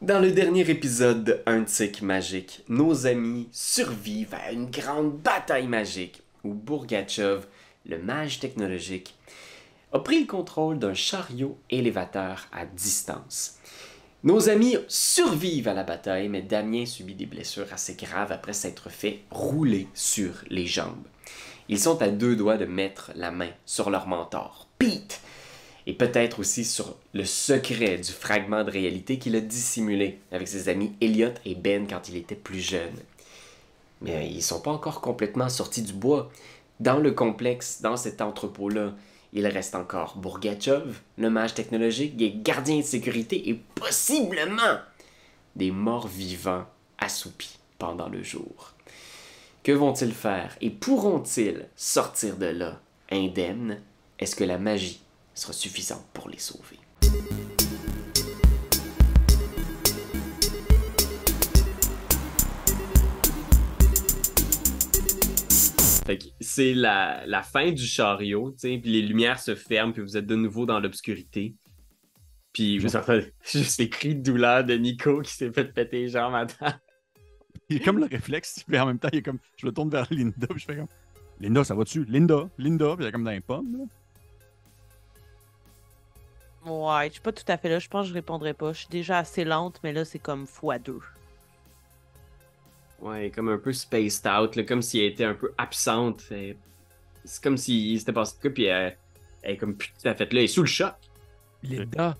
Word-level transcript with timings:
Dans 0.00 0.20
le 0.20 0.30
dernier 0.30 0.70
épisode 0.70 1.24
de 1.24 1.40
Un 1.44 1.64
tic 1.64 2.02
magique, 2.02 2.62
nos 2.68 3.08
amis 3.08 3.48
survivent 3.50 4.32
à 4.34 4.52
une 4.52 4.70
grande 4.70 5.18
bataille 5.18 5.66
magique 5.66 6.22
où 6.44 6.54
Bourgachev, 6.54 7.46
le 7.84 7.98
mage 7.98 8.38
technologique, 8.38 9.16
a 9.92 9.98
pris 9.98 10.20
le 10.20 10.26
contrôle 10.28 10.78
d'un 10.78 10.94
chariot 10.94 11.58
élévateur 11.68 12.46
à 12.52 12.64
distance. 12.64 13.58
Nos 14.22 14.48
amis 14.48 14.76
survivent 14.86 15.66
à 15.66 15.74
la 15.74 15.82
bataille, 15.82 16.28
mais 16.28 16.42
Damien 16.42 16.86
subit 16.86 17.16
des 17.16 17.26
blessures 17.26 17.72
assez 17.72 17.94
graves 17.94 18.30
après 18.30 18.52
s'être 18.52 18.90
fait 18.90 19.22
rouler 19.32 19.88
sur 19.94 20.44
les 20.48 20.66
jambes. 20.66 21.08
Ils 21.68 21.80
sont 21.80 22.00
à 22.02 22.08
deux 22.08 22.36
doigts 22.36 22.56
de 22.56 22.66
mettre 22.66 23.10
la 23.16 23.32
main 23.32 23.50
sur 23.66 23.90
leur 23.90 24.06
mentor, 24.06 24.68
Pete, 24.78 25.20
et 25.88 25.94
peut-être 25.94 26.38
aussi 26.38 26.66
sur 26.66 26.96
le 27.14 27.24
secret 27.24 27.96
du 27.96 28.12
fragment 28.12 28.62
de 28.62 28.70
réalité 28.70 29.18
qu'il 29.18 29.34
a 29.36 29.40
dissimulé 29.40 30.18
avec 30.30 30.46
ses 30.46 30.68
amis 30.68 30.92
Elliot 31.00 31.32
et 31.46 31.54
Ben 31.54 31.86
quand 31.88 32.10
il 32.10 32.16
était 32.16 32.34
plus 32.34 32.60
jeune. 32.60 32.94
Mais 34.02 34.28
ils 34.30 34.42
sont 34.42 34.60
pas 34.60 34.70
encore 34.70 35.00
complètement 35.00 35.48
sortis 35.48 35.80
du 35.80 35.94
bois. 35.94 36.30
Dans 36.78 36.98
le 36.98 37.12
complexe, 37.12 37.80
dans 37.80 37.96
cet 37.96 38.20
entrepôt-là, 38.20 38.92
il 39.32 39.46
reste 39.46 39.74
encore 39.74 40.18
Bourgachev, 40.18 41.00
le 41.16 41.30
mage 41.30 41.54
technologique, 41.54 42.18
des 42.18 42.34
gardiens 42.34 42.80
de 42.80 42.82
sécurité 42.82 43.48
et 43.48 43.54
possiblement 43.54 44.80
des 45.56 45.70
morts 45.70 46.06
vivants 46.06 46.66
assoupis 46.98 47.58
pendant 47.78 48.10
le 48.10 48.22
jour. 48.22 48.74
Que 49.62 49.72
vont-ils 49.72 50.12
faire 50.12 50.54
et 50.60 50.68
pourront-ils 50.68 51.66
sortir 51.76 52.36
de 52.36 52.46
là 52.46 52.78
indemnes? 53.10 53.80
Est-ce 54.18 54.36
que 54.36 54.44
la 54.44 54.58
magie 54.58 55.00
sera 55.38 55.52
suffisante 55.52 56.06
pour 56.12 56.28
les 56.28 56.38
sauver 56.38 56.78
Fait 66.06 66.18
que 66.18 66.24
c'est 66.40 66.72
la, 66.72 67.26
la 67.26 67.42
fin 67.42 67.70
du 67.70 67.84
chariot, 67.84 68.52
tu 68.52 68.60
sais, 68.60 68.78
puis 68.78 68.92
les 68.92 69.02
lumières 69.02 69.38
se 69.38 69.54
ferment, 69.54 69.92
puis 69.92 70.00
vous 70.00 70.16
êtes 70.16 70.24
de 70.24 70.36
nouveau 70.36 70.64
dans 70.64 70.80
l'obscurité. 70.80 71.54
Puis 72.52 72.78
vous 72.78 72.96
entendez 72.96 73.32
juste 73.44 73.78
les 73.78 73.90
cris 73.90 74.14
de 74.14 74.22
douleur 74.22 74.64
de 74.64 74.74
Nico 74.74 75.20
qui 75.20 75.34
s'est 75.34 75.52
fait 75.52 75.66
péter 75.66 76.00
les 76.00 76.08
jambes 76.08 76.34
à 76.34 76.46
terre. 76.46 76.80
Il 77.68 77.76
est 77.76 77.80
comme 77.80 77.98
le 77.98 78.06
réflexe, 78.06 78.64
mais 78.68 78.80
en 78.80 78.86
même 78.86 78.98
temps, 78.98 79.10
il 79.12 79.18
est 79.18 79.22
comme. 79.22 79.38
Je 79.58 79.66
me 79.66 79.72
tourne 79.72 79.90
vers 79.90 80.06
Linda, 80.10 80.46
puis 80.46 80.58
je 80.58 80.64
fais 80.64 80.76
comme. 80.76 80.88
Linda, 81.38 81.62
ça 81.62 81.74
va-tu? 81.74 82.04
Linda, 82.06 82.48
Linda, 82.56 82.96
puis 82.96 83.04
il 83.04 83.08
est 83.08 83.12
comme 83.12 83.24
dans 83.24 83.30
les 83.30 83.40
pommes, 83.40 83.76
là. 83.76 83.84
Ouais, 86.68 87.06
je 87.08 87.12
suis 87.14 87.20
pas 87.20 87.32
tout 87.32 87.44
à 87.48 87.56
fait 87.56 87.68
là. 87.68 87.78
Je 87.78 87.88
pense 87.88 88.04
que 88.04 88.08
je 88.10 88.14
répondrai 88.14 88.54
pas. 88.54 88.72
Je 88.72 88.78
suis 88.80 88.88
déjà 88.88 89.18
assez 89.18 89.44
lente, 89.44 89.80
mais 89.82 89.92
là, 89.92 90.04
c'est 90.04 90.18
comme 90.18 90.44
x2. 90.44 90.98
Ouais, 93.00 93.30
comme 93.30 93.48
un 93.48 93.58
peu 93.58 93.72
spaced 93.72 94.26
out, 94.26 94.56
là, 94.56 94.64
comme 94.64 94.82
si 94.82 94.98
elle 95.00 95.12
était 95.12 95.24
un 95.24 95.34
peu 95.34 95.52
absente. 95.56 96.24
Et 96.32 96.56
C'est 97.24 97.42
comme 97.42 97.56
si 97.56 97.98
s'était 97.98 98.12
passé 98.12 98.36
de 98.36 98.40
quoi, 98.42 98.50
puis 98.50 98.64
elle, 98.64 98.96
elle 99.42 99.54
est 99.54 99.56
comme 99.56 99.76
plus 99.76 99.88
tout 100.00 100.08
à 100.08 100.14
fait 100.14 100.24
là, 100.32 100.40
elle 100.40 100.44
est 100.44 100.48
sous 100.48 100.62
le 100.62 100.66
choc. 100.68 100.94
Linda, 101.62 102.16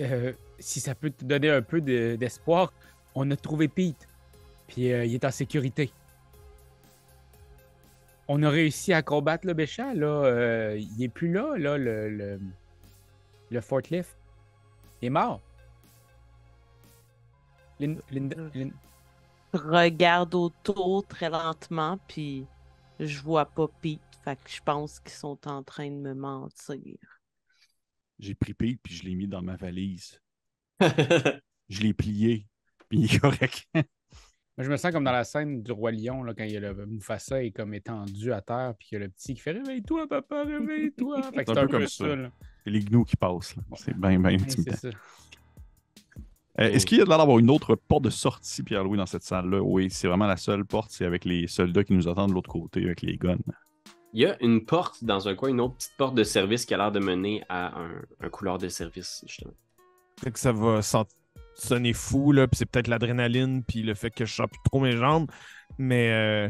euh, 0.00 0.32
si 0.58 0.80
ça 0.80 0.94
peut 0.94 1.10
te 1.10 1.24
donner 1.24 1.50
un 1.50 1.62
peu 1.62 1.80
de- 1.80 2.16
d'espoir, 2.16 2.72
on 3.14 3.30
a 3.30 3.36
trouvé 3.36 3.68
Pete. 3.68 4.08
Puis 4.68 4.92
euh, 4.92 5.04
il 5.04 5.14
est 5.14 5.24
en 5.24 5.30
sécurité. 5.30 5.90
On 8.28 8.42
a 8.42 8.50
réussi 8.50 8.92
à 8.92 9.02
combattre 9.02 9.46
le 9.46 9.54
méchant, 9.54 9.92
là. 9.94 10.06
euh, 10.06 10.78
il 10.96 11.04
est 11.04 11.08
plus 11.08 11.30
là, 11.32 11.54
là, 11.56 11.78
le, 11.78 12.08
le, 12.08 12.40
le 13.50 13.60
forklift. 13.60 14.16
Est 15.02 15.10
mort. 15.10 15.42
Lin- 17.78 18.02
Linda, 18.10 18.36
Lin- 18.54 18.74
Je 19.54 19.58
regarde 19.58 20.34
autour 20.36 21.06
très 21.06 21.30
lentement, 21.30 21.98
puis 22.08 22.46
je 23.00 23.20
vois 23.22 23.46
pas 23.46 23.68
Pete. 23.80 24.00
Fait 24.24 24.36
que 24.36 24.50
je 24.50 24.60
pense 24.62 25.00
qu'ils 25.00 25.12
sont 25.14 25.48
en 25.48 25.62
train 25.64 25.90
de 25.90 25.96
me 25.96 26.14
mentir. 26.14 26.96
J'ai 28.18 28.34
pris 28.34 28.52
Pete, 28.54 28.80
puis 28.82 28.94
je 28.94 29.04
l'ai 29.04 29.14
mis 29.14 29.26
dans 29.28 29.42
ma 29.42 29.56
valise. 29.56 30.20
Je 31.68 31.80
l'ai 31.82 31.94
plié, 31.94 32.46
puis 32.88 33.00
il 33.00 33.14
est 33.14 33.18
correct. 33.18 33.68
Moi, 34.58 34.64
je 34.64 34.70
me 34.70 34.76
sens 34.78 34.90
comme 34.90 35.04
dans 35.04 35.12
la 35.12 35.24
scène 35.24 35.62
du 35.62 35.70
Roi 35.72 35.92
Lion, 35.92 36.22
là, 36.22 36.32
quand 36.32 36.44
il 36.44 36.52
y 36.52 36.56
a 36.56 36.60
le 36.60 36.86
Mufasa 36.86 37.44
est 37.44 37.50
comme 37.50 37.74
étendu 37.74 38.32
à 38.32 38.40
terre, 38.40 38.72
puis 38.78 38.88
il 38.92 38.94
y 38.94 38.96
a 38.96 39.00
le 39.00 39.08
petit 39.10 39.34
qui 39.34 39.40
fait 39.40 39.52
Réveille-toi, 39.52 40.06
papa, 40.08 40.44
réveille-toi. 40.44 41.22
Fait 41.24 41.44
que 41.44 41.52
C'est 41.52 41.58
un 41.58 41.66
peu 41.66 41.68
comme 41.68 41.86
ça. 41.86 42.04
C'est 42.64 42.70
les 42.70 42.80
gnous 42.80 43.04
qui 43.04 43.16
passent. 43.16 43.54
C'est 43.74 43.94
bien, 43.94 44.18
bien 44.18 44.30
Ouais, 44.30 44.34
intimidant. 44.42 44.76
ça. 44.76 44.88
Euh, 46.58 46.70
Est-ce 46.70 46.86
qu'il 46.86 46.96
y 46.96 47.02
a 47.02 47.04
l'air 47.04 47.18
d'avoir 47.18 47.38
une 47.38 47.50
autre 47.50 47.74
porte 47.74 48.04
de 48.04 48.08
sortie, 48.10 48.62
Pierre-Louis, 48.62 48.96
dans 48.96 49.04
cette 49.04 49.22
salle-là? 49.24 49.60
Oui, 49.62 49.90
c'est 49.90 50.08
vraiment 50.08 50.26
la 50.26 50.38
seule 50.38 50.64
porte, 50.64 50.90
c'est 50.90 51.04
avec 51.04 51.26
les 51.26 51.46
soldats 51.48 51.84
qui 51.84 51.92
nous 51.92 52.08
attendent 52.08 52.30
de 52.30 52.34
l'autre 52.34 52.48
côté, 52.50 52.82
avec 52.82 53.02
les 53.02 53.18
guns. 53.18 53.36
Il 54.14 54.22
y 54.22 54.24
a 54.26 54.42
une 54.42 54.64
porte 54.64 55.04
dans 55.04 55.28
un 55.28 55.34
coin, 55.34 55.50
une 55.50 55.60
autre 55.60 55.74
petite 55.74 55.92
porte 55.98 56.14
de 56.14 56.24
service 56.24 56.64
qui 56.64 56.72
a 56.72 56.78
l'air 56.78 56.92
de 56.92 56.98
mener 57.00 57.42
à 57.50 57.78
un, 57.78 57.90
un 58.20 58.28
couloir 58.30 58.56
de 58.56 58.68
service, 58.68 59.22
justement. 59.26 59.52
Fait 60.18 60.30
que 60.30 60.38
ça 60.38 60.50
va 60.52 60.80
sent- 60.80 61.04
sonner 61.56 61.92
fou, 61.92 62.32
là, 62.32 62.46
puis 62.46 62.58
c'est 62.58 62.66
peut-être 62.66 62.88
l'adrénaline, 62.88 63.64
puis 63.64 63.82
le 63.82 63.94
fait 63.94 64.10
que 64.10 64.24
je 64.24 64.34
sens 64.34 64.46
plus 64.46 64.60
trop 64.64 64.80
mes 64.80 64.96
jambes, 64.96 65.30
mais 65.78 66.10
euh, 66.12 66.48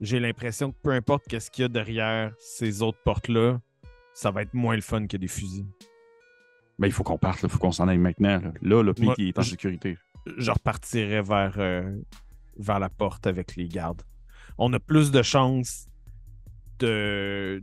j'ai 0.00 0.18
l'impression 0.18 0.72
que 0.72 0.76
peu 0.82 0.90
importe 0.90 1.26
qu'est-ce 1.28 1.50
qu'il 1.50 1.62
y 1.62 1.64
a 1.66 1.68
derrière 1.68 2.32
ces 2.38 2.82
autres 2.82 2.98
portes-là, 3.04 3.60
ça 4.14 4.30
va 4.30 4.42
être 4.42 4.54
moins 4.54 4.74
le 4.74 4.82
fun 4.82 5.06
que 5.06 5.16
des 5.16 5.28
fusils. 5.28 5.66
Ben, 6.78 6.86
il 6.86 6.92
faut 6.92 7.04
qu'on 7.04 7.18
parte, 7.18 7.42
il 7.42 7.48
faut 7.48 7.58
qu'on 7.58 7.72
s'en 7.72 7.88
aille 7.88 7.98
maintenant. 7.98 8.40
Là, 8.40 8.52
là, 8.62 8.82
le 8.82 8.94
il 9.18 9.28
est 9.28 9.38
en 9.38 9.42
sécurité. 9.42 9.98
Je 10.36 10.50
repartirai 10.50 11.22
vers, 11.22 11.54
euh, 11.58 11.94
vers 12.58 12.78
la 12.78 12.88
porte 12.88 13.26
avec 13.26 13.56
les 13.56 13.68
gardes. 13.68 14.02
On 14.58 14.72
a 14.72 14.80
plus 14.80 15.10
de 15.10 15.22
chances 15.22 15.86
de, 16.78 17.62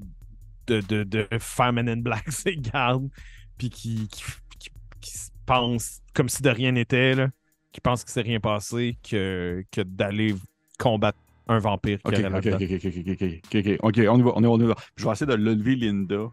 de, 0.68 0.82
de, 0.82 1.04
de 1.04 1.28
faire 1.40 1.74
Men 1.74 1.90
in 1.90 1.98
Black 1.98 2.32
ces 2.32 2.56
gardes, 2.56 3.10
puis 3.58 3.70
qui, 3.70 4.08
qui, 4.08 4.24
qui, 4.60 4.70
qui 5.02 5.18
se 5.18 5.33
pensent 5.46 6.02
comme 6.14 6.30
si 6.30 6.42
de 6.42 6.50
rien 6.50 6.72
n'était, 6.72 7.16
là, 7.16 7.30
qui 7.72 7.82
pensent 7.82 8.04
que 8.04 8.12
c'est 8.12 8.22
rien 8.22 8.40
passé, 8.40 8.98
que, 9.08 9.64
que 9.72 9.82
d'aller 9.82 10.36
combattre 10.80 11.18
un 11.48 11.60
vampire 11.60 12.00
qui 12.02 12.08
Ok, 12.08 12.14
aurait 12.20 12.26
ok, 12.26 12.46
ok, 12.54 12.62
ok, 12.62 12.86
ok, 12.86 13.08
ok, 13.10 13.22
ok, 13.54 13.56
ok, 13.56 13.80
ok, 13.82 13.98
on 14.10 14.18
y 14.20 14.22
va, 14.22 14.32
on 14.36 14.42
y 14.42 14.44
va, 14.44 14.50
on 14.50 14.60
y 14.60 14.66
va. 14.66 14.76
Je 14.96 15.06
vais 15.06 15.12
essayer 15.12 15.28
de 15.32 15.36
lever 15.36 15.76
Linda. 15.76 16.32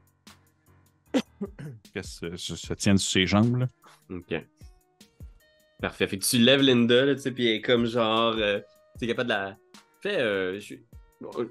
Qu'elle 1.93 2.04
se, 2.04 2.37
se, 2.37 2.56
se 2.56 2.75
tienne 2.75 2.98
sur 2.98 3.10
ses 3.12 3.26
jambes, 3.26 3.56
là. 3.59 3.69
Ok. 4.10 4.34
Parfait. 5.81 6.06
Fait 6.06 6.19
que 6.19 6.25
tu 6.25 6.38
lèves 6.38 6.60
Linda, 6.60 7.06
là, 7.06 7.15
tu 7.15 7.22
sais, 7.22 7.32
puis 7.32 7.47
elle 7.48 7.56
est 7.56 7.60
comme 7.62 7.87
genre. 7.87 8.34
euh, 8.37 8.60
tu 8.98 9.04
es 9.04 9.09
capable 9.09 9.28
de 9.31 9.34
la. 9.34 9.56
Fais. 10.03 10.21
euh, 10.21 10.60
je... 10.60 10.75
euh, 11.38 11.48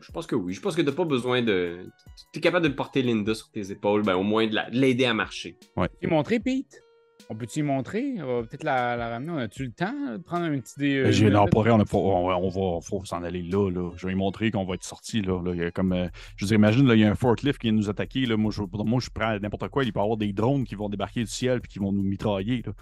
je 0.00 0.12
pense 0.12 0.26
que 0.26 0.34
oui. 0.34 0.52
Je 0.52 0.60
pense 0.60 0.74
que 0.76 0.82
t'as 0.82 0.92
pas 0.92 1.04
besoin 1.04 1.42
de. 1.42 1.86
Tu 2.32 2.38
es 2.38 2.42
capable 2.42 2.68
de 2.68 2.72
porter 2.74 3.02
Linda 3.02 3.34
sur 3.34 3.50
tes 3.50 3.70
épaules, 3.70 4.02
ben 4.02 4.16
au 4.16 4.22
moins 4.22 4.46
de 4.46 4.54
la- 4.54 4.68
de 4.70 4.76
l'aider 4.78 5.04
à 5.06 5.14
marcher. 5.14 5.56
Tu 6.00 6.08
montrer, 6.08 6.40
Pete? 6.40 6.82
On 7.30 7.34
peut-tu 7.36 7.58
y 7.58 7.62
montrer? 7.62 8.14
On 8.22 8.40
va 8.40 8.46
peut-être 8.46 8.64
la, 8.64 8.96
la 8.96 9.10
ramener. 9.10 9.30
On 9.32 9.36
a-tu 9.36 9.64
le 9.66 9.70
temps 9.72 10.12
de 10.12 10.16
prendre 10.16 10.44
un 10.46 10.58
petit. 10.60 10.78
dé- 10.78 11.02
Ben, 11.02 11.12
J'ai 11.12 11.26
euh, 11.26 11.30
non, 11.30 11.40
minute? 11.40 11.52
pas 11.52 11.58
on, 11.58 12.48
va 12.48 12.80
faut 12.80 13.04
s'en 13.04 13.22
aller 13.22 13.42
là, 13.42 13.70
là. 13.70 13.90
Je 13.96 14.06
vais 14.06 14.12
lui 14.12 14.18
montrer 14.18 14.50
qu'on 14.50 14.64
va 14.64 14.74
être 14.76 14.82
sorti 14.84 15.20
là. 15.20 15.42
là. 15.42 15.52
Il 15.54 15.60
y 15.60 15.62
a 15.64 15.70
comme, 15.70 15.92
euh, 15.92 16.08
je 16.36 16.46
dire, 16.46 16.54
imagine, 16.54 16.86
là, 16.86 16.94
il 16.94 17.00
y 17.00 17.04
a 17.04 17.10
un 17.10 17.14
forklift 17.14 17.60
qui 17.60 17.66
vient 17.66 17.76
nous 17.76 17.90
attaquer. 17.90 18.24
Là. 18.24 18.38
Moi, 18.38 18.50
je, 18.50 18.62
moi, 18.62 18.98
je 19.00 19.10
à 19.22 19.38
n'importe 19.38 19.68
quoi. 19.68 19.84
Il 19.84 19.92
peut 19.92 20.00
y 20.00 20.02
avoir 20.02 20.16
des 20.16 20.32
drones 20.32 20.64
qui 20.64 20.74
vont 20.74 20.88
débarquer 20.88 21.20
du 21.20 21.26
ciel 21.30 21.60
et 21.62 21.68
qui 21.68 21.78
vont 21.78 21.92
nous 21.92 22.02
mitrailler. 22.02 22.62
Là. 22.64 22.72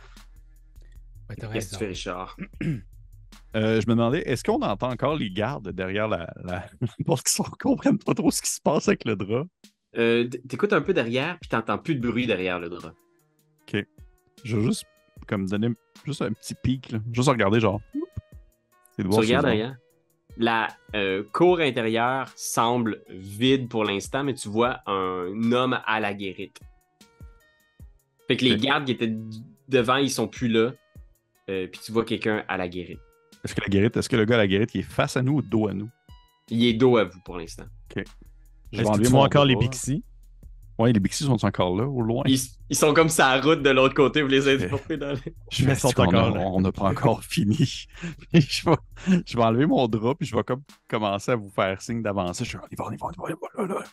Ouais, 1.28 1.34
Qu'est-ce 1.52 1.70
que 1.70 1.72
tu 1.74 1.78
fais. 1.80 1.86
Richard? 1.88 2.36
Euh, 3.56 3.80
je 3.80 3.86
me 3.88 3.94
demandais, 3.94 4.20
est-ce 4.26 4.44
qu'on 4.44 4.60
entend 4.62 4.90
encore 4.90 5.16
les 5.16 5.30
gardes 5.30 5.70
derrière 5.72 6.06
la. 6.06 6.32
la... 6.44 6.66
Parce 7.06 7.22
qu'ils 7.22 7.44
ne 7.44 7.50
comprennent 7.58 7.98
pas 7.98 8.14
trop 8.14 8.30
ce 8.30 8.42
qui 8.42 8.50
se 8.50 8.60
passe 8.60 8.86
avec 8.86 9.04
le 9.04 9.16
drap? 9.16 9.46
Euh, 9.96 10.28
T'écoutes 10.48 10.72
un 10.72 10.82
peu 10.82 10.92
derrière, 10.92 11.36
puis 11.40 11.48
t'entends 11.48 11.78
plus 11.78 11.96
de 11.96 12.06
bruit 12.08 12.26
derrière 12.26 12.60
le 12.60 12.68
drap. 12.68 12.92
Je 14.46 14.56
vais 14.56 14.62
juste 14.64 14.84
comme 15.26 15.46
donner 15.48 15.68
juste 16.04 16.22
un 16.22 16.32
petit 16.32 16.54
pic. 16.54 16.92
Là. 16.92 16.98
Juste 17.12 17.28
regarder, 17.28 17.58
genre. 17.60 17.80
C'est 18.92 19.02
de 19.02 19.08
Tu 19.08 19.16
regardes 19.16 19.46
derrière. 19.46 19.76
La 20.38 20.68
euh, 20.94 21.24
cour 21.32 21.60
intérieure 21.60 22.28
semble 22.36 23.02
vide 23.08 23.68
pour 23.68 23.84
l'instant, 23.84 24.22
mais 24.22 24.34
tu 24.34 24.48
vois 24.48 24.80
un 24.86 25.50
homme 25.52 25.80
à 25.86 25.98
la 25.98 26.14
guérite. 26.14 26.60
Fait 28.28 28.36
que 28.36 28.44
les 28.44 28.54
Ok. 28.54 28.60
gardes 28.60 28.84
qui 28.84 28.92
étaient 28.92 29.14
devant, 29.68 29.96
ils 29.96 30.10
sont 30.10 30.28
plus 30.28 30.48
là. 30.48 30.72
Euh, 31.48 31.66
puis 31.66 31.80
tu 31.84 31.90
vois 31.92 32.04
quelqu'un 32.04 32.44
à 32.48 32.56
la 32.56 32.68
guérite. 32.68 33.00
Est-ce 33.44 33.54
que 33.54 33.60
la 33.62 33.68
guérite, 33.68 33.96
est-ce 33.96 34.08
que 34.08 34.16
le 34.16 34.24
gars 34.24 34.34
à 34.34 34.38
la 34.38 34.46
guérite 34.46 34.74
il 34.74 34.80
est 34.80 34.82
face 34.82 35.16
à 35.16 35.22
nous 35.22 35.36
ou 35.36 35.42
dos 35.42 35.68
à 35.68 35.74
nous? 35.74 35.88
Il 36.50 36.64
est 36.64 36.74
dos 36.74 36.96
à 36.96 37.04
vous 37.04 37.20
pour 37.24 37.38
l'instant. 37.38 37.66
Je 37.94 38.00
Est-ce 38.00 38.82
vais 38.82 38.88
enlever 38.88 39.08
vois 39.08 39.24
encore 39.24 39.44
les 39.44 39.54
bras. 39.54 39.64
Ouais, 40.78 40.92
les 40.92 41.00
Bixi 41.00 41.24
sont 41.24 41.42
encore 41.44 41.74
là, 41.74 41.86
au 41.86 42.02
loin. 42.02 42.22
Ils, 42.26 42.76
sont 42.76 42.92
comme 42.92 43.08
sa 43.08 43.40
route 43.40 43.62
de 43.62 43.70
l'autre 43.70 43.94
côté, 43.94 44.20
vous 44.20 44.28
les 44.28 44.46
interrompez 44.46 44.98
dans 44.98 45.12
les... 45.12 45.34
Je 45.50 45.64
vais 45.64 45.74
sont 45.74 45.88
encore 45.88 46.14
a, 46.14 46.30
On 46.38 46.60
n'a 46.60 46.70
pas 46.70 46.90
encore 46.90 47.24
fini. 47.24 47.86
je, 48.34 48.70
vais, 48.70 49.42
enlever 49.42 49.66
mon 49.66 49.88
drap, 49.88 50.14
puis 50.16 50.26
je 50.26 50.36
vais 50.36 50.42
commencer 50.86 51.32
à 51.32 51.36
vous 51.36 51.48
faire 51.48 51.80
signe 51.80 52.02
d'avancer. 52.02 52.44
Je 52.44 52.58
vais, 52.58 52.64
on 52.78 52.90
y 52.92 52.96
va, 52.96 53.06
on 53.18 53.28
y 53.28 53.32
va, 53.32 53.36
là, 53.56 53.74
là. 53.74 53.84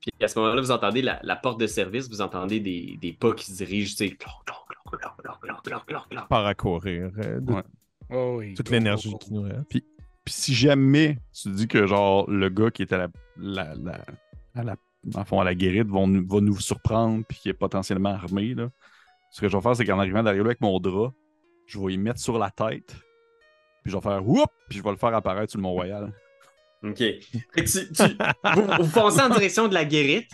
Puis 0.00 0.12
à 0.22 0.28
ce 0.28 0.38
moment-là, 0.38 0.60
vous 0.60 0.70
entendez 0.70 1.02
la, 1.02 1.36
porte 1.36 1.60
de 1.60 1.66
service, 1.66 2.08
vous 2.08 2.20
entendez 2.20 2.60
des, 2.60 3.16
pas 3.18 3.32
qui 3.32 3.44
se 3.44 3.56
dirigent, 3.56 3.94
tu 3.96 4.08
sais, 4.08 4.16
Par 6.28 6.46
à 6.46 6.54
courir. 6.54 7.10
Euh, 7.18 7.40
ouais. 7.40 7.62
oh, 8.10 8.36
oui, 8.38 8.54
Toute 8.54 8.70
l'énergie 8.70 9.14
qui 9.18 9.32
nous 9.32 9.42
reste. 9.42 9.64
Puis, 9.68 9.84
puis, 10.24 10.34
si 10.34 10.54
jamais 10.54 11.18
tu 11.32 11.50
dis 11.50 11.68
que, 11.68 11.86
genre, 11.86 12.30
le 12.30 12.48
gars 12.48 12.70
qui 12.70 12.82
est 12.82 12.92
à 12.92 12.98
la, 12.98 13.08
la, 13.36 13.74
la 13.74 14.00
à 14.54 14.62
la 14.62 14.76
en 15.14 15.24
fond, 15.24 15.40
à 15.40 15.44
la 15.44 15.54
guérite 15.54 15.88
vont 15.88 16.06
nous- 16.06 16.26
va 16.26 16.40
nous 16.40 16.58
surprendre 16.58 17.24
puis 17.28 17.38
qui 17.38 17.48
est 17.48 17.54
potentiellement 17.54 18.10
armé, 18.10 18.54
là, 18.54 18.70
ce 19.30 19.40
que 19.40 19.48
je 19.48 19.56
vais 19.56 19.62
faire, 19.62 19.76
c'est 19.76 19.84
qu'en 19.84 19.98
arrivant 19.98 20.22
derrière 20.22 20.42
lui 20.44 20.48
avec 20.50 20.60
mon 20.60 20.78
drap, 20.80 21.12
je 21.66 21.78
vais 21.78 21.94
y 21.94 21.98
mettre 21.98 22.20
sur 22.20 22.38
la 22.38 22.50
tête, 22.50 22.94
puis 23.82 23.90
je 23.90 23.96
vais 23.96 24.02
faire 24.02 24.26
whoop, 24.26 24.50
puis 24.68 24.78
je 24.78 24.82
vais 24.82 24.90
le 24.90 24.96
faire 24.96 25.14
apparaître 25.14 25.50
sur 25.50 25.58
le 25.58 25.62
Mont-Royal. 25.62 26.12
OK. 26.82 26.98
Fait 26.98 27.20
que 27.54 27.60
tu, 27.62 27.92
tu- 27.92 28.16
vous, 28.54 28.84
vous 28.84 28.90
foncez 28.90 29.20
en 29.20 29.30
direction 29.30 29.68
de 29.68 29.74
la 29.74 29.84
guérite. 29.84 30.30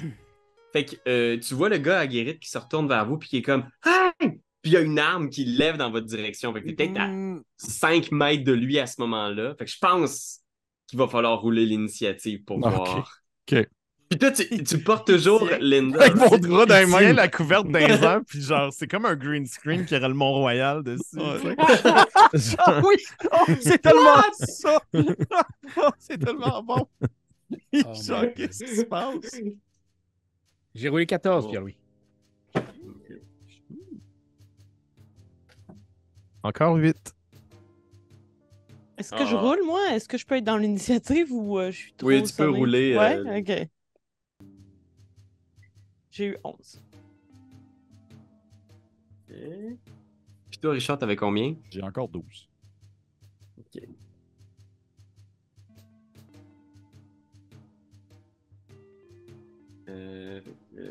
Fait 0.73 0.85
que 0.85 0.97
euh, 1.09 1.39
tu 1.39 1.55
vois 1.55 1.69
le 1.69 1.79
gars 1.79 1.97
à 1.97 2.01
la 2.01 2.07
guérite 2.07 2.41
qui 2.41 2.49
se 2.51 2.59
retourne 2.59 2.87
vers 2.89 3.07
vous 3.07 3.19
puis 3.19 3.29
qui 3.29 3.37
est 3.39 3.43
comme 3.43 3.69
Hey! 3.85 4.13
Puis 4.63 4.73
il 4.73 4.73
y 4.73 4.77
a 4.77 4.81
une 4.81 4.99
arme 4.99 5.31
qui 5.31 5.45
lève 5.45 5.77
dans 5.79 5.91
votre 5.91 6.07
direction. 6.07 6.53
Fait 6.53 6.61
que 6.63 6.67
t'es 6.69 6.75
peut-être 6.75 7.01
à 7.01 7.09
5 7.57 8.13
mètres 8.13 8.45
de 8.45 8.53
lui 8.53 8.79
à 8.79 8.87
ce 8.87 9.01
moment-là. 9.01 9.55
Fait 9.59 9.65
que 9.65 9.71
je 9.71 9.79
pense 9.81 10.41
qu'il 10.87 10.99
va 10.99 11.09
falloir 11.09 11.41
rouler 11.41 11.65
l'initiative 11.67 12.45
pour 12.45 12.59
Ok. 12.59 12.63
voir. 12.75 13.17
Ok. 13.51 13.67
Puis 14.11 14.19
toi, 14.19 14.33
tu, 14.33 14.65
tu 14.65 14.79
portes 14.79 15.07
toujours 15.07 15.49
Linda. 15.61 16.01
Avec 16.03 16.17
mon 16.17 16.37
drap 16.37 16.67
dans 16.67 16.75
les 16.75 16.83
Il 16.83 16.89
mains, 16.89 16.99
tient 16.99 17.13
la 17.13 17.29
couverte 17.29 17.67
les 17.69 17.81
airs, 18.05 18.21
puis 18.27 18.41
genre, 18.43 18.73
c'est 18.73 18.89
comme 18.89 19.07
un 19.07 19.15
green 19.15 19.47
screen 19.47 19.85
qui 19.87 19.95
aurait 19.95 20.09
le 20.09 20.15
Mont-Royal 20.15 20.83
dessus. 20.83 21.03
Ah 22.59 22.81
oui! 22.85 22.97
Oh, 23.33 23.53
c'est 23.61 23.79
tellement 23.79 24.23
ça! 24.33 24.79
Oh, 24.95 25.91
c'est 25.99 26.19
tellement 26.19 26.63
bon! 26.63 26.87
Oh 27.03 27.95
Genre, 28.05 28.25
qu'est-ce 28.35 28.65
qui 28.65 28.77
se 28.77 28.83
passe? 28.83 29.41
J'ai 30.75 30.89
roulé 30.89 31.07
14, 31.07 31.45
Oh. 31.47 31.51
Pierre-Louis. 31.51 31.77
Encore 36.43 36.77
8. 36.77 37.15
Est-ce 38.99 39.11
que 39.13 39.25
je 39.27 39.35
Ah. 39.37 39.41
roule, 39.41 39.63
moi? 39.65 39.81
Est-ce 39.93 40.09
que 40.09 40.19
je 40.19 40.27
peux 40.27 40.37
être 40.37 40.45
dans 40.45 40.57
l'initiative 40.57 41.33
ou 41.33 41.59
euh, 41.59 41.71
je 41.71 41.77
suis 41.77 41.93
trop 41.95 42.09
Oui, 42.09 42.23
tu 42.23 42.33
peux 42.35 42.49
rouler, 42.51 42.97
Ouais, 42.97 43.17
euh, 43.17 43.39
ok. 43.39 43.69
J'ai 46.11 46.27
eu 46.27 46.37
11. 46.45 46.81
Puis 49.29 50.59
toi, 50.61 50.73
Richard, 50.73 50.99
t'avais 50.99 51.17
combien? 51.17 51.55
J'ai 51.71 51.83
encore 51.83 52.09
12. 52.09 52.49
Ok. 53.59 53.83
Euh, 59.89 60.41
euh, 60.79 60.91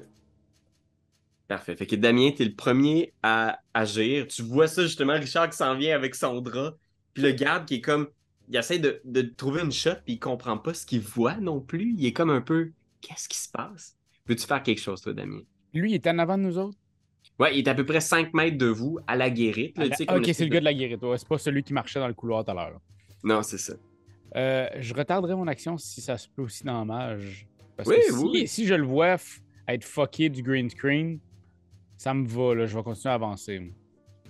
Parfait. 1.47 1.75
Fait 1.75 1.87
que 1.87 1.95
Damien, 1.95 2.31
t'es 2.31 2.45
le 2.45 2.53
premier 2.53 3.13
à 3.23 3.59
agir. 3.73 4.27
Tu 4.27 4.43
vois 4.43 4.67
ça 4.67 4.83
justement, 4.83 5.13
Richard 5.13 5.49
qui 5.49 5.57
s'en 5.57 5.75
vient 5.75 5.95
avec 5.95 6.15
son 6.15 6.41
drap. 6.41 6.77
Puis 7.13 7.23
le 7.23 7.31
garde 7.31 7.65
qui 7.65 7.75
est 7.75 7.81
comme. 7.81 8.07
Il 8.47 8.55
essaie 8.55 8.79
de, 8.79 8.99
de 9.05 9.21
trouver 9.21 9.61
une 9.61 9.71
shot, 9.71 9.95
puis 10.05 10.13
il 10.13 10.19
comprend 10.19 10.57
pas 10.57 10.73
ce 10.73 10.85
qu'il 10.85 11.01
voit 11.01 11.35
non 11.37 11.59
plus. 11.61 11.93
Il 11.97 12.05
est 12.05 12.13
comme 12.13 12.31
un 12.31 12.41
peu. 12.41 12.71
Qu'est-ce 13.01 13.29
qui 13.29 13.37
se 13.37 13.49
passe? 13.49 13.98
Veux-tu 14.29 14.45
faire 14.45 14.63
quelque 14.63 14.79
chose, 14.79 15.01
toi, 15.01 15.13
Damien? 15.13 15.41
Lui, 15.73 15.91
il 15.91 15.95
est 15.95 16.07
en 16.07 16.17
avant 16.19 16.37
de 16.37 16.43
nous 16.43 16.57
autres. 16.57 16.77
Ouais, 17.39 17.55
il 17.57 17.59
est 17.59 17.67
à 17.69 17.75
peu 17.75 17.85
près 17.85 17.99
5 18.01 18.33
mètres 18.33 18.57
de 18.57 18.67
vous, 18.67 18.99
à 19.07 19.15
la 19.15 19.29
guérite. 19.29 19.77
là, 19.77 19.85
Ah, 20.07 20.17
ok, 20.17 20.29
c'est 20.33 20.43
le 20.45 20.49
gars 20.49 20.59
de 20.59 20.65
la 20.65 20.73
guérite. 20.73 21.01
ouais, 21.01 21.17
c'est 21.17 21.27
pas 21.27 21.37
celui 21.37 21.63
qui 21.63 21.73
marchait 21.73 21.99
dans 21.99 22.07
le 22.07 22.13
couloir 22.13 22.43
tout 22.45 22.51
à 22.51 22.53
l'heure. 22.53 22.79
Non, 23.23 23.41
c'est 23.43 23.57
ça. 23.57 23.73
Euh, 24.35 24.67
je 24.79 24.93
retarderai 24.93 25.35
mon 25.35 25.47
action 25.47 25.77
si 25.77 26.01
ça 26.01 26.17
se 26.17 26.27
peut 26.29 26.43
aussi 26.43 26.63
dans 26.63 26.85
Mage. 26.85 27.47
Parce 27.75 27.89
Oui, 27.89 27.95
que 28.07 28.13
si, 28.13 28.23
oui. 28.23 28.47
si 28.47 28.65
je 28.67 28.75
le 28.75 28.83
vois 28.85 29.15
f- 29.15 29.39
être 29.67 29.83
fucké 29.83 30.29
du 30.29 30.43
green 30.43 30.69
screen, 30.69 31.19
ça 31.97 32.13
me 32.13 32.27
va, 32.27 32.53
là, 32.55 32.65
je 32.65 32.75
vais 32.77 32.83
continuer 32.83 33.11
à 33.11 33.15
avancer. 33.15 33.73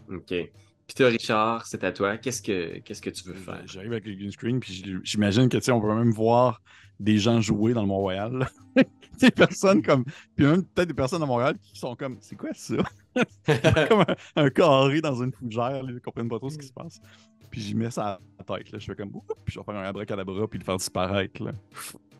OK. 0.09 0.27
Puis 0.29 0.95
toi, 0.95 1.07
Richard, 1.07 1.65
c'est 1.67 1.83
à 1.83 1.91
toi. 1.91 2.17
Qu'est-ce 2.17 2.41
que 2.41 2.79
qu'est-ce 2.79 3.01
que 3.01 3.09
tu 3.11 3.23
veux 3.27 3.35
faire? 3.35 3.61
J'arrive 3.65 3.91
avec 3.91 4.05
le 4.05 4.15
green 4.15 4.31
screen, 4.31 4.59
puis 4.59 4.83
j'imagine 5.03 5.49
que, 5.49 5.57
tu 5.57 5.63
sais, 5.63 5.71
on 5.71 5.81
peut 5.81 5.93
même 5.93 6.11
voir 6.11 6.61
des 6.99 7.17
gens 7.17 7.39
jouer 7.41 7.73
dans 7.73 7.81
le 7.81 7.87
Mont-Royal. 7.87 8.47
des 9.19 9.31
personnes 9.31 9.81
comme. 9.81 10.03
Puis 10.35 10.45
même 10.45 10.63
peut-être 10.63 10.89
des 10.89 10.93
personnes 10.93 11.23
à 11.23 11.25
Montréal 11.25 11.57
qui 11.61 11.77
sont 11.79 11.95
comme. 11.95 12.17
C'est 12.21 12.35
quoi 12.35 12.49
ça? 12.53 12.75
comme 13.89 14.01
un, 14.35 14.43
un 14.43 14.49
carré 14.49 15.01
dans 15.01 15.21
une 15.21 15.31
fougère, 15.31 15.83
ils 15.87 15.99
comprennent 16.01 16.29
pas 16.29 16.37
trop 16.39 16.49
ce 16.49 16.57
qui 16.57 16.67
se 16.67 16.73
passe. 16.73 17.01
Puis 17.49 17.61
j'y 17.61 17.75
mets 17.75 17.89
ça 17.91 18.05
à 18.05 18.19
la 18.37 18.57
tête, 18.57 18.71
là. 18.71 18.79
Je 18.79 18.85
fais 18.85 18.95
comme. 18.95 19.11
Puis 19.11 19.53
je 19.53 19.59
vais 19.59 19.65
faire 19.65 19.75
un 19.75 19.83
abracadabra, 19.83 20.47
puis 20.47 20.59
le 20.59 20.65
faire 20.65 20.77
disparaître, 20.77 21.43
là. 21.43 21.51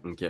OK. 0.03 0.25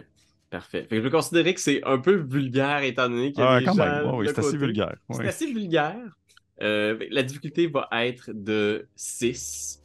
Parfait. 0.49 0.81
Fait 0.81 0.87
que 0.89 0.95
je 0.97 1.01
peux 1.01 1.11
considérer 1.11 1.53
que 1.53 1.59
c'est 1.59 1.83
un 1.83 1.99
peu 1.99 2.15
vulgaire 2.15 2.81
étant 2.81 3.07
donné 3.07 3.31
qu'il 3.31 3.43
y 3.43 3.47
a 3.47 3.51
Ah, 3.51 3.59
des 3.59 3.65
quand 3.65 3.73
gens 3.73 3.85
même. 3.85 4.05
Ouais, 4.07 4.17
oui, 4.17 4.27
c'est 4.27 4.39
assez 4.39 4.57
vulgaire. 4.57 4.95
C'est 5.11 5.27
assez 5.27 5.45
vulgaire. 5.45 6.17
Euh, 6.61 6.97
la 7.11 7.23
difficulté 7.23 7.67
va 7.67 7.87
être 7.91 8.31
de 8.33 8.87
6. 8.95 9.81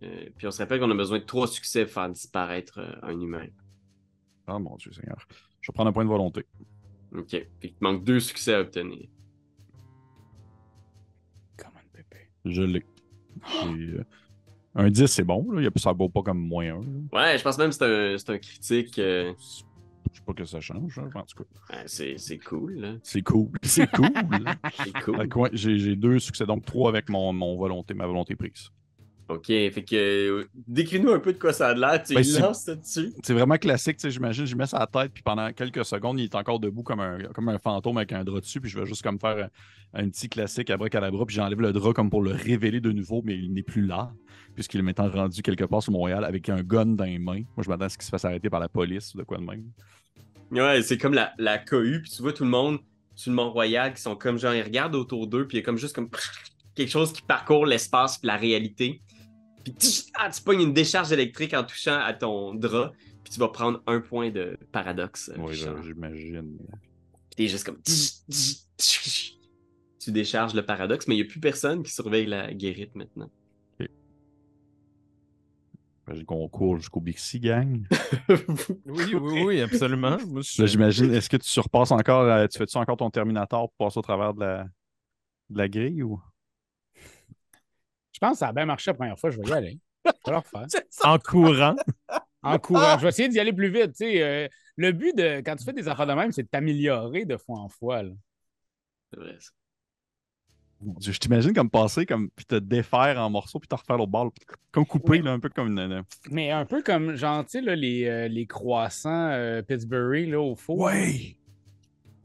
puis 0.00 0.46
on 0.46 0.50
se 0.50 0.58
rappelle 0.58 0.80
qu'on 0.80 0.90
a 0.90 0.94
besoin 0.94 1.20
de 1.20 1.24
3 1.24 1.46
succès 1.46 1.84
pour 1.84 1.94
faire 1.94 2.10
disparaître 2.10 2.80
euh, 2.80 2.92
un 3.02 3.18
humain. 3.20 3.46
Ah, 4.46 4.58
mon 4.58 4.76
Dieu 4.76 4.92
Seigneur. 4.92 5.18
Je 5.60 5.70
vais 5.70 5.74
prendre 5.74 5.90
un 5.90 5.92
point 5.92 6.04
de 6.04 6.08
volonté. 6.10 6.44
OK. 7.16 7.30
Fait 7.30 7.48
qu'il 7.60 7.72
te 7.74 7.82
manque 7.84 8.04
2 8.04 8.20
succès 8.20 8.54
à 8.54 8.60
obtenir. 8.60 9.06
Come 11.56 11.70
on, 11.74 11.96
Pépé. 11.96 12.28
Je 12.44 12.62
l'ai. 12.62 12.84
Euh, 13.64 14.02
Un 14.74 14.90
10, 14.90 15.06
c'est 15.06 15.24
bon. 15.24 15.50
Là. 15.52 15.60
Il 15.62 15.64
y 15.64 15.66
a- 15.66 15.70
Ça 15.76 15.92
vaut 15.92 16.08
pas 16.08 16.22
comme 16.22 16.38
moins 16.40 16.74
1. 16.74 16.80
Ouais, 17.12 17.38
je 17.38 17.42
pense 17.42 17.58
même 17.58 17.70
que 17.70 18.16
c'est 18.18 18.30
un, 18.30 18.38
critique. 18.38 18.98
euh, 18.98 19.32
Je 20.12 20.18
sais 20.18 20.24
pas 20.24 20.32
que 20.34 20.44
ça 20.44 20.60
change. 20.60 20.98
hein, 20.98 21.08
En 21.14 21.22
tout 21.22 21.42
cas, 21.44 21.76
ouais, 21.76 21.84
c'est 21.86 22.38
cool, 22.38 23.00
c'est 23.02 23.22
cool. 23.22 23.56
C'est 23.62 23.90
cool. 23.90 24.08
C'est 24.76 25.28
cool. 25.30 25.50
J'ai 25.52 25.78
j'ai 25.78 25.96
deux 25.96 26.18
succès, 26.18 26.46
donc 26.46 26.64
trois 26.64 26.88
avec 26.90 27.08
mon, 27.08 27.32
mon 27.32 27.56
volonté, 27.56 27.94
ma 27.94 28.06
volonté 28.06 28.36
prise. 28.36 28.70
OK. 29.28 29.46
Fait 29.46 29.84
que 29.84 29.96
euh, 29.96 30.44
décris-nous 30.54 31.10
un 31.10 31.18
peu 31.18 31.32
de 31.32 31.38
quoi 31.38 31.52
ça 31.52 31.68
a 31.68 31.74
l'air. 31.74 32.02
Tu 32.02 32.14
Ben, 32.14 32.24
lances 32.40 32.64
ça 32.64 32.76
dessus. 32.76 33.12
C'est 33.22 33.34
vraiment 33.34 33.56
classique, 33.56 33.96
tu 33.96 34.02
sais, 34.02 34.10
j'imagine, 34.10 34.46
je 34.46 34.54
mets 34.54 34.66
ça 34.66 34.76
à 34.76 34.80
la 34.80 34.86
tête, 35.02 35.12
puis 35.12 35.22
pendant 35.22 35.52
quelques 35.52 35.84
secondes, 35.84 36.20
il 36.20 36.24
est 36.24 36.34
encore 36.34 36.60
debout 36.60 36.82
comme 36.84 37.00
un, 37.00 37.18
comme 37.34 37.48
un 37.48 37.58
fantôme 37.58 37.96
avec 37.96 38.12
un 38.12 38.22
drap 38.22 38.40
dessus, 38.40 38.60
puis 38.60 38.70
je 38.70 38.78
vais 38.78 38.86
juste 38.86 39.02
comme 39.02 39.18
faire 39.18 39.50
un, 39.94 40.04
un 40.04 40.08
petit 40.08 40.28
classique 40.28 40.70
abracadabra, 40.70 41.26
puis 41.26 41.34
j'enlève 41.34 41.60
le 41.60 41.72
drap 41.72 41.92
comme 41.92 42.10
pour 42.10 42.22
le 42.22 42.32
révéler 42.32 42.80
de 42.80 42.92
nouveau, 42.92 43.22
mais 43.24 43.36
il 43.36 43.52
n'est 43.52 43.64
plus 43.64 43.84
là, 43.84 44.12
puisqu'il 44.54 44.78
est 44.80 44.84
maintenant 44.84 45.10
rendu 45.10 45.42
quelque 45.42 45.64
part 45.64 45.82
sur 45.82 45.92
Montréal 45.92 46.24
avec 46.24 46.48
un 46.48 46.62
gun 46.62 46.86
dans 46.86 47.04
les 47.04 47.18
mains. 47.18 47.42
Moi, 47.56 47.64
je 47.64 47.68
m'attends 47.68 47.86
à 47.86 47.88
ce 47.88 47.98
qu'il 47.98 48.04
se 48.04 48.10
fasse 48.10 48.24
arrêter 48.24 48.48
par 48.48 48.60
la 48.60 48.68
police 48.68 49.14
ou 49.14 49.18
de 49.18 49.24
quoi 49.24 49.38
de 49.38 49.44
même. 49.44 49.64
Ouais, 50.52 50.82
c'est 50.82 50.98
comme 50.98 51.14
la, 51.14 51.32
la 51.38 51.58
cohue, 51.58 52.02
puis 52.02 52.10
tu 52.10 52.22
vois 52.22 52.32
tout 52.32 52.44
le 52.44 52.50
monde 52.50 52.78
sur 53.16 53.30
le 53.30 53.36
Mont-Royal 53.36 53.92
qui 53.94 54.02
sont 54.02 54.14
comme 54.14 54.38
genre, 54.38 54.54
ils 54.54 54.62
regardent 54.62 54.94
autour 54.94 55.26
d'eux, 55.26 55.48
puis 55.48 55.56
il 55.56 55.60
y 55.60 55.62
a 55.62 55.64
comme 55.64 55.78
juste 55.78 55.94
comme 55.94 56.10
quelque 56.76 56.90
chose 56.90 57.12
qui 57.12 57.22
parcourt 57.22 57.66
l'espace 57.66 58.18
puis 58.18 58.28
la 58.28 58.36
réalité. 58.36 59.00
Puis 59.66 59.74
tch, 59.74 60.04
ah, 60.14 60.30
tu 60.30 60.40
pognes 60.42 60.60
une 60.62 60.72
décharge 60.72 61.10
électrique 61.10 61.52
en 61.52 61.64
touchant 61.64 61.98
à 61.98 62.12
ton 62.14 62.54
drap, 62.54 62.92
puis 63.24 63.32
tu 63.32 63.40
vas 63.40 63.48
prendre 63.48 63.82
un 63.88 64.00
point 64.00 64.30
de 64.30 64.56
paradoxe. 64.70 65.28
euh, 65.30 65.40
Oui, 65.40 65.54
Richard. 65.56 65.82
j'imagine. 65.82 66.56
Puis 66.58 67.36
t'es 67.36 67.48
juste 67.48 67.64
comme. 67.66 67.78
tch, 67.82 68.20
tch, 68.30 68.56
tch. 68.78 69.32
Tu 69.98 70.12
décharges 70.12 70.54
le 70.54 70.64
paradoxe, 70.64 71.08
mais 71.08 71.16
il 71.16 71.18
n'y 71.22 71.24
a 71.24 71.28
plus 71.28 71.40
personne 71.40 71.82
qui 71.82 71.90
surveille 71.92 72.26
la 72.26 72.54
guérite 72.54 72.94
maintenant. 72.94 73.28
J'imagine 76.06 76.24
qu'on 76.26 76.48
court 76.48 76.76
jusqu'au 76.76 77.00
Bixi, 77.00 77.40
gang. 77.40 77.84
Oui, 78.86 79.12
oui, 79.16 79.42
oui, 79.44 79.60
absolument. 79.60 80.16
Là, 80.58 80.66
j'imagine, 80.66 81.12
est-ce 81.12 81.28
que 81.28 81.36
tu 81.36 81.48
surpasses 81.48 81.90
encore, 81.90 82.22
euh, 82.22 82.46
tu 82.46 82.58
fais-tu 82.58 82.76
encore 82.78 82.96
ton 82.96 83.10
Terminator 83.10 83.68
pour 83.70 83.86
passer 83.88 83.98
au 83.98 84.02
travers 84.02 84.32
de 84.32 84.38
la, 84.38 84.64
de 85.50 85.58
la 85.58 85.68
grille 85.68 86.04
ou? 86.04 86.20
Je 88.16 88.20
pense 88.20 88.32
que 88.32 88.38
ça 88.38 88.48
a 88.48 88.52
bien 88.54 88.64
marché 88.64 88.90
la 88.90 88.94
première 88.94 89.18
fois, 89.18 89.28
je 89.28 89.36
vais 89.38 89.46
y 89.46 89.52
aller. 89.52 89.78
Je 90.06 90.10
vais 90.10 90.32
le 90.32 90.36
refaire. 90.38 90.66
En 91.04 91.18
courant. 91.18 91.76
En 92.42 92.58
courant. 92.58 92.96
Je 92.96 93.02
vais 93.02 93.08
essayer 93.10 93.28
d'y 93.28 93.38
aller 93.38 93.52
plus 93.52 93.68
vite. 93.70 93.88
tu 93.92 94.04
sais, 94.06 94.22
euh, 94.22 94.48
le 94.76 94.92
but 94.92 95.14
de 95.14 95.40
quand 95.44 95.54
tu 95.56 95.64
fais 95.64 95.72
des 95.74 95.86
affaires 95.88 96.06
de 96.06 96.12
même, 96.14 96.32
c'est 96.32 96.44
de 96.44 96.48
t'améliorer 96.48 97.24
de 97.26 97.36
fois 97.36 97.58
en 97.58 97.68
fois. 97.68 98.02
là. 98.04 98.12
C'est 99.12 99.20
vrai, 99.20 99.36
ça. 99.38 99.50
Mon 100.80 100.92
Dieu, 100.94 101.12
je 101.12 101.18
t'imagine 101.18 101.52
comme 101.52 101.70
passer, 101.70 102.06
comme, 102.06 102.30
puis 102.36 102.44
te 102.46 102.54
défaire 102.54 103.18
en 103.20 103.30
morceaux, 103.30 103.58
puis 103.58 103.66
te 103.68 103.74
refaire 103.74 103.96
l'autre 103.98 104.30
puis 104.34 104.46
comme 104.70 104.86
coupé, 104.86 105.12
Ouais. 105.12 105.22
là, 105.22 105.32
un 105.32 105.40
peu 105.40 105.48
comme 105.48 105.68
une. 105.68 105.78
une- 105.78 106.04
Mais 106.30 106.50
un 106.52 106.64
peu 106.66 106.82
comme, 106.82 107.14
genre, 107.16 107.44
tu 107.44 107.52
sais, 107.52 107.60
là, 107.60 107.74
les, 107.76 108.04
euh, 108.06 108.28
les 108.28 108.46
croissants 108.46 109.30
euh, 109.32 109.62
Pittsburgh 109.62 110.28
là, 110.28 110.40
au 110.40 110.54
four. 110.54 110.78
Ouais! 110.78 111.12
Tu 111.18 111.36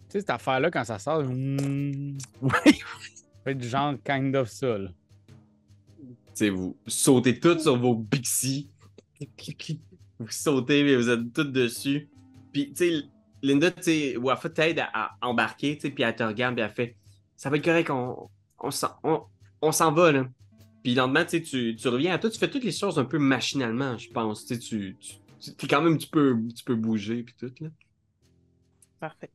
sais, 0.10 0.20
cette 0.20 0.30
affaire-là, 0.30 0.70
quand 0.70 0.84
ça 0.84 1.00
sort, 1.00 1.24
mm, 1.24 2.18
Ouais! 2.42 2.74
ça 2.74 3.44
fait 3.46 3.56
du 3.56 3.68
genre 3.68 3.96
kind 4.04 4.36
of 4.36 4.50
ça. 4.50 4.78
là. 4.78 4.90
Vous 6.40 6.78
sautez 6.88 7.40
toutes 7.40 7.62
sur 7.62 7.78
vos 7.78 7.96
Bixi. 7.96 8.70
Vous 10.20 10.30
sautez, 10.30 10.84
mais 10.84 10.96
vous 10.96 11.10
êtes 11.10 11.34
toutes 11.34 11.52
dessus. 11.52 12.08
Puis, 12.54 12.74
tu 12.74 12.76
sais, 12.76 13.04
Linda, 13.42 13.72
tu 13.72 13.82
sais, 13.84 14.18
Wafa 14.18 14.50
t'aide 14.50 14.80
à, 14.80 14.90
à 14.94 15.28
embarquer, 15.28 15.76
tu 15.76 15.82
sais, 15.82 15.90
puis 15.90 16.04
elle 16.04 16.16
te 16.16 16.22
regarde, 16.22 16.54
puis 16.56 16.64
elle 16.64 16.70
fait 16.72 16.96
Ça 17.36 17.50
va 17.50 17.58
être 17.58 17.66
correct, 17.66 17.90
on, 17.90 18.30
on 18.60 18.70
s'en 18.70 18.96
on, 19.04 19.24
on 19.62 19.72
va, 19.72 20.12
là. 20.12 20.28
Puis, 20.84 20.94
le 20.94 20.98
lendemain, 21.02 21.26
tu 21.26 21.42
tu, 21.42 21.88
reviens 21.88 22.14
à 22.14 22.20
toi, 22.20 22.30
tu 22.30 22.38
fais 22.38 22.50
toutes 22.50 22.64
les 22.64 22.72
choses 22.72 23.00
un 23.00 23.06
peu 23.06 23.18
machinalement, 23.18 23.98
je 23.98 24.12
pense. 24.12 24.46
Tu 24.46 24.54
sais, 24.54 24.60
tu, 24.60 24.98
tu, 25.00 25.16
tu- 25.40 25.56
t'es 25.56 25.68
quand 25.68 25.82
même, 25.82 25.98
tu 25.98 26.08
peux, 26.08 26.38
tu 26.56 26.64
peux 26.64 26.76
bouger, 26.76 27.24
puis 27.24 27.34
tout, 27.40 27.52
là. 27.60 27.70
Parfait. 29.00 29.32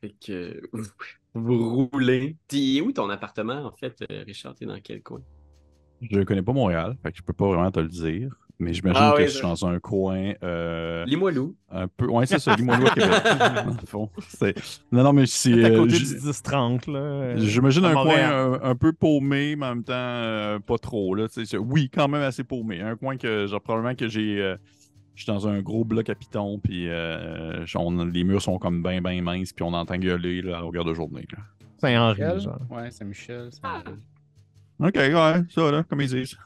Fait 0.00 0.14
que 0.24 0.62
vous, 0.72 0.86
vous 1.34 1.88
roulez. 1.92 2.36
T'es 2.46 2.80
où 2.80 2.92
ton 2.92 3.10
appartement, 3.10 3.64
en 3.64 3.72
fait, 3.72 4.04
euh, 4.08 4.22
Richard? 4.24 4.54
T'es 4.54 4.66
dans 4.66 4.80
quel 4.80 5.02
coin? 5.02 5.20
Je 6.02 6.20
connais 6.22 6.42
pas 6.42 6.52
Montréal, 6.52 6.96
fait 7.02 7.12
que 7.12 7.18
je 7.18 7.22
peux 7.22 7.32
pas 7.32 7.46
vraiment 7.46 7.70
te 7.70 7.80
le 7.80 7.88
dire. 7.88 8.34
Mais 8.58 8.72
j'imagine 8.72 9.02
Ah 9.04 9.12
que 9.14 9.22
oui, 9.22 9.28
je 9.28 9.32
suis 9.34 9.42
dans 9.42 9.66
un 9.66 9.78
coin 9.80 10.32
euh, 10.42 11.04
Limoilou. 11.04 11.54
un 11.70 11.88
peu. 11.88 12.06
Ouais, 12.06 12.24
c'est 12.24 12.38
ça, 12.38 12.56
Limoilou 12.56 12.86
à 12.86 12.90
Québec. 12.90 13.10
fond. 13.86 14.08
C'est- 14.28 14.54
Non, 14.90 15.02
non, 15.04 15.12
mais 15.12 15.26
c'est. 15.26 15.52
à 15.62 15.68
euh, 15.68 15.76
côté 15.80 15.96
j- 15.96 16.06
du 16.14 16.20
10-30, 16.20 16.90
là. 16.90 16.98
euh, 16.98 17.34
J'imagine 17.36 17.84
un 17.84 17.92
coin 17.92 18.14
un, 18.16 18.62
un 18.62 18.74
peu 18.74 18.94
paumé, 18.94 19.56
mais 19.56 19.66
en 19.66 19.74
même 19.74 19.84
temps 19.84 19.92
euh, 19.94 20.58
pas 20.58 20.78
trop. 20.78 21.14
Là, 21.14 21.28
tu 21.28 21.34
sais, 21.34 21.44
c'est- 21.44 21.58
oui, 21.58 21.90
quand 21.92 22.08
même 22.08 22.22
assez 22.22 22.44
paumé. 22.44 22.80
Un 22.80 22.96
coin 22.96 23.18
que 23.18 23.46
genre 23.46 23.60
probablement 23.60 23.94
que 23.94 24.08
j'ai. 24.08 24.40
euh, 24.40 24.56
je 25.14 25.24
suis 25.24 25.30
dans 25.32 25.46
un 25.48 25.60
gros 25.60 25.84
bloc 25.84 26.08
à 26.08 26.14
piton, 26.14 26.58
puis 26.58 26.88
euh, 26.88 27.62
on- 27.74 28.04
les 28.06 28.24
murs 28.24 28.40
sont 28.40 28.58
comme 28.58 28.82
bien, 28.82 29.02
bien 29.02 29.20
minces, 29.20 29.52
puis 29.52 29.64
on 29.64 29.74
entend 29.74 29.96
gueuler 29.98 30.40
là, 30.40 30.58
à 30.58 30.60
longueur 30.62 30.86
de 30.86 30.94
journée. 30.94 31.26
là. 31.30 31.38
Saint-Henri, 31.78 32.22
Michel? 32.22 32.40
genre. 32.40 32.58
Ouais, 32.70 32.88
c'est 32.90 33.04
Michel. 33.04 33.50
Ah. 34.80 34.86
Ok, 34.88 34.94
ouais, 34.96 35.42
ça, 35.50 35.70
là, 35.72 35.82
comme 35.84 36.00
ils 36.00 36.08
disent. 36.08 36.36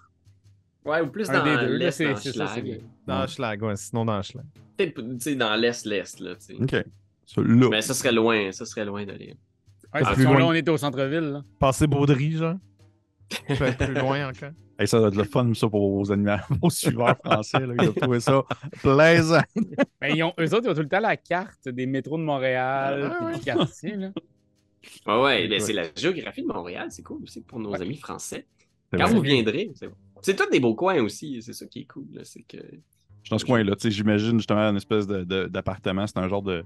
Ouais, 0.84 1.00
ou 1.02 1.08
plus 1.08 1.28
dans 1.28 1.44
des 1.44 1.56
deux, 1.56 1.72
là, 1.72 1.78
l'est, 1.78 1.90
c'est- 1.90 2.08
dans 2.08 2.16
Schlag. 2.16 2.80
Dans 3.06 3.20
Ouais. 3.20 3.28
Schlag, 3.28 3.62
ouais, 3.62 3.76
sinon 3.76 4.04
dans 4.04 4.22
Schlag. 4.22 4.46
Peut-être, 4.76 4.94
tu 5.00 5.20
sais, 5.20 5.34
dans 5.34 5.54
l'est-l'est, 5.56 6.20
là, 6.20 6.34
tu 6.36 6.56
sais. 6.56 6.62
Ok. 6.78 6.84
Ça, 7.26 7.40
là. 7.42 7.68
Mais 7.70 7.82
ça 7.82 7.94
serait 7.94 8.12
loin, 8.12 8.50
ça 8.52 8.64
serait 8.64 8.84
loin 8.84 9.04
d'aller. 9.04 9.36
Ouais, 9.92 10.00
c'est 10.04 10.14
plus 10.14 10.24
là, 10.24 10.30
loin. 10.32 10.44
on 10.44 10.52
était 10.52 10.70
au 10.70 10.78
centre-ville. 10.78 11.20
là. 11.32 11.42
Passer 11.58 11.86
Baudry, 11.86 12.32
genre. 12.32 12.56
Ça 13.48 13.54
peut 13.56 13.64
être 13.64 13.84
plus 13.84 13.94
loin 13.94 14.28
encore. 14.28 14.50
Hey, 14.80 14.88
ça 14.88 14.98
doit 14.98 15.08
être 15.08 15.14
le 15.16 15.24
fun, 15.24 15.52
ça, 15.52 15.68
pour 15.68 15.94
vos 15.98 16.10
animaux, 16.10 16.36
vos 16.62 16.70
suiveurs 16.70 17.14
français. 17.22 17.60
Là. 17.60 17.74
Ils 17.78 17.84
doivent 17.84 17.94
trouver 17.96 18.18
ça 18.20 18.42
plaisant. 18.80 19.42
Ben, 20.00 20.14
ils 20.16 20.22
ont, 20.22 20.32
eux 20.40 20.54
autres, 20.54 20.64
ils 20.64 20.70
ont 20.70 20.74
tout 20.74 20.80
le 20.80 20.88
temps 20.88 21.00
la 21.00 21.18
carte 21.18 21.68
des 21.68 21.84
métros 21.84 22.16
de 22.16 22.22
Montréal, 22.22 23.12
Ah, 23.20 23.24
ouais. 23.26 23.34
du 23.34 23.40
quartier. 23.40 23.96
Là. 23.96 24.08
Ouais, 25.06 25.20
ouais, 25.22 25.48
ben, 25.48 25.52
Ouais. 25.52 25.60
c'est 25.60 25.72
la 25.72 25.84
géographie 25.94 26.42
de 26.42 26.46
Montréal, 26.46 26.88
c'est 26.90 27.02
cool 27.02 27.22
aussi 27.22 27.40
pour 27.42 27.58
nos 27.58 27.70
Ouais. 27.72 27.82
amis 27.82 27.96
français. 27.96 28.46
C'est 28.90 28.98
Quand 28.98 29.04
vrai. 29.06 29.14
vous 29.14 29.20
viendrez, 29.20 29.70
c'est 29.74 29.88
c'est 30.22 30.36
tous 30.36 30.50
des 30.50 30.60
beaux 30.60 30.74
coins 30.74 31.00
aussi, 31.02 31.40
c'est 31.42 31.52
ça 31.54 31.66
qui 31.66 31.80
est 31.80 31.84
cool. 31.86 32.04
là, 32.12 32.22
C'est 32.24 32.42
que. 32.42 32.58
Je 32.58 33.26
suis 33.26 33.30
dans 33.30 33.38
ce 33.38 33.44
coin-là. 33.44 33.74
tu 33.76 33.82
sais, 33.82 33.90
J'imagine 33.90 34.38
justement 34.38 34.60
une 34.60 34.76
espèce 34.76 35.06
de- 35.06 35.24
de- 35.24 35.46
d'appartement. 35.46 36.06
C'est 36.06 36.18
un 36.18 36.28
genre 36.28 36.42
de, 36.42 36.64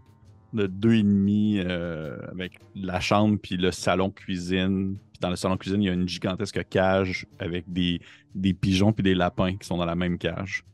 de 0.52 0.66
deux 0.68 0.94
et 0.94 1.02
demi 1.02 1.58
euh, 1.58 2.16
avec 2.30 2.58
la 2.76 3.00
chambre 3.00 3.38
puis 3.42 3.56
le 3.56 3.70
salon 3.72 4.10
cuisine. 4.10 4.96
Puis 5.12 5.18
dans 5.20 5.30
le 5.30 5.36
salon 5.36 5.56
cuisine, 5.56 5.82
il 5.82 5.86
y 5.86 5.88
a 5.88 5.92
une 5.92 6.08
gigantesque 6.08 6.64
cage 6.68 7.26
avec 7.40 7.64
des, 7.72 8.00
des 8.34 8.54
pigeons 8.54 8.92
puis 8.92 9.02
des 9.02 9.14
lapins 9.14 9.56
qui 9.56 9.66
sont 9.66 9.76
dans 9.76 9.84
la 9.84 9.96
même 9.96 10.16
cage. 10.18 10.64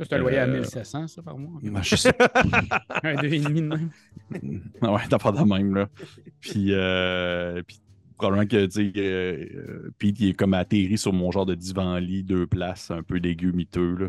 C'est 0.00 0.12
un 0.12 0.18
loyer 0.18 0.38
à 0.38 0.44
Euh, 0.46 0.52
1700, 0.60 1.06
ça, 1.08 1.22
par 1.22 1.38
mois. 1.38 1.60
Ben, 1.62 1.82
Je 1.82 1.94
sais 1.96 2.12
pas. 2.12 2.28
Un 3.04 3.14
deux 3.16 3.32
et 3.32 3.38
demi 3.40 3.60
de 3.60 3.66
même. 3.66 3.90
Ouais, 4.82 5.00
t'as 5.08 5.18
pas 5.18 5.32
de 5.32 5.42
même, 5.42 5.74
là. 5.74 5.88
Puis, 6.40 6.68
euh, 6.70 7.62
probablement 8.16 8.46
que, 8.46 8.66
tu 8.66 8.92
euh, 8.96 9.90
Pete, 9.98 10.20
il 10.20 10.28
est 10.30 10.34
comme 10.34 10.54
atterri 10.54 10.98
sur 10.98 11.12
mon 11.12 11.30
genre 11.30 11.46
de 11.46 11.54
divan-lit, 11.54 12.22
deux 12.22 12.46
places, 12.46 12.90
un 12.90 13.02
peu 13.02 13.20
dégueu, 13.20 13.52
miteux, 13.52 13.96
là. 13.96 14.08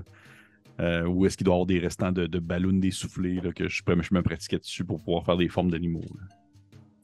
Euh, 0.81 1.05
ou 1.05 1.25
est-ce 1.25 1.37
qu'il 1.37 1.45
doit 1.45 1.53
avoir 1.53 1.65
des 1.65 1.79
restants 1.79 2.11
de, 2.11 2.27
de 2.27 2.39
ballons 2.39 2.73
dessoufflés, 2.73 3.39
là, 3.41 3.53
que 3.53 3.69
je, 3.69 3.81
je 3.85 4.13
me 4.13 4.21
pratiquais 4.21 4.59
dessus 4.59 4.83
pour 4.83 5.01
pouvoir 5.01 5.23
faire 5.25 5.37
des 5.37 5.47
formes 5.47 5.71
d'animaux. 5.71 6.03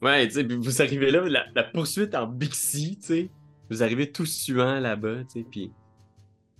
Ouais, 0.02 0.26
tu 0.26 0.34
sais, 0.34 0.44
puis 0.44 0.56
vous 0.56 0.82
arrivez 0.82 1.10
là, 1.10 1.26
la, 1.26 1.46
la 1.54 1.62
poursuite 1.62 2.14
en 2.14 2.26
Bixi, 2.26 2.98
tu 2.98 3.06
sais. 3.06 3.30
Vous 3.70 3.82
arrivez 3.82 4.10
tout 4.10 4.26
suant 4.26 4.78
là-bas, 4.78 5.24
tu 5.24 5.40
sais, 5.40 5.46
puis 5.50 5.70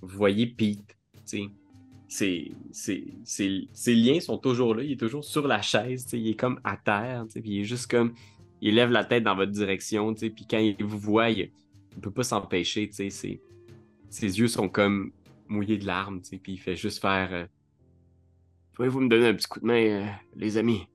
vous 0.00 0.16
voyez 0.16 0.46
Pete, 0.46 0.78
tu 0.86 1.20
sais. 1.24 1.42
Ses, 2.14 2.52
ses, 2.72 3.06
ses- 3.24 3.68
ses 3.72 3.94
liens 3.94 4.20
sont 4.20 4.36
toujours 4.36 4.74
là, 4.74 4.82
il 4.82 4.92
est 4.92 4.96
toujours 5.00 5.24
sur 5.24 5.46
la 5.48 5.62
chaise, 5.62 6.06
il 6.12 6.28
est 6.28 6.34
comme 6.34 6.60
à 6.62 6.76
terre, 6.76 7.24
puis 7.32 7.42
il 7.46 7.60
est 7.60 7.64
juste 7.64 7.90
comme. 7.90 8.12
Il 8.60 8.74
lève 8.74 8.90
la 8.90 9.02
tête 9.04 9.24
dans 9.24 9.34
votre 9.34 9.50
direction, 9.50 10.12
puis 10.12 10.46
quand 10.48 10.58
il 10.58 10.76
vous 10.84 10.98
voit, 10.98 11.30
il, 11.30 11.50
il 11.94 12.00
peut 12.02 12.10
pas 12.10 12.22
s'empêcher, 12.22 12.90
ses, 12.92 13.40
yeux 14.10 14.46
sont 14.46 14.68
comme 14.68 15.10
mouillés 15.48 15.78
de 15.78 15.86
larmes, 15.86 16.20
puis 16.20 16.52
il 16.52 16.58
fait 16.58 16.76
juste 16.76 17.00
faire. 17.00 17.32
euh, 17.32 17.46
Pouvez-vous 18.74 19.00
me 19.00 19.08
donner 19.08 19.28
un 19.28 19.34
petit 19.34 19.48
coup 19.48 19.60
de 19.60 19.66
main, 19.66 19.82
euh, 19.86 20.06
les 20.36 20.58
amis? 20.58 20.86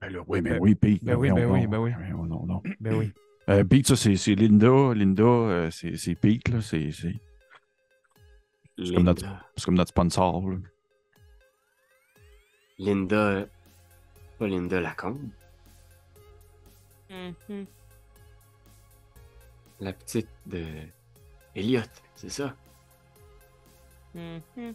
Ben 0.00 0.10
là, 0.10 0.20
oui, 0.26 0.40
ben 0.40 0.54
Ben- 0.54 0.58
oui, 0.60 0.74
Pete. 0.74 1.04
ben 1.04 1.14
oui, 1.16 1.30
ben 1.30 1.50
oui, 1.50 1.60
donc. 1.62 1.70
ben 1.70 1.78
oui. 1.78 1.90
Ben 1.98 2.16
non, 2.26 2.46
non. 2.46 2.62
Ben 2.80 2.94
oui. 2.96 3.10
Euh, 3.48 3.62
Pete, 3.64 3.86
ça, 3.86 3.94
c'est 3.96 4.34
Linda. 4.34 4.92
Linda, 4.94 5.22
euh, 5.22 5.70
c'est 5.70 5.96
c'est 5.96 6.14
Pete, 6.16 6.48
là. 6.48 6.60
C'est 6.60 6.90
comme 8.94 9.02
notre- 9.04 9.22
Linda. 9.24 9.46
c'est 9.56 9.64
comme 9.64 9.74
notre 9.76 9.90
sponsor, 9.90 10.50
là. 10.50 10.56
Linda. 12.78 13.46
Pas 14.38 14.46
Linda 14.46 14.80
Lacombe. 14.80 15.28
Mhm. 17.10 17.66
La 19.80 19.92
petite 19.92 20.28
de. 20.46 20.64
Elliot, 21.54 21.82
c'est 22.14 22.28
ça? 22.30 22.54
Mhm. 24.14 24.74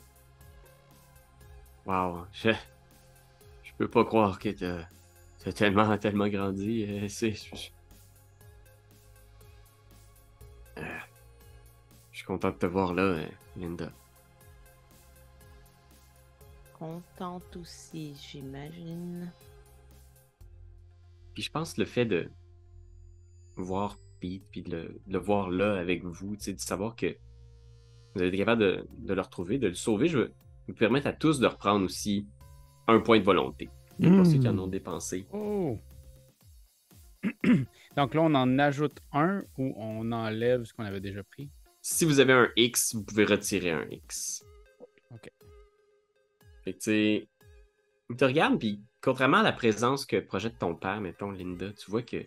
Wow. 1.86 2.26
Je. 2.34 2.50
Je 3.64 3.72
peux 3.78 3.88
pas 3.90 4.04
croire 4.06 4.38
que 4.40 4.50
t'as. 4.50 4.86
T'as 5.44 5.52
tellement, 5.54 5.98
tellement 5.98 6.28
grandi. 6.28 6.86
euh, 6.90 7.08
c'est. 7.10 7.34
Je... 7.34 7.70
Euh, 10.78 10.82
je 12.14 12.20
suis 12.20 12.26
content 12.26 12.52
de 12.52 12.56
te 12.56 12.66
voir 12.66 12.94
là, 12.94 13.04
euh, 13.04 13.28
Linda. 13.58 13.92
Contente 16.78 17.58
aussi, 17.58 18.16
j'imagine. 18.16 19.32
Puis 21.34 21.44
je 21.44 21.52
pense 21.52 21.78
le 21.78 21.86
fait 21.86 22.06
de 22.06 22.30
voir 23.56 23.98
Pete, 24.20 24.44
puis 24.52 24.62
de 24.62 24.72
le, 24.72 24.84
de 25.08 25.14
le 25.14 25.20
voir 25.20 25.50
là 25.50 25.76
avec 25.76 26.04
vous, 26.04 26.36
tu 26.36 26.44
sais, 26.44 26.54
de 26.54 26.60
savoir 26.60 26.96
que 26.96 27.18
vous 28.14 28.22
avez 28.22 28.28
été 28.28 28.38
capable 28.38 28.62
de, 28.62 28.88
de 29.00 29.14
le 29.14 29.22
retrouver, 29.22 29.58
de 29.58 29.68
le 29.68 29.74
sauver, 29.74 30.08
je 30.08 30.20
veux 30.20 30.34
vous 30.68 30.76
permettre 30.76 31.08
à 31.08 31.14
tous 31.14 31.40
de 31.40 31.48
reprendre 31.48 31.84
aussi 31.84 32.28
un 32.88 33.00
point 33.00 33.20
de 33.20 33.24
volonté. 33.24 33.70
Pour 34.00 34.26
ceux 34.26 34.38
qui 34.38 34.48
en 34.48 34.58
ont 34.60 34.68
dépensé. 34.68 35.28
Oh! 35.32 35.80
Donc 37.96 38.14
là, 38.14 38.22
on 38.22 38.36
en 38.36 38.60
ajoute 38.60 39.00
un 39.12 39.44
ou 39.58 39.74
on 39.78 40.12
enlève 40.12 40.64
ce 40.66 40.74
qu'on 40.74 40.84
avait 40.84 41.00
déjà 41.00 41.24
pris? 41.24 41.50
Si 41.86 42.06
vous 42.06 42.22
avez 42.22 42.32
un 42.32 42.50
X, 42.56 42.96
vous 42.96 43.04
pouvez 43.04 43.26
retirer 43.26 43.72
un 43.72 43.86
X. 43.92 44.46
Ok. 45.12 45.30
Fait 46.64 46.72
que 46.74 46.78
tu 46.78 46.84
sais, 46.86 47.28
il 48.10 48.16
te 48.16 48.24
regarde, 48.24 48.58
puis 48.58 48.80
contrairement 49.02 49.40
à 49.40 49.44
la 49.44 49.52
présence 49.52 50.06
que 50.06 50.16
projette 50.22 50.58
ton 50.58 50.76
père, 50.76 51.02
mettons, 51.02 51.32
Linda, 51.32 51.72
tu 51.74 51.92
vois 51.92 52.02
que 52.02 52.26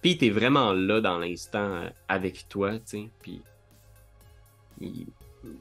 Pete 0.00 0.22
est 0.22 0.30
vraiment 0.30 0.72
là 0.72 1.02
dans 1.02 1.18
l'instant 1.18 1.74
euh, 1.74 1.90
avec 2.08 2.48
toi, 2.48 2.78
tu 2.78 2.82
sais, 2.86 3.10
puis 3.20 3.42
il, 4.80 5.08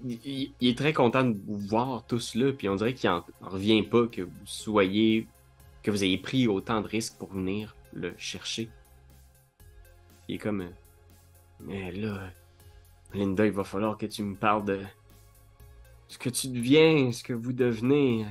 il- 0.05 0.53
il 0.62 0.69
est 0.69 0.77
très 0.77 0.93
content 0.93 1.25
de 1.25 1.38
vous 1.45 1.57
voir 1.57 2.05
tous 2.07 2.36
là, 2.36 2.53
puis 2.53 2.69
on 2.69 2.75
dirait 2.75 2.93
qu'il 2.93 3.10
en, 3.10 3.25
en 3.41 3.50
revient 3.50 3.83
pas 3.83 4.07
que 4.07 4.22
vous 4.22 4.45
soyez, 4.45 5.27
que 5.81 5.91
vous 5.91 6.05
ayez 6.05 6.17
pris 6.17 6.48
autant 6.48 6.79
de 6.79 6.88
risques 6.88 7.17
pour 7.17 7.33
venir 7.33 7.75
le 7.91 8.13
chercher. 8.17 8.69
Il 10.29 10.36
est 10.36 10.39
comme, 10.39 10.62
euh, 10.62 10.69
mais 11.60 11.91
là, 11.91 12.31
Linda, 13.13 13.46
il 13.46 13.51
va 13.51 13.63
falloir 13.63 13.98
que 13.98 14.05
tu 14.05 14.24
me 14.24 14.36
parles 14.36 14.65
de 14.65 14.79
ce 16.08 16.17
que 16.17 16.29
tu 16.29 16.48
deviens, 16.48 17.12
ce 17.12 17.24
que 17.24 17.34
vous 17.34 17.53
devenez. 17.53 18.25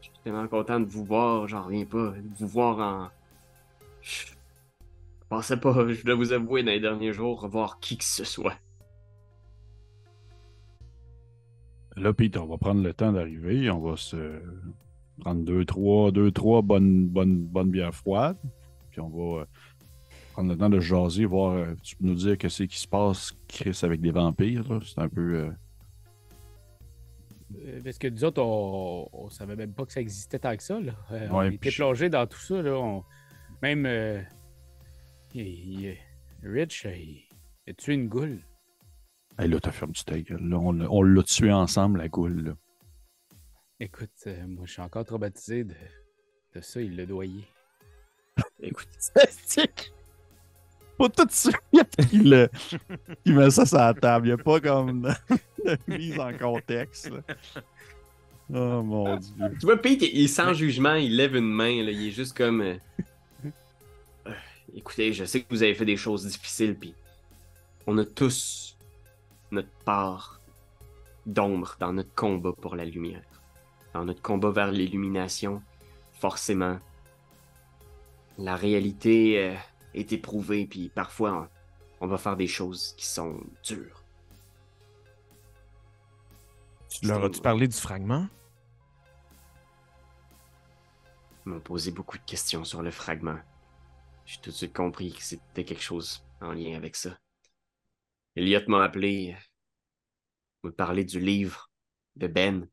Je 0.00 0.06
suis 0.06 0.18
tellement 0.24 0.48
content 0.48 0.80
de 0.80 0.86
vous 0.86 1.04
voir, 1.04 1.46
j'en 1.46 1.64
reviens 1.64 1.84
pas. 1.84 2.10
De 2.10 2.34
vous 2.38 2.48
voir 2.48 2.78
en. 2.78 3.10
Je 4.02 4.26
pensais 5.28 5.56
pas, 5.56 5.88
je 5.88 6.04
dois 6.04 6.14
vous 6.14 6.32
avouer, 6.32 6.62
dans 6.62 6.72
les 6.72 6.80
derniers 6.80 7.12
jours, 7.12 7.40
revoir 7.40 7.78
qui 7.80 7.96
que 7.96 8.04
ce 8.04 8.24
soit. 8.24 8.56
Là, 11.96 12.12
Pete, 12.12 12.36
on 12.36 12.46
va 12.46 12.58
prendre 12.58 12.82
le 12.82 12.92
temps 12.92 13.12
d'arriver. 13.12 13.70
On 13.70 13.80
va 13.80 13.96
se 13.96 14.40
prendre 15.20 15.44
deux, 15.44 15.64
trois, 15.64 16.10
deux, 16.10 16.32
trois 16.32 16.62
bonnes, 16.62 17.06
bonnes, 17.06 17.44
bonnes 17.44 17.70
bières 17.70 17.94
froides. 17.94 18.38
Puis 18.90 19.00
on 19.00 19.08
va 19.08 19.42
euh, 19.42 19.44
prendre 20.34 20.50
le 20.50 20.58
temps 20.58 20.68
de 20.70 20.80
jaser, 20.80 21.24
voir. 21.24 21.52
euh, 21.52 21.74
tu 21.82 21.94
peux 21.96 22.04
nous 22.06 22.14
dire 22.16 22.36
que 22.36 22.48
c'est 22.48 22.66
qui 22.66 22.78
se 22.78 22.88
passe, 22.88 23.32
Chris, 23.48 23.78
avec 23.82 24.00
des 24.00 24.10
vampires. 24.10 24.68
là. 24.68 24.80
C'est 24.84 24.98
un 25.00 25.08
peu. 25.08 25.34
euh, 25.36 25.50
Euh, 27.66 27.80
Parce 27.84 27.98
que 27.98 28.08
nous 28.08 28.24
autres, 28.24 28.42
on, 28.42 29.08
on 29.12 29.28
savait 29.30 29.54
même 29.54 29.72
pas 29.72 29.86
que 29.86 29.92
ça 29.92 30.00
existait 30.00 30.40
tant 30.40 30.56
que 30.56 30.62
ça. 30.62 30.80
Là. 30.80 30.92
Euh, 31.12 31.28
on 31.30 31.38
Ouais, 31.38 31.54
était 31.54 31.70
plongé 31.70 32.08
dans 32.08 32.26
tout 32.26 32.38
ça. 32.40 32.60
Là. 32.60 32.72
On- 32.76 33.04
Même 33.62 33.86
euh, 33.86 34.20
il- 35.34 35.82
il- 35.82 35.96
Rich, 36.42 36.84
il... 36.84 37.22
il 37.66 37.70
a 37.70 37.74
tué 37.74 37.94
une 37.94 38.08
goule. 38.08 38.38
Hey, 39.38 39.48
là, 39.48 39.58
t'as 39.60 39.70
fermé 39.72 39.92
du 39.92 40.04
ta 40.04 40.20
gueule, 40.20 40.46
là. 40.48 40.58
On 40.58 40.72
l'a- 40.72 40.90
On 40.90 41.02
l'a 41.02 41.22
tué 41.22 41.52
ensemble, 41.52 41.98
la 41.98 42.08
goule. 42.08 42.42
là. 42.44 42.52
Écoute, 43.80 44.10
euh, 44.26 44.46
moi, 44.48 44.64
je 44.66 44.72
suis 44.72 44.82
encore 44.82 45.04
traumatisé 45.04 45.62
de, 45.64 45.74
de 46.54 46.60
ça. 46.60 46.80
Il 46.80 46.96
l'a 46.96 47.06
doyé. 47.06 47.44
Écoute, 48.60 48.88
Pas 50.98 51.08
tout 51.08 51.24
de 51.24 51.32
suite 51.32 51.56
qu'il 52.08 53.34
met 53.34 53.50
ça 53.50 53.66
sur 53.66 53.78
la 53.78 53.94
table. 53.94 54.28
Il 54.28 54.34
n'y 54.34 54.40
a 54.40 54.42
pas 54.42 54.60
comme 54.60 55.02
de, 55.64 55.78
mise 55.88 56.18
en 56.18 56.32
contexte. 56.32 57.10
Oh 58.52 58.82
mon 58.82 59.16
dieu. 59.16 59.32
Tu 59.58 59.66
vois, 59.66 59.76
Pete, 59.76 60.02
il 60.02 60.28
sans 60.28 60.52
jugement, 60.52 60.94
il 60.94 61.16
lève 61.16 61.34
une 61.34 61.50
main, 61.50 61.82
là, 61.82 61.90
il 61.90 62.08
est 62.08 62.10
juste 62.10 62.36
comme. 62.36 62.60
euh, 62.60 62.76
euh, 64.26 64.32
écoutez, 64.74 65.12
je 65.12 65.24
sais 65.24 65.40
que 65.40 65.46
vous 65.48 65.62
avez 65.62 65.74
fait 65.74 65.86
des 65.86 65.96
choses 65.96 66.26
difficiles, 66.26 66.76
puis 66.76 66.94
on 67.86 67.96
a 67.98 68.04
tous 68.04 68.76
notre 69.50 69.72
part 69.84 70.40
d'ombre 71.26 71.76
dans 71.80 71.92
notre 71.92 72.14
combat 72.14 72.52
pour 72.52 72.76
la 72.76 72.84
lumière. 72.84 73.22
Dans 73.94 74.04
notre 74.04 74.22
combat 74.22 74.50
vers 74.50 74.70
l'illumination, 74.72 75.62
forcément, 76.20 76.78
la 78.38 78.56
réalité 78.56 79.38
euh, 79.38 79.54
est 79.94 80.12
éprouvée, 80.12 80.66
puis 80.66 80.88
parfois, 80.88 81.50
on, 82.00 82.06
va 82.06 82.18
faire 82.18 82.36
des 82.36 82.46
choses 82.46 82.94
qui 82.96 83.06
sont 83.06 83.40
dures. 83.64 84.02
Tu 86.88 87.06
leur 87.06 87.24
as-tu 87.24 87.40
parlé 87.40 87.66
du 87.66 87.76
fragment? 87.76 88.28
Ils 91.46 91.50
m'ont 91.50 91.60
posé 91.60 91.90
beaucoup 91.90 92.18
de 92.18 92.24
questions 92.24 92.64
sur 92.64 92.82
le 92.82 92.90
fragment. 92.90 93.38
J'ai 94.26 94.40
tout 94.40 94.50
de 94.50 94.54
suite 94.54 94.72
compris 94.72 95.12
que 95.12 95.22
c'était 95.22 95.64
quelque 95.64 95.82
chose 95.82 96.24
en 96.40 96.52
lien 96.52 96.76
avec 96.76 96.96
ça. 96.96 97.18
Elliot 98.36 98.60
m'a 98.68 98.84
appelé, 98.84 99.36
me 100.62 100.72
parler 100.72 101.04
du 101.04 101.20
livre 101.20 101.70
de 102.16 102.26
Ben. 102.26 102.66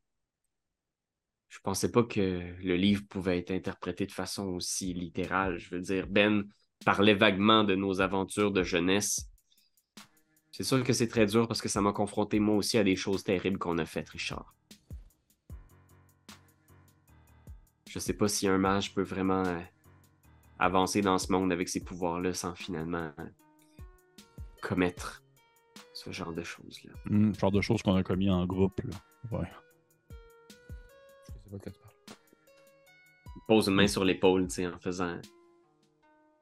Je 1.50 1.60
pensais 1.60 1.92
pas 1.92 2.04
que 2.04 2.56
le 2.64 2.76
livre 2.76 3.04
pouvait 3.10 3.40
être 3.40 3.52
interprété 3.52 4.06
de 4.06 4.12
façon 4.12 4.48
aussi 4.48 4.94
littérale. 4.94 5.58
Je 5.58 5.76
veux 5.76 5.82
dire, 5.82 6.08
Ben 6.08 6.48
parlait 6.86 7.14
vaguement 7.14 7.64
de 7.64 7.76
nos 7.76 8.02
aventures 8.02 8.52
de 8.52 8.64
jeunesse. 8.64 9.30
C'est 10.52 10.64
sûr 10.64 10.84
que 10.84 10.94
c'est 10.94 11.08
très 11.08 11.26
dur 11.26 11.48
parce 11.48 11.62
que 11.62 11.70
ça 11.70 11.82
m'a 11.82 11.94
confronté 11.94 12.40
moi 12.40 12.56
aussi 12.56 12.78
à 12.78 12.84
des 12.84 12.96
choses 12.96 13.24
terribles 13.24 13.58
qu'on 13.58 13.78
a 13.78 13.86
faites, 13.86 14.10
Richard. 14.10 14.54
Je 17.90 18.00
sais 18.00 18.14
pas 18.14 18.28
si 18.28 18.48
un 18.48 18.58
mage 18.58 18.94
peut 18.94 19.02
vraiment 19.02 19.46
euh, 19.46 19.60
avancer 20.60 21.02
dans 21.02 21.18
ce 21.18 21.32
monde 21.32 21.52
avec 21.52 21.68
ses 21.68 21.84
pouvoirs-là 21.84 22.34
sans 22.34 22.56
finalement 22.56 23.12
euh, 23.20 23.26
commettre 24.62 25.24
ce 25.94 26.12
genre 26.12 26.34
de 26.34 26.44
choses-là. 26.44 26.94
Hmm, 27.06 27.34
genre 27.34 27.52
de 27.52 27.62
choses 27.62 27.82
qu'on 27.82 27.96
a 27.96 28.04
commis 28.04 28.30
en 28.30 28.46
groupe. 28.46 28.80
Là. 28.82 29.38
Ouais. 29.38 29.48
Je 30.10 31.26
sais 31.26 31.34
pas 31.34 31.40
de 31.44 31.50
quoi 31.50 31.60
tu 31.60 31.80
parles. 31.80 31.94
Il 33.36 33.42
pose 33.48 33.68
une 33.68 33.76
main 33.76 33.88
sur 33.88 34.06
l'épaule, 34.06 34.48
tu 34.48 34.56
sais, 34.56 34.68
en 34.68 34.80
faisant. 34.80 35.20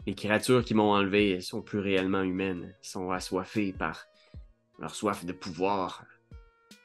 Les 0.09 0.15
créatures 0.15 0.65
qui 0.65 0.73
m'ont 0.73 0.91
enlevé 0.91 1.33
elles 1.33 1.43
sont 1.43 1.61
plus 1.61 1.77
réellement 1.77 2.23
humaines. 2.23 2.73
Elles 2.75 2.89
sont 2.89 3.11
assoiffées 3.11 3.73
par 3.73 4.07
leur 4.79 4.95
soif 4.95 5.23
de 5.23 5.33
pouvoir, 5.33 6.03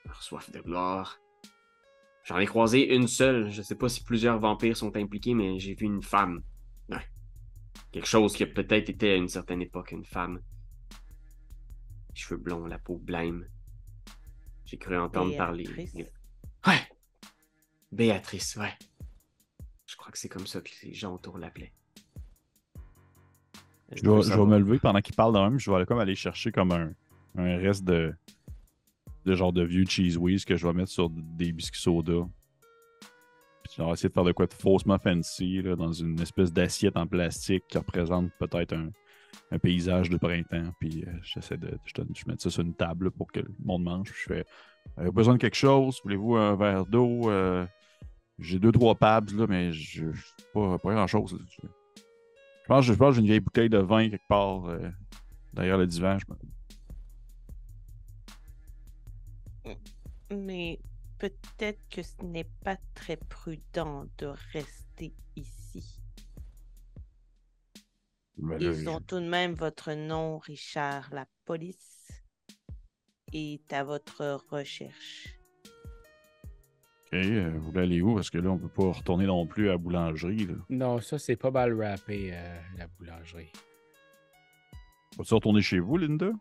leur 0.04 0.22
soif 0.22 0.50
de 0.50 0.60
gloire. 0.60 1.18
J'en 2.24 2.36
ai 2.36 2.44
croisé 2.44 2.94
une 2.94 3.08
seule. 3.08 3.50
Je 3.50 3.62
sais 3.62 3.76
pas 3.76 3.88
si 3.88 4.04
plusieurs 4.04 4.38
vampires 4.38 4.76
sont 4.76 4.94
impliqués, 4.94 5.32
mais 5.32 5.58
j'ai 5.58 5.72
vu 5.72 5.86
une 5.86 6.02
femme. 6.02 6.42
Ouais. 6.90 7.00
Quelque 7.92 8.06
chose 8.06 8.36
qui 8.36 8.42
a 8.42 8.46
peut-être 8.46 8.90
été 8.90 9.12
à 9.12 9.16
une 9.16 9.28
certaine 9.28 9.62
époque 9.62 9.92
une 9.92 10.04
femme. 10.04 10.42
Les 12.10 12.16
cheveux 12.16 12.36
blonds, 12.36 12.66
la 12.66 12.78
peau 12.78 12.98
blême. 12.98 13.48
J'ai 14.66 14.76
cru 14.76 14.98
entendre 14.98 15.34
parler. 15.34 15.64
Béatrice. 15.64 15.94
Ouais. 16.66 16.88
Béatrice, 17.90 18.56
ouais. 18.56 18.74
Je 19.86 19.96
crois 19.96 20.12
que 20.12 20.18
c'est 20.18 20.28
comme 20.28 20.46
ça 20.46 20.60
que 20.60 20.68
les 20.82 20.92
gens 20.92 21.14
autour 21.14 21.38
l'appelaient. 21.38 21.72
Je 23.92 24.02
dois 24.36 24.46
me 24.46 24.58
lever 24.58 24.78
pendant 24.78 25.00
qu'il 25.00 25.14
parle 25.14 25.34
de 25.34 25.38
même. 25.38 25.58
Je 25.58 25.70
vais 25.70 25.76
aller 25.76 25.86
comme 25.86 25.98
aller 25.98 26.14
chercher 26.14 26.50
comme 26.52 26.72
un, 26.72 26.90
un 27.36 27.56
reste 27.58 27.84
de, 27.84 28.14
de 29.26 29.34
genre 29.34 29.52
de 29.52 29.62
vieux 29.62 29.84
cheese 29.86 30.16
whiz 30.16 30.44
que 30.44 30.56
je 30.56 30.66
vais 30.66 30.72
mettre 30.72 30.90
sur 30.90 31.10
des 31.10 31.52
biscuits 31.52 31.80
soda. 31.80 32.26
Puis 33.62 33.74
je 33.78 33.82
vais 33.82 33.90
essayer 33.90 34.08
de 34.08 34.14
faire 34.14 34.24
de 34.24 34.32
quoi 34.32 34.46
de 34.46 34.52
faussement 34.54 34.98
fancy 34.98 35.62
là, 35.62 35.76
dans 35.76 35.92
une 35.92 36.20
espèce 36.20 36.52
d'assiette 36.52 36.96
en 36.96 37.06
plastique 37.06 37.64
qui 37.68 37.78
représente 37.78 38.30
peut-être 38.38 38.72
un, 38.74 38.88
un 39.50 39.58
paysage 39.58 40.10
de 40.10 40.16
printemps. 40.16 40.70
Puis 40.80 41.04
euh, 41.06 41.10
j'essaie 41.22 41.56
de. 41.56 41.78
Je, 41.84 42.02
je 42.14 42.24
mets 42.26 42.36
ça 42.38 42.50
sur 42.50 42.62
une 42.62 42.74
table 42.74 43.06
là, 43.06 43.10
pour 43.10 43.30
que 43.32 43.40
le 43.40 43.50
monde 43.64 43.84
mange. 43.84 44.10
Puis 44.12 44.20
je 44.28 44.34
fais 44.34 44.44
Avez-vous 44.98 45.12
besoin 45.14 45.34
de 45.34 45.38
quelque 45.38 45.56
chose? 45.56 46.00
Voulez-vous 46.04 46.36
un 46.36 46.56
verre 46.56 46.84
d'eau? 46.84 47.30
Euh, 47.30 47.64
J'ai 48.38 48.58
deux, 48.58 48.72
trois 48.72 48.94
pabs, 48.94 49.30
là, 49.30 49.46
mais 49.48 49.72
je, 49.72 50.12
je- 50.12 50.26
pas, 50.52 50.76
pas 50.78 50.92
grand-chose. 50.92 51.38
Je, 52.64 52.68
pense, 52.68 52.84
je 52.86 52.92
pense 52.94 53.10
que 53.10 53.14
j'ai 53.16 53.20
une 53.20 53.26
vieille 53.26 53.40
bouteille 53.40 53.68
de 53.68 53.76
vin 53.76 54.08
quelque 54.08 54.26
part 54.26 54.64
euh, 54.64 54.88
derrière 55.52 55.76
le 55.76 55.86
divan. 55.86 56.16
Je 56.18 56.24
Mais 60.34 60.80
peut-être 61.18 61.86
que 61.90 62.02
ce 62.02 62.22
n'est 62.22 62.48
pas 62.64 62.78
très 62.94 63.18
prudent 63.18 64.06
de 64.16 64.32
rester 64.54 65.12
ici. 65.36 66.00
Ben 68.38 68.58
là, 68.58 68.72
Ils 68.72 68.88
ont 68.88 69.00
tout 69.00 69.20
de 69.20 69.28
même 69.28 69.52
votre 69.52 69.92
nom, 69.92 70.38
Richard. 70.38 71.10
La 71.12 71.26
police 71.44 72.10
est 73.34 73.70
à 73.74 73.84
votre 73.84 74.42
recherche. 74.48 75.38
Euh, 77.14 77.52
vous 77.54 77.70
voulez 77.70 77.82
aller 77.82 78.02
où? 78.02 78.14
Parce 78.16 78.28
que 78.28 78.38
là, 78.38 78.50
on 78.50 78.58
peut 78.58 78.68
pas 78.68 78.90
retourner 78.90 79.26
non 79.26 79.46
plus 79.46 79.68
à 79.68 79.72
la 79.72 79.78
boulangerie. 79.78 80.46
Là. 80.46 80.54
Non, 80.68 81.00
ça, 81.00 81.18
c'est 81.18 81.36
pas 81.36 81.50
mal 81.50 81.80
rappé, 81.80 82.30
euh, 82.32 82.60
la 82.76 82.88
boulangerie. 82.88 83.52
Vas-tu 85.16 85.34
retourner 85.34 85.62
chez 85.62 85.78
vous, 85.78 85.96
Linda? 85.96 86.32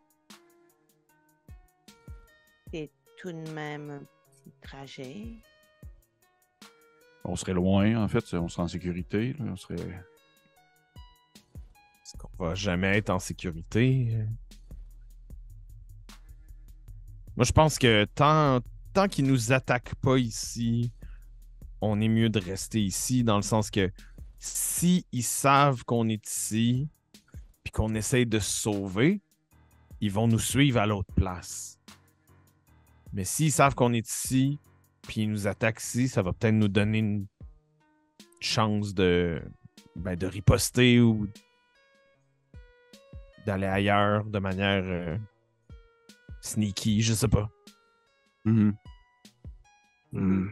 C'est 2.72 2.90
tout 3.16 3.30
de 3.30 3.50
même 3.50 3.90
un 3.90 4.00
petit 4.00 4.52
trajet. 4.60 5.26
On 7.24 7.36
serait 7.36 7.54
loin, 7.54 8.02
en 8.02 8.08
fait. 8.08 8.34
On 8.34 8.48
serait 8.48 8.64
en 8.64 8.68
sécurité. 8.68 9.34
Là. 9.38 9.44
On 9.52 9.56
serait... 9.56 9.76
Est-ce 12.02 12.16
qu'on 12.18 12.44
va 12.44 12.54
jamais 12.56 12.98
être 12.98 13.10
en 13.10 13.20
sécurité? 13.20 14.26
Moi, 17.36 17.44
je 17.44 17.52
pense 17.52 17.78
que 17.78 18.04
tant, 18.06 18.60
tant 18.94 19.08
qu'ils 19.08 19.26
nous 19.26 19.52
attaquent 19.52 19.96
pas 19.96 20.16
ici, 20.16 20.92
on 21.80 22.00
est 22.00 22.08
mieux 22.08 22.30
de 22.30 22.38
rester 22.38 22.80
ici, 22.80 23.24
dans 23.24 23.36
le 23.36 23.42
sens 23.42 23.70
que 23.70 23.90
si 24.38 25.04
savent 25.20 25.84
qu'on 25.84 26.08
est 26.08 26.26
ici, 26.26 26.88
puis 27.62 27.72
qu'on 27.72 27.94
essaye 27.94 28.24
de 28.24 28.38
se 28.38 28.50
sauver, 28.50 29.20
ils 30.00 30.12
vont 30.12 30.28
nous 30.28 30.38
suivre 30.38 30.78
à 30.78 30.86
l'autre 30.86 31.12
place. 31.14 31.78
Mais 33.12 33.24
s'ils 33.24 33.52
savent 33.52 33.74
qu'on 33.74 33.92
est 33.92 34.08
ici, 34.08 34.58
puis 35.02 35.22
ils 35.22 35.30
nous 35.30 35.46
attaquent 35.46 35.82
ici, 35.82 36.08
ça 36.08 36.22
va 36.22 36.32
peut-être 36.32 36.54
nous 36.54 36.68
donner 36.68 36.98
une 36.98 37.26
chance 38.40 38.94
de, 38.94 39.42
ben, 39.96 40.16
de 40.16 40.26
riposter 40.26 41.00
ou 41.00 41.26
d'aller 43.44 43.66
ailleurs 43.66 44.24
de 44.24 44.38
manière 44.38 44.84
euh, 44.84 45.16
sneaky, 46.40 47.02
je 47.02 47.14
sais 47.14 47.28
pas. 47.28 47.50
Mhm. 48.44 48.76
Hmm. 50.12 50.48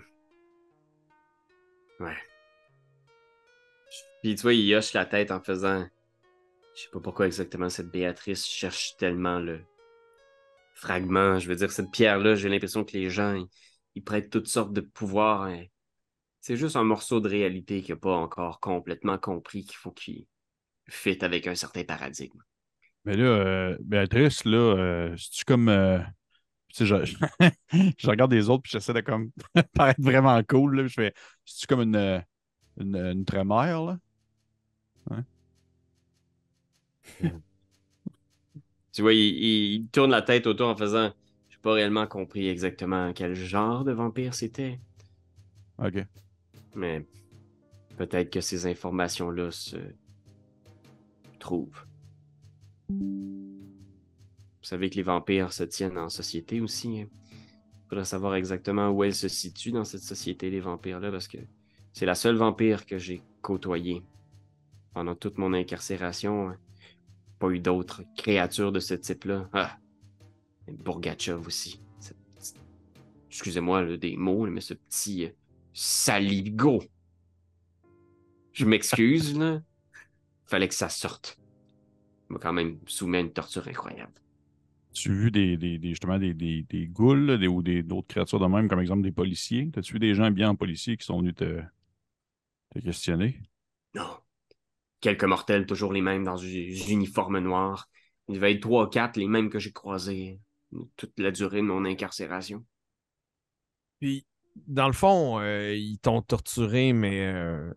Ouais. 2.00 2.16
Puis 4.22 4.34
tu 4.36 4.42
vois, 4.42 4.54
il 4.54 4.74
hoche 4.74 4.92
la 4.92 5.04
tête 5.06 5.30
en 5.30 5.40
faisant. 5.40 5.86
Je 6.76 6.82
sais 6.82 6.88
pas 6.92 7.00
pourquoi 7.00 7.26
exactement 7.26 7.68
cette 7.68 7.90
Béatrice 7.90 8.46
cherche 8.46 8.96
tellement 8.96 9.38
le 9.38 9.60
fragment. 10.74 11.38
Je 11.38 11.48
veux 11.48 11.56
dire, 11.56 11.70
cette 11.70 11.90
pierre-là, 11.90 12.34
j'ai 12.34 12.48
l'impression 12.48 12.84
que 12.84 12.92
les 12.92 13.10
gens, 13.10 13.34
ils, 13.34 13.46
ils 13.94 14.02
prêtent 14.02 14.30
toutes 14.30 14.48
sortes 14.48 14.72
de 14.72 14.80
pouvoirs. 14.80 15.42
hein. 15.42 15.64
C'est 16.40 16.56
juste 16.56 16.76
un 16.76 16.84
morceau 16.84 17.20
de 17.20 17.28
réalité 17.28 17.82
qu'il 17.82 17.94
n'a 17.94 18.00
pas 18.00 18.14
encore 18.14 18.58
complètement 18.60 19.18
compris 19.18 19.64
qu'il 19.64 19.76
faut 19.76 19.92
qu'il 19.92 20.26
fit 20.88 21.22
avec 21.24 21.46
un 21.46 21.54
certain 21.54 21.84
paradigme. 21.84 22.40
Mais 23.04 23.16
là, 23.16 23.24
euh, 23.24 23.76
Béatrice, 23.80 24.44
là, 24.44 24.56
euh, 24.58 25.16
c'est-tu 25.16 25.44
comme. 25.44 25.68
euh, 25.68 25.98
sais, 26.74 26.86
je, 26.86 26.96
je 27.98 28.06
regarde 28.08 28.32
les 28.32 28.48
autres 28.50 28.62
puis 28.62 28.72
j'essaie 28.72 28.92
de 28.94 29.00
comme 29.00 29.30
paraître 29.74 30.00
vraiment 30.02 30.40
cool. 30.44 30.76
Là, 30.76 30.82
puis 30.84 30.90
je 30.90 30.94
fais. 30.94 31.14
C'est-tu 31.44 31.66
comme 31.66 31.82
une, 31.82 31.96
euh, 31.96 32.20
une, 32.80 32.96
une 32.96 33.24
trémère, 33.24 33.82
là? 33.84 33.98
Tu 38.92 39.02
vois, 39.02 39.14
il, 39.14 39.18
il- 39.20 39.74
il 39.74 39.88
tourne 39.88 40.10
la 40.10 40.22
tête 40.22 40.46
autour 40.46 40.68
en 40.68 40.76
faisant. 40.76 41.12
J'ai 41.50 41.58
pas 41.62 41.72
réellement 41.72 42.06
compris 42.06 42.48
exactement 42.48 43.12
quel 43.12 43.34
genre 43.34 43.84
de 43.84 43.92
vampire 43.92 44.34
c'était. 44.34 44.78
Ok. 45.78 46.06
Mais 46.74 47.06
peut-être 47.96 48.30
que 48.30 48.40
ces 48.42 48.66
informations-là 48.66 49.50
se 49.52 49.76
trouvent. 51.38 51.84
Vous 54.62 54.68
savez 54.68 54.90
que 54.90 54.94
les 54.94 55.02
vampires 55.02 55.52
se 55.52 55.64
tiennent 55.64 55.98
en 55.98 56.08
société 56.08 56.60
aussi. 56.60 56.98
Il 56.98 57.08
faudrait 57.88 58.04
savoir 58.04 58.36
exactement 58.36 58.90
où 58.90 59.02
elles 59.02 59.14
se 59.14 59.26
situent 59.26 59.72
dans 59.72 59.84
cette 59.84 60.02
société, 60.02 60.50
les 60.50 60.60
vampires-là, 60.60 61.10
parce 61.10 61.26
que 61.26 61.38
c'est 61.92 62.06
la 62.06 62.14
seule 62.14 62.36
vampire 62.36 62.86
que 62.86 62.96
j'ai 62.96 63.22
côtoyée. 63.42 64.04
Pendant 64.94 65.16
toute 65.16 65.36
mon 65.38 65.52
incarcération, 65.52 66.50
hein. 66.50 66.58
pas 67.40 67.48
eu 67.48 67.58
d'autres 67.58 68.02
créatures 68.16 68.70
de 68.70 68.78
ce 68.78 68.94
type-là. 68.94 69.48
Ah! 69.52 69.78
Et 70.68 70.72
Bourgatchev 70.72 71.44
aussi. 71.46 71.82
Excusez-moi 73.28 73.82
là, 73.82 73.96
des 73.96 74.16
mots, 74.16 74.46
mais 74.46 74.60
ce 74.60 74.74
petit 74.74 75.24
euh, 75.24 75.30
Saligo. 75.72 76.82
Je 78.52 78.64
m'excuse, 78.64 79.36
là. 79.36 79.60
Fallait 80.44 80.68
que 80.68 80.74
ça 80.74 80.88
sorte. 80.88 81.38
Il 82.28 82.34
m'a 82.34 82.38
quand 82.38 82.52
même 82.52 82.78
soumis 82.86 83.16
à 83.16 83.20
une 83.20 83.32
torture 83.32 83.66
incroyable. 83.66 84.12
Tu 84.94 85.10
as 85.10 85.14
vu 85.14 85.30
des, 85.30 85.56
des, 85.56 85.78
des- 85.78 85.88
justement 85.90 86.18
des, 86.18 86.34
des, 86.34 86.62
des 86.64 86.86
ghouls 86.86 87.26
là, 87.26 87.36
des, 87.38 87.48
ou 87.48 87.62
des- 87.62 87.82
d'autres 87.82 88.08
créatures 88.08 88.40
de 88.40 88.46
même, 88.46 88.68
comme 88.68 88.80
exemple 88.80 89.02
des 89.02 89.12
policiers? 89.12 89.70
T'as-tu 89.72 89.94
vu 89.94 89.98
des 89.98 90.14
gens 90.14 90.30
bien 90.30 90.50
en 90.50 90.56
policier 90.56 90.96
qui 90.96 91.06
sont 91.06 91.18
venus 91.20 91.34
te, 91.34 91.62
te 92.70 92.80
questionner? 92.80 93.40
Non. 93.94 94.18
Quelques 95.00 95.24
mortels, 95.24 95.66
toujours 95.66 95.92
les 95.92 96.02
mêmes 96.02 96.24
dans 96.24 96.36
des 96.36 96.92
uniformes 96.92 97.38
noirs. 97.40 97.88
Il 98.28 98.36
devait 98.36 98.52
être 98.54 98.62
trois 98.62 98.86
ou 98.86 98.88
quatre, 98.90 99.16
les 99.18 99.28
mêmes 99.28 99.50
que 99.50 99.58
j'ai 99.60 99.72
croisés 99.72 100.40
toute 100.96 101.18
la 101.18 101.30
durée 101.32 101.58
de 101.58 101.62
mon 101.66 101.84
incarcération. 101.86 102.64
Puis, 104.00 104.26
dans 104.66 104.86
le 104.86 104.92
fond, 104.92 105.38
euh, 105.40 105.74
ils 105.74 105.98
t'ont 105.98 106.22
torturé, 106.22 106.92
mais 106.92 107.20
euh, 107.26 107.72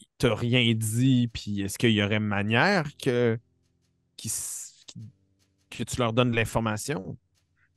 ils 0.00 0.06
t'ont 0.18 0.34
rien 0.34 0.74
dit. 0.74 1.28
Puis, 1.28 1.60
est-ce 1.62 1.78
qu'il 1.78 1.90
y 1.92 2.02
aurait 2.02 2.20
manière 2.20 2.84
que, 2.98 3.38
qu'ils- 4.16 4.30
que 5.76 5.84
tu 5.84 5.98
leur 5.98 6.12
donnes 6.12 6.30
de 6.30 6.36
l'information? 6.36 7.16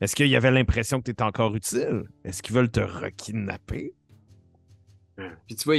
Est-ce 0.01 0.15
qu'il 0.15 0.27
y 0.27 0.35
avait 0.35 0.51
l'impression 0.51 0.99
que 0.99 1.05
tu 1.05 1.11
étais 1.11 1.23
encore 1.23 1.55
utile? 1.55 2.03
Est-ce 2.23 2.41
qu'ils 2.41 2.55
veulent 2.55 2.71
te 2.71 2.79
rekidnapper? 2.79 3.93
Puis 5.47 5.55
tu 5.55 5.65
vois, 5.65 5.75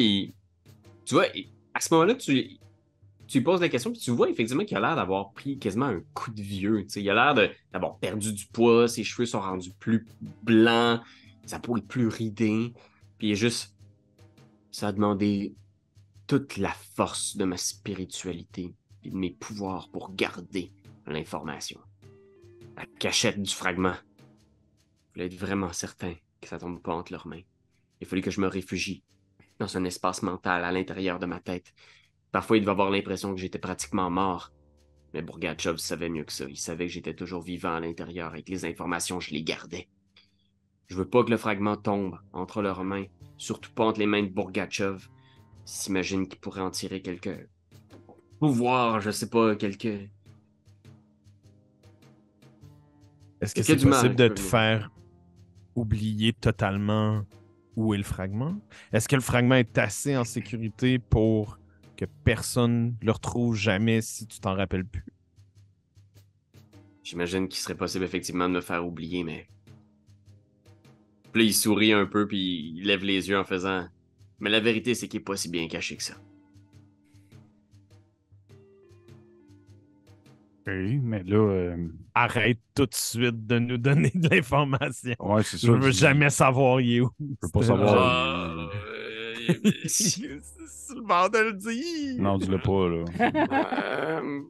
tu 1.07 1.15
vois, 1.15 1.27
à 1.73 1.81
ce 1.81 1.95
moment-là, 1.95 2.15
tu... 2.15 2.59
tu 3.27 3.39
lui 3.39 3.45
poses 3.45 3.63
la 3.63 3.71
question, 3.71 3.91
puis 3.91 4.01
tu 4.01 4.11
vois 4.11 4.29
effectivement 4.29 4.65
qu'il 4.65 4.77
a 4.77 4.81
l'air 4.81 4.97
d'avoir 4.97 5.33
pris 5.33 5.59
quasiment 5.59 5.87
un 5.87 6.03
coup 6.13 6.31
de 6.31 6.43
vieux. 6.43 6.87
Il 6.95 7.11
a 7.11 7.35
l'air 7.35 7.51
d'avoir 7.73 7.97
perdu 7.99 8.33
du 8.33 8.47
poids, 8.47 8.89
ses 8.89 9.05
cheveux 9.05 9.25
sont 9.25 9.41
rendus 9.41 9.73
plus 9.79 10.07
blancs, 10.43 11.01
sa 11.47 11.59
peau 11.59 11.79
est 11.79 11.87
plus 11.87 12.09
ridée, 12.09 12.75
puis 13.17 13.31
il 13.31 13.37
juste. 13.37 13.75
Ça 14.71 14.89
a 14.89 14.93
demandé 14.93 15.55
toute 16.27 16.59
la 16.59 16.73
force 16.95 17.37
de 17.37 17.45
ma 17.45 17.57
spiritualité 17.57 18.75
et 19.03 19.11
de 19.11 19.17
mes 19.17 19.31
pouvoirs 19.31 19.89
pour 19.91 20.15
garder 20.15 20.71
l'information. 21.07 21.81
La 22.81 22.87
cachette 22.99 23.43
du 23.43 23.53
fragment. 23.53 23.93
Je 23.93 25.13
voulais 25.13 25.27
être 25.27 25.39
vraiment 25.39 25.71
certain 25.71 26.15
que 26.41 26.49
ça 26.49 26.59
tombe 26.59 26.81
pas 26.81 26.95
entre 26.95 27.13
leurs 27.13 27.27
mains. 27.27 27.43
Il 28.01 28.07
a 28.07 28.09
fallu 28.09 28.23
que 28.23 28.31
je 28.31 28.41
me 28.41 28.47
réfugie 28.47 29.05
dans 29.59 29.77
un 29.77 29.85
espace 29.85 30.23
mental 30.23 30.65
à 30.65 30.73
l'intérieur 30.73 31.19
de 31.19 31.27
ma 31.27 31.41
tête. 31.41 31.75
Parfois, 32.33 32.57
il 32.57 32.61
devait 32.61 32.71
avoir 32.71 32.91
l'impression 32.91 33.35
que 33.35 33.41
j'étais 33.41 33.59
pratiquement 33.59 34.09
mort. 34.09 34.51
Mais 35.13 35.21
Bourgatchev 35.21 35.77
savait 35.77 36.09
mieux 36.09 36.25
que 36.25 36.33
ça. 36.33 36.47
Il 36.49 36.57
savait 36.57 36.87
que 36.87 36.93
j'étais 36.93 37.13
toujours 37.13 37.43
vivant 37.43 37.75
à 37.75 37.81
l'intérieur 37.81 38.35
et 38.35 38.43
que 38.43 38.51
les 38.51 38.65
informations, 38.65 39.21
je 39.21 39.33
les 39.33 39.43
gardais. 39.43 39.91
Je 40.87 40.97
veux 40.97 41.07
pas 41.07 41.23
que 41.23 41.31
le 41.31 41.37
fragment 41.37 41.77
tombe 41.77 42.19
entre 42.33 42.63
leurs 42.63 42.83
mains, 42.83 43.05
surtout 43.37 43.73
pas 43.73 43.85
entre 43.85 44.01
les 44.01 44.07
mains 44.07 44.23
de 44.23 44.29
Bourgatchev. 44.29 45.07
S'imagine 45.67 46.27
qu'il 46.27 46.41
pourrait 46.41 46.63
en 46.63 46.71
tirer 46.71 47.03
quelques 47.03 47.47
pouvoirs, 48.39 49.03
je 49.03 49.11
sais 49.11 49.29
pas, 49.29 49.55
quelques. 49.55 50.09
Est-ce 53.41 53.55
que 53.55 53.63
c'est 53.63 53.77
possible 53.77 54.17
de 54.17 54.29
te 54.29 54.41
faire 54.41 54.91
oublier 55.75 56.33
totalement 56.33 57.25
où 57.77 57.95
est 57.95 57.99
le 57.99 58.05
fragment? 58.05 58.57
Est-ce 58.93 59.09
que 59.09 59.17
le 59.17 59.23
fragment 59.23 59.55
est 59.55 59.79
assez 59.79 60.17
en 60.17 60.25
sécurité 60.25 60.99
pour 60.99 61.59
que 61.97 62.05
personne 62.25 62.97
le 63.03 63.13
retrouve 63.13 63.57
jamais 63.57 64.03
si 64.03 64.27
tu 64.27 64.41
t'en 64.41 64.55
rappelles 64.55 64.85
plus? 64.85 65.05
J'imagine 67.03 67.49
qu'il 67.49 67.61
serait 67.61 67.75
possible 67.75 68.05
effectivement 68.05 68.49
de 68.49 68.55
me 68.55 68.61
faire 68.61 68.87
oublier, 68.87 69.25
mais. 69.25 69.49
Puis 71.33 71.43
là, 71.43 71.49
il 71.49 71.55
sourit 71.55 71.93
un 71.93 72.07
peu, 72.07 72.27
puis 72.27 72.75
il 72.77 72.85
lève 72.85 73.05
les 73.05 73.29
yeux 73.29 73.39
en 73.39 73.45
faisant. 73.45 73.89
Mais 74.39 74.51
la 74.51 74.61
vérité, 74.61 74.95
c'est 74.95 75.09
qu'il 75.09 75.21
est 75.21 75.25
pas 75.25 75.37
si 75.37 75.49
bien 75.49 75.67
caché 75.69 75.97
que 75.97 76.03
ça. 76.03 76.15
Mais 80.67 81.23
là. 81.25 81.37
euh, 81.37 81.89
Arrête 82.15 82.59
tout 82.75 82.87
de 82.87 82.95
suite 82.95 83.47
de 83.47 83.59
nous 83.59 83.79
donner 83.79 84.11
de 84.15 84.29
l'information. 84.29 85.15
ouais, 85.19 85.43
c'est 85.43 85.59
ça. 85.59 85.67
Je 85.67 85.73
veux 85.73 85.91
jamais 85.91 86.31
savoir 86.31 86.81
il 86.81 86.97
est 86.97 87.01
où. 87.01 87.11
Je 87.19 87.25
veux 87.43 87.51
pas 87.53 87.61
C'est- 87.61 87.67
savoir. 87.69 87.95
Ah, 87.99 88.69
euh, 89.51 89.55
C'est 89.87 90.95
le 90.95 91.03
bord 91.03 91.31
de 91.31 91.39
le 91.39 91.53
dire. 91.55 92.23
Non, 92.23 92.39
dis-le 92.39 92.59
pas, 92.59 92.89
là. 92.89 93.05
Euh, 94.21 94.41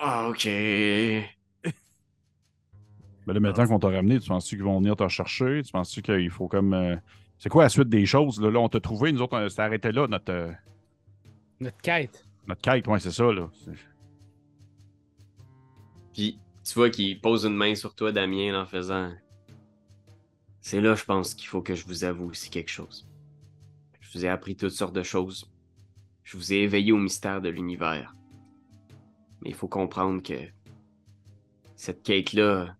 Ah, 0.00 0.28
ok. 0.28 0.44
Mais 0.46 1.24
là, 3.26 3.40
maintenant 3.40 3.66
qu'on 3.66 3.78
t'a 3.78 3.88
ramené, 3.88 4.18
tu 4.18 4.28
penses-tu 4.28 4.56
qu'ils 4.56 4.64
vont 4.64 4.78
venir 4.78 4.96
te 4.96 5.02
rechercher? 5.04 5.62
Tu 5.64 5.70
penses-tu 5.72 6.02
qu'il 6.02 6.30
faut 6.30 6.48
comme. 6.48 6.72
euh, 6.74 6.96
C'est 7.38 7.48
quoi 7.48 7.64
la 7.64 7.68
suite 7.68 7.88
des 7.88 8.06
choses? 8.06 8.40
Là, 8.40 8.50
Là, 8.50 8.58
on 8.60 8.68
t'a 8.68 8.80
trouvé, 8.80 9.12
nous 9.12 9.20
autres, 9.20 9.36
on 9.38 9.48
s'est 9.48 9.60
arrêté 9.62 9.92
là, 9.92 10.06
notre, 10.08 10.50
Notre 11.60 11.78
quête. 11.82 12.24
notre 12.48 12.60
quête, 12.62 12.86
ouais, 12.88 12.98
c'est 12.98 13.10
ça, 13.12 13.30
là. 13.32 13.48
Puis, 16.12 16.38
tu 16.64 16.74
vois 16.74 16.90
qu'il 16.90 17.20
pose 17.20 17.44
une 17.44 17.56
main 17.56 17.74
sur 17.74 17.94
toi, 17.94 18.12
Damien, 18.12 18.60
en 18.60 18.66
faisant. 18.66 19.12
C'est 20.60 20.80
là, 20.80 20.94
je 20.94 21.04
pense, 21.04 21.34
qu'il 21.34 21.48
faut 21.48 21.62
que 21.62 21.74
je 21.74 21.84
vous 21.86 22.04
avoue 22.04 22.30
aussi 22.30 22.50
quelque 22.50 22.70
chose. 22.70 23.08
Je 24.00 24.18
vous 24.18 24.24
ai 24.24 24.28
appris 24.28 24.56
toutes 24.56 24.70
sortes 24.70 24.94
de 24.94 25.02
choses. 25.02 25.50
Je 26.22 26.36
vous 26.36 26.52
ai 26.52 26.56
éveillé 26.58 26.92
au 26.92 26.98
mystère 26.98 27.40
de 27.40 27.48
l'univers. 27.48 28.14
Mais 29.40 29.50
il 29.50 29.54
faut 29.54 29.68
comprendre 29.68 30.22
que 30.22 30.38
cette 31.74 32.02
quête-là, 32.02 32.76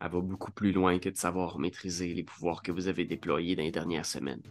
elle 0.00 0.10
va 0.10 0.20
beaucoup 0.20 0.52
plus 0.52 0.72
loin 0.72 0.98
que 0.98 1.08
de 1.08 1.16
savoir 1.16 1.58
maîtriser 1.58 2.12
les 2.12 2.24
pouvoirs 2.24 2.62
que 2.62 2.72
vous 2.72 2.88
avez 2.88 3.06
déployés 3.06 3.56
dans 3.56 3.62
les 3.62 3.70
dernières 3.70 4.04
semaines. 4.04 4.42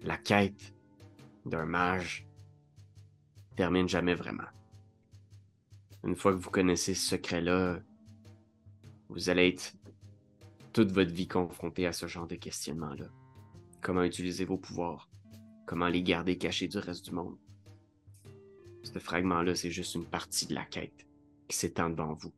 La 0.00 0.16
quête 0.16 0.72
d'un 1.44 1.66
mage 1.66 2.26
termine 3.56 3.88
jamais 3.88 4.14
vraiment. 4.14 4.44
Une 6.06 6.14
fois 6.14 6.32
que 6.32 6.38
vous 6.38 6.50
connaissez 6.50 6.94
ce 6.94 7.08
secret-là, 7.08 7.80
vous 9.08 9.28
allez 9.28 9.48
être 9.48 9.74
toute 10.72 10.92
votre 10.92 11.10
vie 11.10 11.26
confronté 11.26 11.84
à 11.84 11.92
ce 11.92 12.06
genre 12.06 12.28
de 12.28 12.36
questionnement-là. 12.36 13.06
Comment 13.82 14.04
utiliser 14.04 14.44
vos 14.44 14.56
pouvoirs? 14.56 15.10
Comment 15.66 15.88
les 15.88 16.04
garder 16.04 16.38
cachés 16.38 16.68
du 16.68 16.78
reste 16.78 17.06
du 17.06 17.10
monde? 17.10 17.36
Ce 18.84 18.96
fragment-là, 19.00 19.56
c'est 19.56 19.72
juste 19.72 19.96
une 19.96 20.04
partie 20.04 20.46
de 20.46 20.54
la 20.54 20.64
quête 20.64 21.08
qui 21.48 21.56
s'étend 21.56 21.90
devant 21.90 22.14
vous. 22.14 22.32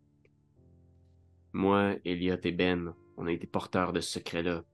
Moi, 1.52 1.96
Elliot 2.06 2.38
et 2.42 2.52
Ben, 2.52 2.94
on 3.18 3.26
a 3.26 3.32
été 3.32 3.46
porteurs 3.46 3.92
de 3.92 4.00
ce 4.00 4.12
secret-là 4.12 4.64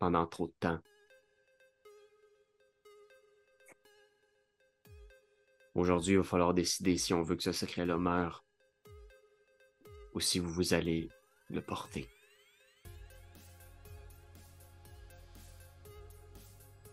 pendant 0.00 0.26
trop 0.26 0.48
de 0.48 0.54
temps. 0.58 0.80
Aujourd'hui, 5.76 6.14
il 6.14 6.16
va 6.18 6.24
falloir 6.24 6.54
décider 6.54 6.96
si 6.96 7.12
on 7.12 7.20
veut 7.20 7.36
que 7.36 7.42
ce 7.42 7.52
secret-là 7.52 7.98
meure 7.98 8.44
ou 10.14 10.20
si 10.20 10.38
vous, 10.38 10.72
allez 10.72 11.10
le 11.50 11.60
porter. 11.60 12.08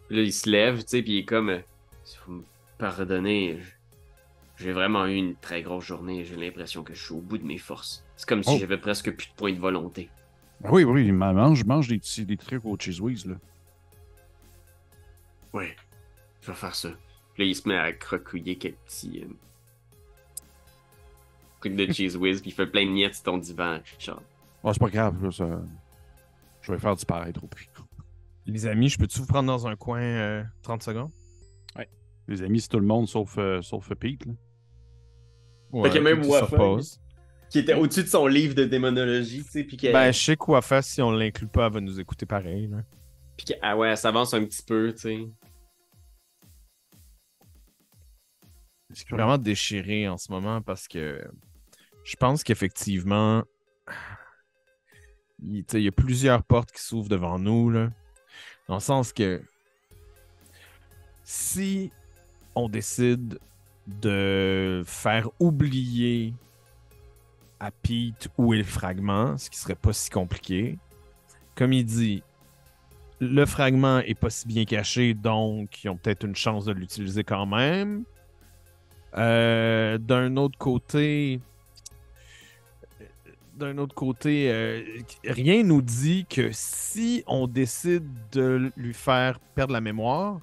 Puis 0.07 0.17
là, 0.17 0.21
il 0.23 0.33
se 0.33 0.49
lève, 0.49 0.79
tu 0.83 0.89
sais, 0.89 1.01
puis 1.01 1.13
il 1.13 1.17
est 1.19 1.25
comme... 1.25 1.49
euh, 1.49 1.61
Si 2.03 2.17
vous 2.25 2.33
me 2.33 2.43
pardonnez, 2.77 3.57
j'ai 4.57 4.73
vraiment 4.73 5.05
eu 5.05 5.15
une 5.15 5.37
très 5.37 5.63
grosse 5.63 5.85
journée. 5.85 6.25
J'ai 6.25 6.35
l'impression 6.35 6.83
que 6.83 6.93
je 6.93 7.01
suis 7.01 7.13
au 7.13 7.21
bout 7.21 7.37
de 7.37 7.45
mes 7.45 7.57
forces. 7.57 8.03
C'est 8.17 8.27
comme 8.27 8.43
si 8.43 8.49
Oh. 8.53 8.57
j'avais 8.59 8.77
presque 8.77 9.15
plus 9.15 9.29
de 9.29 9.33
points 9.35 9.53
de 9.53 9.59
volonté. 9.59 10.09
Ben 10.59 10.71
oui, 10.71 10.83
oui, 10.83 11.09
ma- 11.13 11.31
mange, 11.31 11.63
mange 11.63 11.87
des, 11.87 12.01
des 12.25 12.37
trucs 12.37 12.65
au 12.65 12.77
cheese 12.77 12.99
whiz, 12.99 13.25
là. 13.25 13.35
Ouais, 15.53 15.73
je 16.41 16.47
vais 16.51 16.57
faire 16.57 16.75
ça. 16.75 16.89
Puis 17.33 17.43
là, 17.43 17.49
il 17.49 17.55
se 17.55 17.67
met 17.67 17.77
à 17.77 17.91
crocouiller 17.93 18.57
quelques 18.57 18.77
petits... 18.85 19.23
euh, 19.23 19.33
trucs 21.59 21.75
de 21.75 21.91
cheese 21.91 22.15
whiz, 22.17 22.41
puis 22.41 22.51
il 22.51 22.53
fait 22.53 22.67
plein 22.67 22.85
de 22.85 22.91
miettes 22.91 23.15
sur 23.15 23.23
ton 23.23 23.37
divan, 23.37 23.79
Richard. 23.97 24.21
Ah, 24.63 24.71
c'est 24.73 24.79
pas 24.79 24.89
grave, 24.89 25.23
là, 25.23 25.31
ça... 25.31 25.61
Je 26.61 26.71
vais 26.71 26.79
faire 26.79 26.95
disparaître 26.95 27.43
au 27.43 27.47
pire. 27.47 27.67
Les 28.45 28.67
amis, 28.67 28.89
je 28.89 28.97
peux-tu 28.97 29.19
vous 29.19 29.25
prendre 29.25 29.47
dans 29.47 29.67
un 29.67 29.75
coin 29.75 30.01
euh, 30.01 30.43
30 30.61 30.83
secondes? 30.83 31.11
Les 32.27 32.41
amis, 32.41 32.61
c'est 32.61 32.69
tout 32.69 32.79
le 32.79 32.85
monde 32.85 33.07
sauf, 33.07 33.37
euh, 33.37 33.61
sauf 33.61 33.93
Pete, 33.95 34.25
là. 34.25 34.33
Ouais, 35.71 35.89
que 35.89 35.99
même 35.99 36.25
Wafa. 36.25 36.77
Qui 37.49 37.59
était 37.59 37.73
au-dessus 37.73 38.03
de 38.03 38.07
son 38.07 38.27
livre 38.27 38.55
de 38.55 38.63
démonologie, 38.63 39.43
tu 39.43 39.51
sais, 39.51 39.63
puis. 39.63 39.77
Ben, 39.91 40.11
je 40.11 40.19
sais 40.19 40.37
quoi 40.37 40.61
faire 40.61 40.83
si 40.83 41.01
on 41.01 41.11
l'inclut 41.11 41.47
pas, 41.47 41.67
elle 41.67 41.73
va 41.73 41.81
nous 41.81 41.99
écouter 41.99 42.25
pareil. 42.25 42.67
Là. 42.67 42.77
Puis 43.35 43.47
ah 43.61 43.75
ouais, 43.75 43.89
elle 43.89 43.97
s'avance 43.97 44.33
un 44.33 44.43
petit 44.45 44.63
peu, 44.63 44.93
tu 44.93 44.99
sais. 44.99 45.27
Je 48.93 48.99
suis 48.99 49.07
vraiment 49.09 49.37
déchiré 49.37 50.07
en 50.07 50.17
ce 50.17 50.31
moment 50.31 50.61
parce 50.61 50.87
que 50.87 51.21
je 52.03 52.15
pense 52.15 52.43
qu'effectivement, 52.43 53.43
il, 55.41 55.65
y 55.73 55.87
a 55.87 55.91
plusieurs 55.91 56.43
portes 56.43 56.71
qui 56.71 56.81
s'ouvrent 56.81 57.09
devant 57.09 57.39
nous. 57.39 57.69
Là, 57.69 57.89
dans 58.67 58.75
le 58.75 58.81
sens 58.81 59.11
que 59.11 59.41
si 61.23 61.91
on 62.55 62.69
décide 62.69 63.39
de 63.87 64.83
faire 64.85 65.29
oublier 65.39 66.33
à 67.59 67.71
Pete 67.71 68.29
où 68.37 68.53
est 68.53 68.57
le 68.57 68.63
fragment, 68.63 69.37
ce 69.37 69.49
qui 69.49 69.57
serait 69.57 69.75
pas 69.75 69.93
si 69.93 70.09
compliqué, 70.09 70.77
comme 71.55 71.73
il 71.73 71.85
dit, 71.85 72.23
le 73.19 73.45
fragment 73.45 73.99
est 73.99 74.19
pas 74.19 74.29
si 74.29 74.47
bien 74.47 74.65
caché, 74.65 75.13
donc 75.13 75.83
ils 75.83 75.89
ont 75.89 75.97
peut-être 75.97 76.25
une 76.25 76.35
chance 76.35 76.65
de 76.65 76.73
l'utiliser 76.73 77.23
quand 77.23 77.45
même. 77.45 78.03
Euh, 79.15 79.97
d'un 79.97 80.37
autre 80.37 80.57
côté, 80.57 81.39
d'un 83.55 83.77
autre 83.77 83.93
côté, 83.93 84.51
euh, 84.51 84.81
rien 85.25 85.63
nous 85.63 85.81
dit 85.81 86.25
que 86.27 86.49
si 86.51 87.23
on 87.27 87.47
décide 87.47 88.07
de 88.31 88.71
lui 88.75 88.93
faire 88.93 89.39
perdre 89.39 89.73
la 89.73 89.81
mémoire, 89.81 90.39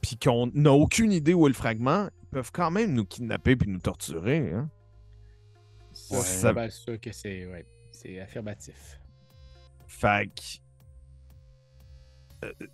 puis 0.00 0.16
qu'on 0.16 0.50
n'a 0.54 0.72
aucune 0.72 1.12
idée 1.12 1.34
où 1.34 1.46
est 1.46 1.50
le 1.50 1.54
fragment, 1.54 2.08
ils 2.22 2.28
peuvent 2.28 2.50
quand 2.52 2.70
même 2.70 2.92
nous 2.94 3.04
kidnapper 3.04 3.56
puis 3.56 3.68
nous 3.68 3.78
torturer. 3.78 4.52
Hein? 4.52 4.68
Ouais, 6.10 6.20
Ça- 6.20 6.70
sûr 6.70 6.98
que 6.98 7.12
c'est 7.12 7.46
ouais, 7.46 8.20
affirmatif. 8.20 8.98
Fait 9.86 10.30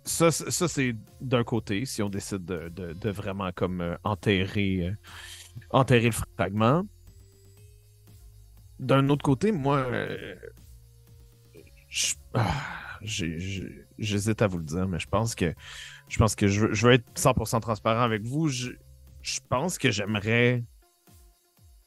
ça, 0.03 0.31
ça 0.31 0.67
c'est 0.67 0.95
d'un 1.21 1.43
côté, 1.43 1.85
si 1.85 2.01
on 2.01 2.09
décide 2.09 2.45
de, 2.45 2.69
de- 2.69 3.09
vraiment 3.09 3.51
comme 3.51 3.81
euh, 3.81 3.95
enterrer, 4.03 4.87
euh, 4.87 4.93
enterrer 5.71 6.07
le 6.07 6.11
fragment. 6.11 6.83
D'un 8.79 9.09
autre 9.09 9.23
côté, 9.23 9.51
moi, 9.51 9.77
euh, 9.79 10.35
ah, 12.33 12.97
j'hésite 13.01 14.41
à 14.41 14.47
vous 14.47 14.57
le 14.57 14.63
dire, 14.63 14.87
mais 14.87 14.99
je 14.99 15.07
pense 15.07 15.35
que 15.35 15.53
je 16.07 16.17
pense 16.17 16.35
que 16.35 16.47
je 16.47 16.73
je 16.73 16.87
veux 16.87 16.93
être 16.93 17.11
100% 17.15 17.59
transparent 17.59 18.01
avec 18.01 18.23
vous. 18.23 18.47
Je, 18.47 18.71
je 19.21 19.39
pense 19.49 19.77
que 19.77 19.91
j'aimerais 19.91 20.63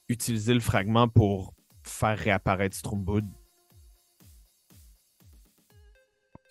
utiliser 0.09 0.55
le 0.55 0.61
fragment 0.61 1.09
pour 1.09 1.55
faire 1.83 2.19
réapparaître 2.19 2.77
Stromboud. 2.77 3.25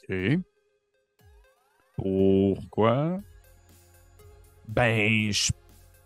OK. 0.10 0.42
Pourquoi? 2.02 3.20
Ben, 4.68 5.32
je 5.32 5.52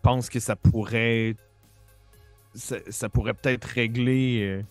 pense 0.01 0.29
que 0.29 0.41
ça 0.41 0.57
pourrait. 0.57 1.35
Ça, 2.53 3.07
pourrait 3.07 3.33
peut-être 3.33 3.63
régler 3.63 4.63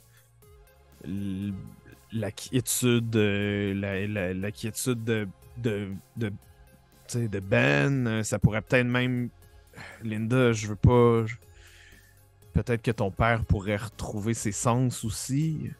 euh, 1.06 1.50
la 2.12 2.30
quiétude, 2.30 3.16
euh, 3.16 4.34
la, 4.34 4.50
quiétude 4.52 5.02
de, 5.04 5.26
de, 5.56 5.92
de, 6.16 6.30
de 7.14 7.40
Ben. 7.40 8.22
Ça 8.22 8.38
pourrait 8.38 8.62
peut-être 8.62 8.86
même. 8.86 9.30
Linda, 10.02 10.52
je 10.52 10.66
veux 10.66 10.76
pas. 10.76 11.24
Peut-être 12.52 12.82
que 12.82 12.90
ton 12.90 13.10
père 13.10 13.46
pourrait 13.46 13.76
retrouver 13.76 14.34
ses 14.34 14.52
sens 14.52 15.04
aussi. 15.04 15.70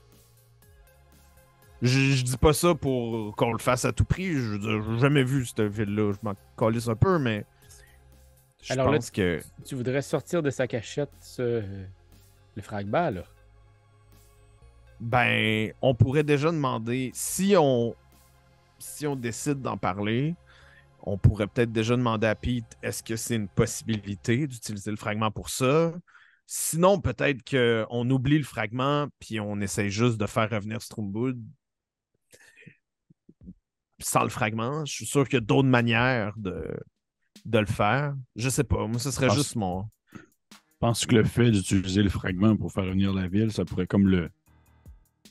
Je, 1.83 1.89
je 2.15 2.23
dis 2.25 2.37
pas 2.37 2.53
ça 2.53 2.75
pour 2.75 3.35
qu'on 3.37 3.53
le 3.53 3.59
fasse 3.59 3.85
à 3.85 3.93
tout 3.93 4.05
prix. 4.05 4.33
Je 4.33 4.57
veux 4.57 4.59
dire, 4.59 4.83
j'ai 4.93 4.99
jamais 5.01 5.23
vu 5.25 5.45
cette 5.45 5.61
ville-là. 5.63 6.13
Je 6.13 6.19
m'en 6.23 6.35
calisse 6.57 6.89
un 6.89 6.97
peu, 6.97 7.19
mais. 7.19 7.45
Je 8.63 8.73
Alors 8.73 8.91
là, 8.91 8.99
pense 8.99 9.11
que. 9.11 9.43
Tu 9.65 9.75
voudrais 9.75 10.03
sortir 10.03 10.43
de 10.43 10.51
sa 10.51 10.67
cachette 10.67 11.11
ce- 11.21 11.63
le 12.57 12.63
fragment, 12.63 13.11
là? 13.11 13.25
Ben, 15.01 15.73
on 15.83 15.95
pourrait 15.95 16.23
déjà 16.23 16.51
demander 16.51 17.11
si 17.15 17.55
on 17.59 17.95
si 18.79 19.07
on 19.07 19.17
décide 19.17 19.61
d'en 19.63 19.77
parler, 19.79 20.35
on 21.01 21.19
pourrait 21.19 21.47
peut-être 21.47 21.73
déjà 21.73 21.97
demander 21.97 22.27
à 22.27 22.35
Pete 22.35 22.77
est-ce 22.83 23.03
que 23.03 23.17
c'est 23.17 23.37
une 23.37 23.49
possibilité 23.49 24.47
d'utiliser 24.47 24.91
le 24.91 24.97
fragment 24.97 25.31
pour 25.31 25.51
ça? 25.51 25.95
Sinon, 26.47 27.01
peut-être 27.01 27.43
qu'on 27.49 28.11
oublie 28.11 28.39
le 28.39 28.45
fragment 28.45 29.09
puis 29.21 29.41
on 29.41 29.61
essaye 29.61 29.91
juste 29.91 30.19
de 30.19 30.27
faire 30.27 30.51
revenir 30.51 30.83
Stromboud 30.83 31.41
sans 34.01 34.23
le 34.23 34.29
fragment. 34.29 34.85
Je 34.85 34.93
suis 34.93 35.07
sûr 35.07 35.25
qu'il 35.29 35.35
y 35.35 35.39
a 35.39 35.41
d'autres 35.41 35.69
manières 35.69 36.35
de, 36.37 36.77
de 37.45 37.59
le 37.59 37.67
faire. 37.67 38.15
Je 38.37 38.49
sais 38.49 38.65
pas. 38.65 38.87
Moi, 38.87 38.99
ce 38.99 39.11
serait 39.11 39.29
Ah, 39.31 39.35
juste 39.35 39.57
mon. 39.57 39.89
Je 40.13 40.21
pense 40.81 41.07
que 41.07 41.15
le 41.15 41.25
fait 41.25 41.51
d'utiliser 41.51 42.03
le 42.03 42.11
fragment 42.11 42.57
pour 42.57 42.71
faire 42.73 42.85
revenir 42.85 43.13
la 43.15 43.27
ville, 43.29 43.51
ça 43.53 43.65
pourrait 43.65 43.87
comme 43.87 44.07
le, 44.07 44.29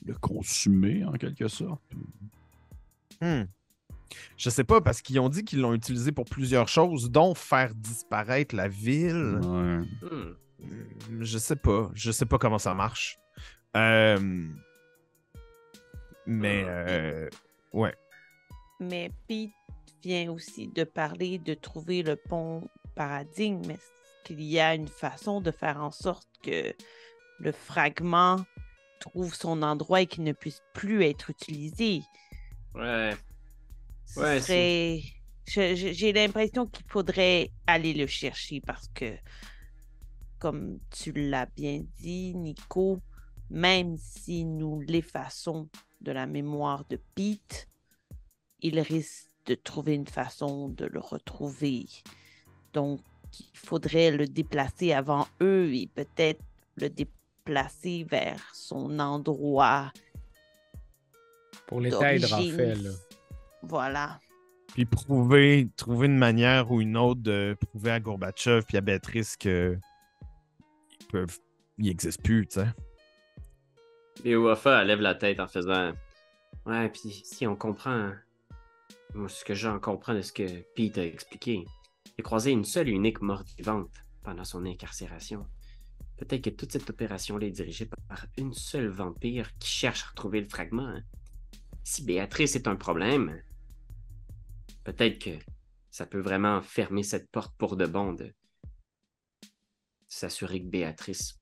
le 0.04 0.14
consumer 0.14 1.04
en 1.04 1.12
quelque 1.12 1.46
sorte? 1.48 1.80
Hmm. 3.20 3.44
Je 4.36 4.50
sais 4.50 4.64
pas, 4.64 4.80
parce 4.80 5.00
qu'ils 5.02 5.18
ont 5.20 5.28
dit 5.28 5.44
qu'ils 5.44 5.60
l'ont 5.60 5.74
utilisé 5.74 6.10
pour 6.12 6.24
plusieurs 6.24 6.68
choses, 6.68 7.10
dont 7.10 7.34
faire 7.34 7.74
disparaître 7.74 8.54
la 8.56 8.68
ville. 8.68 9.38
Ouais. 9.42 9.78
Hmm. 10.02 10.34
Hmm, 10.60 11.22
Je 11.22 11.38
sais 11.38 11.56
pas. 11.56 11.90
Je 11.94 12.10
sais 12.10 12.26
pas 12.26 12.38
comment 12.38 12.58
ça 12.58 12.74
marche. 12.74 13.18
Euh, 13.76 14.48
Mais, 16.26 16.64
euh, 16.66 17.28
ouais. 17.72 17.94
Mais 18.80 19.10
Pete 19.28 19.52
vient 20.02 20.30
aussi 20.32 20.68
de 20.68 20.84
parler 20.84 21.38
de 21.38 21.54
trouver 21.54 22.02
le 22.02 22.16
pont 22.16 22.68
paradigme. 22.94 23.70
Est-ce 23.70 23.90
qu'il 24.24 24.42
y 24.42 24.58
a 24.60 24.74
une 24.74 24.88
façon 24.88 25.40
de 25.40 25.50
faire 25.50 25.82
en 25.82 25.90
sorte 25.90 26.28
que 26.42 26.74
le 27.38 27.52
fragment 27.52 28.44
trouve 29.00 29.34
son 29.34 29.62
endroit 29.62 30.02
et 30.02 30.06
qu'il 30.06 30.24
ne 30.24 30.32
puisse 30.32 30.62
plus 30.72 31.04
être 31.04 31.30
utilisé? 31.30 32.02
Ouais. 32.74 33.14
Ouais, 34.16 34.40
serait- 34.40 35.02
J'ai 35.46 36.12
l'impression 36.12 36.66
qu'il 36.66 36.86
faudrait 36.88 37.50
aller 37.66 37.92
le 37.94 38.06
chercher 38.06 38.60
parce 38.60 38.88
que, 38.88 39.16
comme 40.38 40.78
tu 40.90 41.12
l'as 41.12 41.46
bien 41.46 41.82
dit, 42.00 42.34
Nico, 42.34 42.98
même 43.50 43.96
si 43.98 44.44
nous 44.44 44.80
l'effaçons 44.80 45.68
de 46.00 46.12
la 46.12 46.26
mémoire 46.26 46.84
de 46.86 46.96
Pete, 47.14 47.68
il 48.64 48.80
risque 48.80 49.28
de 49.46 49.54
trouver 49.54 49.94
une 49.94 50.06
façon 50.06 50.70
de 50.70 50.86
le 50.86 50.98
retrouver. 50.98 51.86
Donc, 52.72 53.00
il 53.38 53.58
faudrait 53.58 54.10
le 54.10 54.26
déplacer 54.26 54.92
avant 54.92 55.28
eux 55.42 55.72
et 55.74 55.86
peut-être 55.94 56.40
le 56.76 56.88
déplacer 56.88 58.06
vers 58.08 58.40
son 58.54 58.98
endroit 58.98 59.92
Pour 61.66 61.82
d'origine. 61.82 62.56
fait, 62.56 62.74
là. 62.74 62.90
Voilà. 63.62 64.18
Puis 64.72 64.86
prouver, 64.86 65.68
trouver 65.76 66.06
une 66.06 66.16
manière 66.16 66.70
ou 66.70 66.80
une 66.80 66.96
autre 66.96 67.20
de 67.20 67.56
prouver 67.60 67.90
à 67.90 68.00
Gorbatchev 68.00 68.62
puis 68.66 68.78
à 68.78 68.80
Béatrice 68.80 69.36
que 69.36 69.78
ils 71.00 71.06
peuvent, 71.06 71.38
ils 71.78 71.90
existent 71.90 72.22
plus, 72.22 72.46
tu 72.46 72.60
sais. 72.60 72.66
Et 74.24 74.34
Wafa 74.36 74.80
elle 74.80 74.88
lève 74.88 75.00
la 75.00 75.14
tête 75.14 75.38
en 75.38 75.48
faisant 75.48 75.92
Ouais, 76.66 76.88
puis 76.88 77.10
si 77.24 77.46
on 77.46 77.56
comprend. 77.56 78.12
Moi, 79.14 79.28
ce 79.28 79.44
que 79.44 79.54
j'en 79.54 79.78
comprends 79.78 80.14
de 80.14 80.22
ce 80.22 80.32
que 80.32 80.62
Pete 80.74 80.98
a 80.98 81.04
expliqué, 81.04 81.64
il 82.06 82.20
a 82.20 82.22
croisé 82.22 82.50
une 82.50 82.64
seule 82.64 82.88
et 82.88 82.92
unique 82.92 83.20
morte 83.20 83.48
vivante 83.56 83.92
pendant 84.22 84.44
son 84.44 84.66
incarcération. 84.66 85.46
Peut-être 86.16 86.42
que 86.42 86.50
toute 86.50 86.72
cette 86.72 86.88
opération-là 86.90 87.46
est 87.46 87.50
dirigée 87.50 87.86
par 88.08 88.26
une 88.36 88.52
seule 88.52 88.88
vampire 88.88 89.50
qui 89.58 89.68
cherche 89.68 90.04
à 90.04 90.08
retrouver 90.08 90.40
le 90.40 90.48
fragment. 90.48 90.88
hein. 90.88 91.02
Si 91.82 92.04
Béatrice 92.04 92.56
est 92.56 92.66
un 92.66 92.76
problème, 92.76 93.40
peut-être 94.84 95.18
que 95.18 95.38
ça 95.90 96.06
peut 96.06 96.20
vraiment 96.20 96.62
fermer 96.62 97.02
cette 97.02 97.30
porte 97.30 97.54
pour 97.56 97.76
de 97.76 97.86
bon 97.86 98.12
de 98.12 98.32
s'assurer 100.08 100.60
que 100.60 100.66
Béatrice 100.66 101.40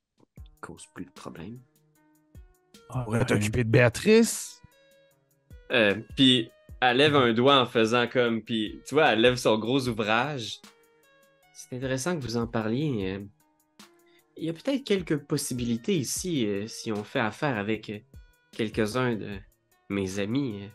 cause 0.61 0.87
plus 0.95 1.05
de 1.05 1.11
problèmes. 1.11 1.61
On 2.91 3.05
pourrait 3.05 3.25
t'occuper 3.25 3.65
de 3.65 3.71
Béatrice? 3.71 4.61
Euh, 5.71 6.01
puis 6.17 6.51
elle 6.83 6.97
lève 6.97 7.15
un 7.15 7.33
doigt 7.33 7.61
en 7.61 7.67
faisant 7.67 8.09
comme. 8.09 8.43
Puis 8.43 8.81
tu 8.87 8.95
vois, 8.95 9.13
elle 9.13 9.21
lève 9.21 9.37
son 9.37 9.57
gros 9.57 9.89
ouvrage. 9.89 10.61
C'est 11.55 11.77
intéressant 11.77 12.19
que 12.19 12.23
vous 12.23 12.37
en 12.37 12.47
parliez. 12.47 13.15
euh. 13.15 13.25
Il 14.37 14.45
y 14.45 14.51
a 14.51 14.53
peut-être 14.53 14.85
quelques 14.85 15.19
possibilités 15.19 15.95
ici 15.97 16.47
euh, 16.47 16.67
si 16.67 16.91
on 16.91 17.05
fait 17.05 17.21
affaire 17.21 17.57
avec 17.57 17.91
euh, 17.91 17.99
quelques-uns 18.51 19.15
de 19.15 19.39
mes 19.91 20.19
amis. 20.19 20.69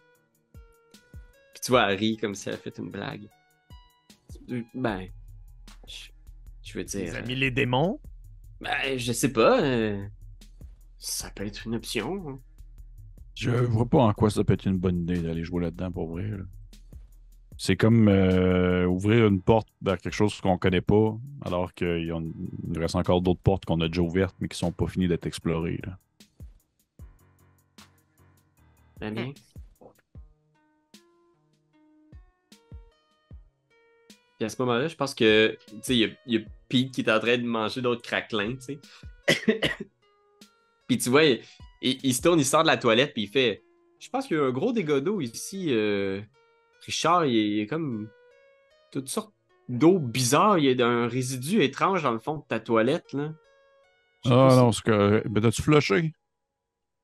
Puis 0.54 1.62
tu 1.64 1.72
vois, 1.72 1.92
elle 1.92 2.00
rit 2.00 2.18
comme 2.18 2.36
si 2.36 2.48
elle 2.48 2.56
a 2.56 2.58
fait 2.58 2.78
une 2.78 2.90
blague. 2.90 3.28
Ben. 4.74 5.08
Je, 5.88 6.10
je 6.64 6.78
veux 6.78 6.86
dire. 6.86 7.02
Les 7.02 7.16
amis 7.16 7.36
les 7.36 7.52
démons? 7.52 8.00
Ben, 8.62 8.98
je 8.98 9.12
sais 9.12 9.34
pas. 9.34 9.62
Ça 11.00 11.30
peut 11.32 11.46
être 11.46 11.68
une 11.68 11.76
option. 11.76 12.42
Je 13.38 13.52
vois 13.52 13.86
pas 13.86 14.00
en 14.00 14.14
quoi 14.14 14.32
ça 14.32 14.44
peut 14.44 14.54
être 14.54 14.66
une 14.66 14.80
bonne 14.80 15.02
idée 15.02 15.22
d'aller 15.22 15.44
jouer 15.44 15.62
là-dedans 15.62 15.92
pour 15.92 16.08
vrai. 16.08 16.28
là. 16.28 16.38
C'est 17.60 17.76
comme 17.76 18.08
euh, 18.08 18.86
ouvrir 18.86 19.28
une 19.28 19.42
porte 19.42 19.68
vers 19.82 20.00
quelque 20.00 20.14
chose 20.14 20.40
qu'on 20.42 20.58
connaît 20.58 20.82
pas, 20.82 21.16
alors 21.44 21.74
qu'il 21.74 22.12
il 22.68 22.80
reste 22.80 22.96
encore 22.96 23.22
d'autres 23.22 23.42
portes 23.42 23.66
qu'on 23.66 23.80
a 23.82 23.88
déjà 23.88 24.02
ouvertes, 24.02 24.36
mais 24.40 24.48
qui 24.48 24.58
sont 24.58 24.72
pas 24.72 24.88
finies 24.88 25.08
d'être 25.08 25.28
explorées. 25.28 25.80
là. 25.84 25.98
Ben 29.00 29.14
bien. 29.14 29.34
Puis 34.38 34.46
à 34.46 34.50
ce 34.50 34.62
moment-là, 34.64 34.88
je 34.88 34.96
pense 34.96 35.14
que, 35.14 35.58
tu 35.68 35.76
sais, 35.82 35.96
il 35.96 36.00
y 36.00 36.06
a, 36.06 36.10
il 36.26 36.34
y 36.34 36.38
a 36.38 36.48
Pete 36.70 36.92
qui 36.92 37.02
est 37.02 37.12
en 37.12 37.20
train 37.20 37.38
de 37.38 37.44
manger 37.44 37.82
d'autres 37.82 38.02
craquelins, 38.02 38.56
tu 38.56 38.80
sais. 38.80 38.80
puis 40.88 40.98
tu 40.98 41.10
vois, 41.10 41.24
il, 41.24 41.42
il- 41.82 42.00
il 42.04 42.14
se 42.14 42.22
tourne, 42.22 42.40
il 42.40 42.46
sort 42.46 42.64
de 42.64 42.68
la 42.68 42.78
toilette, 42.78 43.14
puis 43.14 43.24
il 43.24 43.28
fait 43.30 43.64
je 44.00 44.10
pense 44.10 44.28
qu'il 44.28 44.38
y 44.38 44.40
a 44.40 44.44
un 44.44 44.52
gros 44.52 44.74
dégât 44.74 45.00
d'eau 45.02 45.22
ici. 45.22 45.68
euh, 45.72 46.22
Richard, 46.86 47.26
il 47.26 47.36
est, 47.36 47.50
il 47.50 47.60
est 47.62 47.68
comme 47.68 48.10
toutes 48.92 49.10
sortes 49.10 49.34
d'eau 49.70 49.98
bizarre. 49.98 50.60
Il 50.60 50.66
y 50.66 50.82
a 50.82 50.88
un 50.88 51.08
résidu 51.08 51.64
étrange 51.64 52.04
dans 52.04 52.12
le 52.12 52.20
fond 52.20 52.38
de 52.38 52.44
ta 52.48 52.60
toilette, 52.60 53.12
là. 53.14 53.34
Ah 54.26 54.50
non, 54.56 54.72
c'est 54.72 54.84
que. 54.84 55.28
Ben, 55.28 55.42
t'as-tu 55.42 55.62
flushé? 55.64 56.14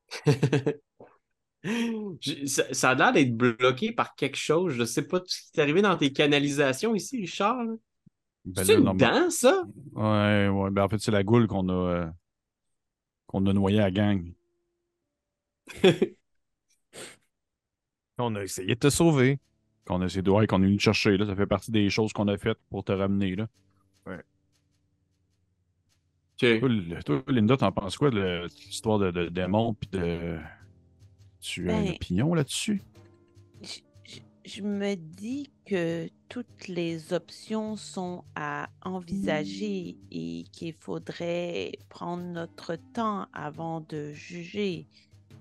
Ça, 2.46 2.74
ça 2.74 2.90
a 2.90 2.96
l'air 2.96 3.14
d'être 3.14 3.38
bloqué 3.38 3.94
par 3.94 4.16
quelque 4.16 4.36
chose. 4.36 4.74
Je 4.74 4.84
sais 4.84 5.08
pas 5.08 5.22
ce 5.26 5.42
qui 5.44 5.50
est 5.58 5.62
arrivé 5.62 5.82
dans 5.82 5.96
tes 5.96 6.12
canalisations 6.12 6.94
ici, 6.94 7.22
Richard. 7.22 7.64
Ben, 8.44 8.66
C'est 8.66 8.74
une 8.76 8.84
normal- 8.84 9.24
dent, 9.24 9.30
ça? 9.30 9.64
Ouais, 9.94 10.50
ouais. 10.50 10.70
Ben, 10.72 10.84
en 10.84 10.90
fait, 10.90 10.98
c'est 11.00 11.12
la 11.12 11.24
goule 11.24 11.48
qu'on 11.48 11.70
a. 11.70 11.74
euh, 11.74 12.08
qu'on 13.28 13.46
a 13.46 13.54
noyée 13.54 13.80
à 13.80 13.84
la 13.84 13.92
gang. 13.92 14.30
On 18.18 18.36
a 18.36 18.44
essayé 18.44 18.70
de 18.76 18.80
te 18.80 18.90
sauver. 18.90 19.40
Qu'on 19.86 20.02
a 20.02 20.06
essayé 20.06 20.22
de. 20.22 20.32
Ouais, 20.32 20.48
qu'on 20.48 20.62
est 20.64 20.66
venu 20.66 20.78
te 20.78 20.84
chercher, 20.84 21.18
là. 21.18 21.26
Ça 21.26 21.36
fait 21.36 21.46
partie 21.46 21.72
des 21.72 21.90
choses 21.90 22.14
qu'on 22.14 22.28
a 22.28 22.38
faites 22.38 22.60
pour 22.70 22.84
te 22.84 22.92
ramener, 22.92 23.36
là. 23.36 23.48
Ok. 26.42 26.60
Toi, 26.60 26.70
le- 26.70 27.04
toi, 27.04 27.24
Linda, 27.28 27.58
t'en 27.58 27.72
penses 27.72 27.98
quoi 27.98 28.10
de 28.10 28.48
l'histoire 28.66 29.00
de, 29.00 29.12
de 29.12 29.30
démon 29.30 29.74
puis 29.76 29.90
de. 29.92 30.38
Tu 31.40 31.70
as 31.70 31.74
une 31.76 31.86
Ben- 31.86 31.90
opinion 31.90 32.34
là-dessus? 32.34 32.82
Je, 33.62 33.80
je- 34.04 34.20
je 34.46 34.62
me 34.62 34.96
dis 34.96 35.52
que 35.66 36.10
toutes 36.30 36.68
les 36.68 37.14
options 37.14 37.76
sont 37.76 38.24
à 38.36 38.70
envisager 38.82 39.98
et 40.12 40.44
qu'il 40.52 40.74
faudrait 40.74 41.72
prendre 41.90 42.24
notre 42.24 42.76
temps 42.94 43.28
avant 43.34 43.82
de 43.82 44.12
juger. 44.14 44.88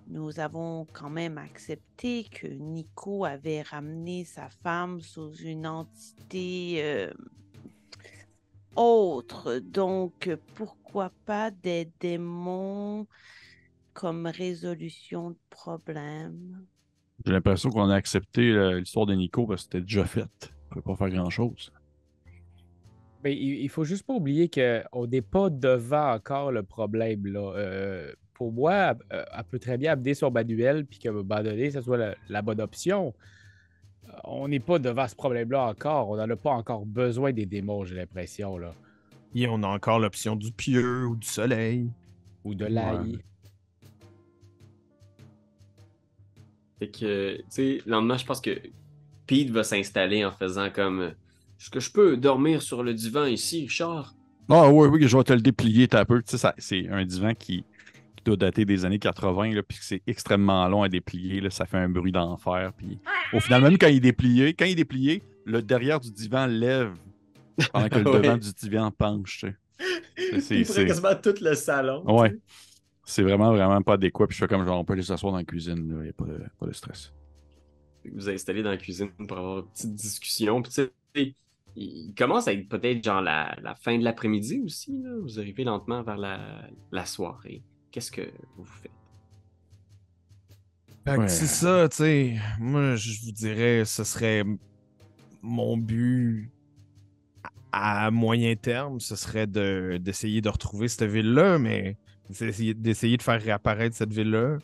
Nous 0.08 0.40
avons 0.40 0.86
quand 0.92 1.10
même 1.10 1.38
accepté 1.38 2.24
que 2.24 2.46
Nico 2.46 3.24
avait 3.24 3.62
ramené 3.62 4.24
sa 4.24 4.48
femme 4.62 5.00
sous 5.00 5.32
une 5.34 5.66
entité 5.66 6.82
euh, 6.82 7.12
autre. 8.76 9.58
Donc, 9.58 10.30
pourquoi 10.54 11.10
pas 11.24 11.50
des 11.50 11.90
démons 12.00 13.06
comme 13.92 14.26
résolution 14.26 15.30
de 15.30 15.38
problème? 15.50 16.66
J'ai 17.24 17.32
l'impression 17.32 17.70
qu'on 17.70 17.88
a 17.88 17.94
accepté 17.94 18.50
euh, 18.50 18.80
l'histoire 18.80 19.06
de 19.06 19.14
Nico 19.14 19.46
parce 19.46 19.62
que 19.62 19.72
c'était 19.72 19.82
déjà 19.82 20.04
fait. 20.04 20.52
On 20.70 20.74
peut 20.74 20.82
pas 20.82 20.96
faire 20.96 21.10
grand-chose. 21.10 21.72
Ben, 23.22 23.30
il, 23.30 23.60
il 23.62 23.68
faut 23.68 23.84
juste 23.84 24.04
pas 24.04 24.14
oublier 24.14 24.50
qu'on 24.50 25.06
n'est 25.06 25.22
pas 25.22 25.48
devant 25.48 26.12
encore 26.12 26.50
le 26.50 26.64
problème. 26.64 27.26
Là. 27.26 27.52
Euh, 27.56 28.12
pour 28.42 28.52
moi, 28.52 28.96
euh, 29.12 29.24
elle 29.38 29.44
peut 29.44 29.60
très 29.60 29.78
bien 29.78 29.92
amener 29.92 30.14
son 30.14 30.28
manuel 30.32 30.84
puis 30.84 30.98
un 31.06 31.12
moment 31.12 31.40
donné, 31.44 31.70
ça 31.70 31.80
soit 31.80 31.96
la, 31.96 32.16
la 32.28 32.42
bonne 32.42 32.60
option. 32.60 33.14
Euh, 34.08 34.12
On 34.24 34.48
n'est 34.48 34.58
pas 34.58 34.80
devant 34.80 35.06
ce 35.06 35.14
problème-là 35.14 35.68
encore. 35.68 36.10
On 36.10 36.16
n'en 36.16 36.28
a 36.28 36.34
pas 36.34 36.50
encore 36.50 36.84
besoin 36.84 37.32
des 37.32 37.46
démons, 37.46 37.84
j'ai 37.84 37.94
l'impression. 37.94 38.58
là. 38.58 38.74
Et 39.36 39.46
on 39.46 39.62
a 39.62 39.68
encore 39.68 40.00
l'option 40.00 40.34
du 40.34 40.50
pieux 40.50 41.06
ou 41.06 41.14
du 41.14 41.26
soleil. 41.28 41.88
Ou 42.44 42.56
de 42.56 42.64
l'ail. 42.66 43.12
Ouais. 43.12 43.18
Fait 46.80 46.88
que, 46.88 47.36
tu 47.36 47.44
sais, 47.48 47.82
le 47.86 47.92
lendemain, 47.92 48.16
je 48.16 48.24
pense 48.24 48.40
que 48.40 48.60
Pete 49.28 49.50
va 49.50 49.62
s'installer 49.62 50.24
en 50.24 50.32
faisant 50.32 50.68
comme 50.70 51.00
euh, 51.00 51.10
Est-ce 51.60 51.70
que 51.70 51.78
je 51.78 51.92
peux 51.92 52.16
dormir 52.16 52.60
sur 52.60 52.82
le 52.82 52.92
divan 52.92 53.26
ici, 53.26 53.60
Richard? 53.62 54.16
Ah 54.48 54.68
oui, 54.68 54.88
oui, 54.88 55.06
je 55.06 55.16
vais 55.16 55.22
te 55.22 55.32
le 55.32 55.40
déplier 55.40 55.86
t'as 55.86 56.04
peu. 56.04 56.20
Tu 56.22 56.36
sais, 56.36 56.48
c'est 56.58 56.88
un 56.88 57.04
divan 57.04 57.34
qui, 57.34 57.64
qui 58.22 58.30
doit 58.30 58.36
dater 58.36 58.64
des 58.64 58.84
années 58.84 58.98
80, 58.98 59.50
là, 59.54 59.62
puis 59.62 59.78
que 59.78 59.84
c'est 59.84 60.02
extrêmement 60.06 60.66
long 60.68 60.82
à 60.82 60.88
déplier. 60.88 61.40
Là, 61.40 61.50
ça 61.50 61.66
fait 61.66 61.78
un 61.78 61.88
bruit 61.88 62.12
d'enfer. 62.12 62.72
Puis 62.76 62.98
au 63.32 63.40
final, 63.40 63.62
même 63.62 63.78
quand 63.78 63.88
il 63.88 63.96
est 63.96 64.00
déplié, 64.00 64.54
quand 64.54 64.64
il 64.64 64.72
est 64.72 64.76
déplié, 64.76 65.22
le 65.44 65.60
derrière 65.62 65.98
du 66.00 66.10
divan 66.12 66.46
lève 66.46 66.92
pendant 67.72 67.88
que 67.88 67.98
le 67.98 68.04
Ouais. 68.10 68.20
devant 68.20 68.36
du 68.36 68.52
divan 68.52 68.90
penche. 68.90 69.44
C'est- 70.40 70.62
quasiment 70.86 71.14
tout 71.20 71.34
le 71.40 71.54
salon. 71.54 72.02
Ouais. 72.06 72.36
C'est 73.04 73.22
vraiment, 73.22 73.52
vraiment 73.52 73.82
pas 73.82 73.94
adéquat. 73.94 74.28
Puis 74.28 74.36
je 74.36 74.44
fais 74.44 74.48
comme 74.48 74.64
genre, 74.64 74.78
on 74.78 74.84
peut 74.84 74.92
aller 74.92 75.02
s'asseoir 75.02 75.32
dans 75.32 75.38
la 75.38 75.44
cuisine. 75.44 75.84
Il 75.98 76.02
n'y 76.04 76.08
a 76.08 76.12
pas 76.12 76.24
de, 76.26 76.40
pas 76.58 76.66
de 76.66 76.72
stress. 76.72 77.12
Vous 78.04 78.12
vous 78.14 78.30
installez 78.30 78.62
dans 78.62 78.70
la 78.70 78.76
cuisine 78.76 79.10
pour 79.26 79.36
avoir 79.38 79.58
une 79.58 79.66
petite 79.66 79.94
discussion. 79.94 80.62
Puis, 80.62 80.72
tu 80.72 80.82
sais, 81.16 81.34
il 81.74 82.12
commence 82.16 82.46
à 82.48 82.52
être 82.52 82.68
peut-être 82.68 83.02
genre 83.02 83.22
la, 83.22 83.56
la 83.62 83.74
fin 83.74 83.98
de 83.98 84.04
l'après-midi 84.04 84.60
aussi. 84.64 84.92
là. 85.02 85.10
Vous 85.20 85.40
arrivez 85.40 85.64
lentement 85.64 86.02
vers 86.02 86.16
la, 86.18 86.38
la 86.92 87.04
soirée. 87.06 87.62
Qu'est-ce 87.92 88.10
que 88.10 88.22
vous 88.56 88.64
faites? 88.64 88.90
Fait 91.04 91.16
que 91.16 91.20
Ouais. 91.20 91.28
c'est 91.28 91.46
ça, 91.46 91.88
tu 91.88 91.96
sais. 91.96 92.36
Moi, 92.58 92.96
je 92.96 93.20
vous 93.24 93.32
dirais, 93.32 93.84
ce 93.84 94.02
serait 94.02 94.44
mon 95.42 95.76
but 95.76 96.50
à 97.72 98.10
moyen 98.10 98.54
terme, 98.54 99.00
ce 99.00 99.16
serait 99.16 99.46
de- 99.46 99.98
d'essayer 100.00 100.40
de, 100.40 100.48
retrouver 100.48 100.88
cette 100.88 101.10
ville-là, 101.10 101.58
mais 101.58 101.96
d'essayer 102.30 102.74
d'essayer 102.74 103.16
de 103.16 103.22
faire 103.22 103.40
réapparaître 103.40 103.96
cette 103.96 104.12
ville-là. 104.12 104.58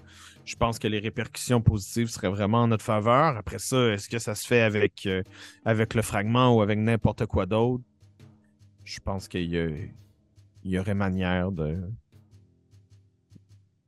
Je 0.45 0.57
pense 0.57 0.79
que 0.79 0.89
les 0.89 0.99
répercussions 1.01 1.61
positives 1.61 2.09
seraient 2.09 2.31
vraiment 2.31 2.63
en 2.63 2.69
notre 2.69 2.85
faveur. 2.85 3.37
Après 3.37 3.59
ça, 3.59 3.93
est-ce 3.93 4.09
que 4.09 4.19
ça 4.19 4.35
se 4.35 4.47
fait 4.47 4.61
avec, 4.63 5.05
euh, 5.07 5.23
avec 5.65 5.95
le 5.95 6.03
fragment 6.03 6.55
ou 6.57 6.63
avec 6.63 6.79
n'importe 6.79 7.27
quoi 7.27 7.45
d'autre? 7.47 7.85
Je 8.85 9.01
pense 9.01 9.29
qu'il 9.29 9.53
y, 9.55 9.91
y 10.65 10.79
aurait 10.79 10.95
manière 10.95 11.53
de 11.53 11.79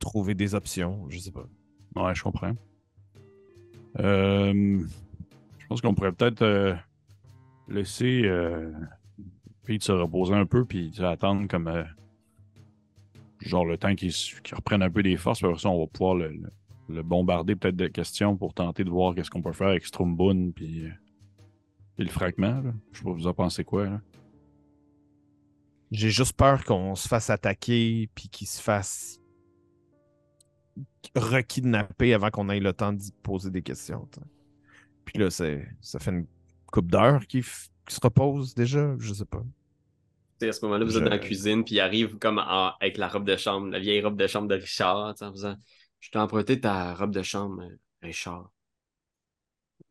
trouver 0.01 0.35
des 0.35 0.53
options. 0.55 1.05
Je 1.09 1.17
sais 1.19 1.31
pas. 1.31 1.47
Ouais, 1.95 2.13
je 2.15 2.23
comprends. 2.23 2.53
Euh, 3.99 4.83
je 5.59 5.67
pense 5.67 5.81
qu'on 5.81 5.93
pourrait 5.93 6.11
peut-être 6.13 6.41
euh, 6.41 6.75
laisser 7.67 8.21
euh, 8.25 8.71
Pete 9.65 9.83
se 9.83 9.91
reposer 9.91 10.33
un 10.33 10.45
peu, 10.45 10.65
puis 10.65 10.91
attendre 11.03 11.47
comme. 11.47 11.67
euh, 11.67 11.83
genre 13.39 13.65
le 13.65 13.77
temps 13.77 13.95
qu'il 13.95 14.11
reprenne 14.53 14.83
un 14.83 14.89
peu 14.91 15.01
des 15.03 15.17
forces, 15.17 15.39
puis 15.39 15.47
après 15.47 15.59
ça, 15.59 15.69
on 15.69 15.79
va 15.79 15.87
pouvoir 15.87 16.15
le, 16.15 16.29
le- 16.29 16.51
le 16.89 17.03
bombarder 17.03 17.55
peut-être 17.55 17.77
de 17.77 17.87
questions 17.87 18.35
pour 18.35 18.53
tenter 18.53 18.83
de 18.83 18.89
voir 18.89 19.15
qu'est-ce 19.15 19.29
qu'on 19.31 19.41
peut 19.41 19.53
faire 19.53 19.69
avec 19.69 19.85
Stromboon, 19.85 20.51
puis, 20.51 20.83
puis 21.95 22.05
le 22.05 22.09
fragment. 22.11 22.61
là. 22.61 22.73
Je 22.91 22.97
sais 22.97 23.03
pas, 23.05 23.11
vous 23.11 23.27
en 23.27 23.33
pensez 23.33 23.63
quoi, 23.63 23.85
là? 23.85 24.01
J'ai 25.89 26.09
juste 26.09 26.33
peur 26.33 26.63
qu'on 26.65 26.95
se 26.95 27.07
fasse 27.07 27.29
attaquer 27.29 28.09
puis 28.13 28.27
qu'il 28.29 28.47
se 28.47 28.61
fasse 28.61 29.20
rekidnapper 31.15 32.13
avant 32.13 32.29
qu'on 32.29 32.49
ait 32.49 32.59
le 32.59 32.73
temps 32.73 32.93
d'y 32.93 33.11
poser 33.23 33.51
des 33.51 33.61
questions. 33.61 34.07
t'sais. 34.11 34.21
Puis 35.05 35.19
là, 35.19 35.29
c'est, 35.29 35.67
ça 35.81 35.99
fait 35.99 36.11
une 36.11 36.27
coupe 36.71 36.91
d'heures 36.91 37.25
qu'il 37.27 37.41
f- 37.41 37.69
qu'il 37.87 37.95
se 37.95 38.01
repose 38.03 38.55
déjà, 38.55 38.95
je 38.99 39.13
sais 39.13 39.25
pas. 39.25 39.43
Tu 40.39 40.45
sais, 40.45 40.49
à 40.49 40.53
ce 40.53 40.65
moment-là, 40.65 40.85
vous 40.85 40.97
êtes 40.97 41.03
dans 41.03 41.09
la 41.09 41.19
cuisine, 41.19 41.63
puis 41.63 41.75
il 41.75 41.79
arrive 41.79 42.17
comme 42.17 42.39
en- 42.39 42.73
avec 42.79 42.97
la 42.97 43.07
robe 43.07 43.25
de 43.25 43.35
chambre, 43.37 43.67
la 43.69 43.79
vieille 43.79 44.01
robe 44.01 44.17
de 44.17 44.27
chambre 44.27 44.47
de 44.47 44.55
Richard, 44.55 45.15
en 45.21 45.31
faisant 45.31 45.55
Je 45.99 46.09
t'ai 46.09 46.17
emprunté 46.19 46.59
ta 46.59 46.93
robe 46.95 47.11
de 47.13 47.21
chambre, 47.21 47.61
euh, 47.63 47.75
Richard. 48.01 48.49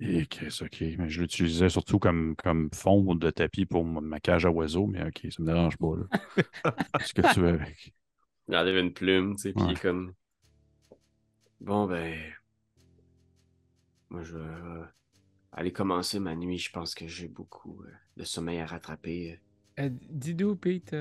Et 0.00 0.26
qu'est-ce 0.26 0.64
ok. 0.64 0.81
Mais 0.98 1.09
je 1.09 1.20
l'utilisais 1.20 1.68
surtout 1.68 1.98
comme, 1.98 2.35
comme 2.37 2.70
fond 2.72 3.14
de 3.14 3.31
tapis 3.31 3.66
pour 3.66 3.85
ma 3.85 4.18
cage 4.18 4.46
à 4.46 4.50
oiseaux, 4.50 4.87
mais 4.87 5.03
ok, 5.07 5.26
ça 5.31 5.42
me 5.42 5.46
dérange 5.46 5.76
pas, 5.76 5.94
là. 5.96 6.05
Ce 7.05 7.12
que 7.14 7.22
tu 7.22 7.40
veux 7.40 7.48
avec? 7.48 7.94
Il 8.48 8.57
enlève 8.57 8.76
une 8.76 8.92
plume, 8.92 9.35
tu 9.37 9.42
sais, 9.42 9.55
puis 9.55 9.64
il 9.66 9.70
Ouais. 9.70 9.72
est 9.72 9.76
comme 9.76 10.12
Bon, 11.61 11.87
ben. 11.87 12.18
Moi, 14.09 14.23
je 14.25 14.37
vais 14.37 14.44
euh, 14.44 14.85
aller 15.53 15.73
commencer 15.73 16.18
ma 16.18 16.35
nuit. 16.35 16.59
Je 16.59 16.70
pense 16.70 16.94
que 16.94 17.07
j'ai 17.07 17.29
beaucoup 17.29 17.83
euh, 17.83 17.90
de 18.16 18.25
sommeil 18.25 18.59
à 18.59 18.66
rattraper. 18.66 19.38
Euh, 19.79 19.90
Dis-nous, 20.09 20.57
Pete. 20.57 20.96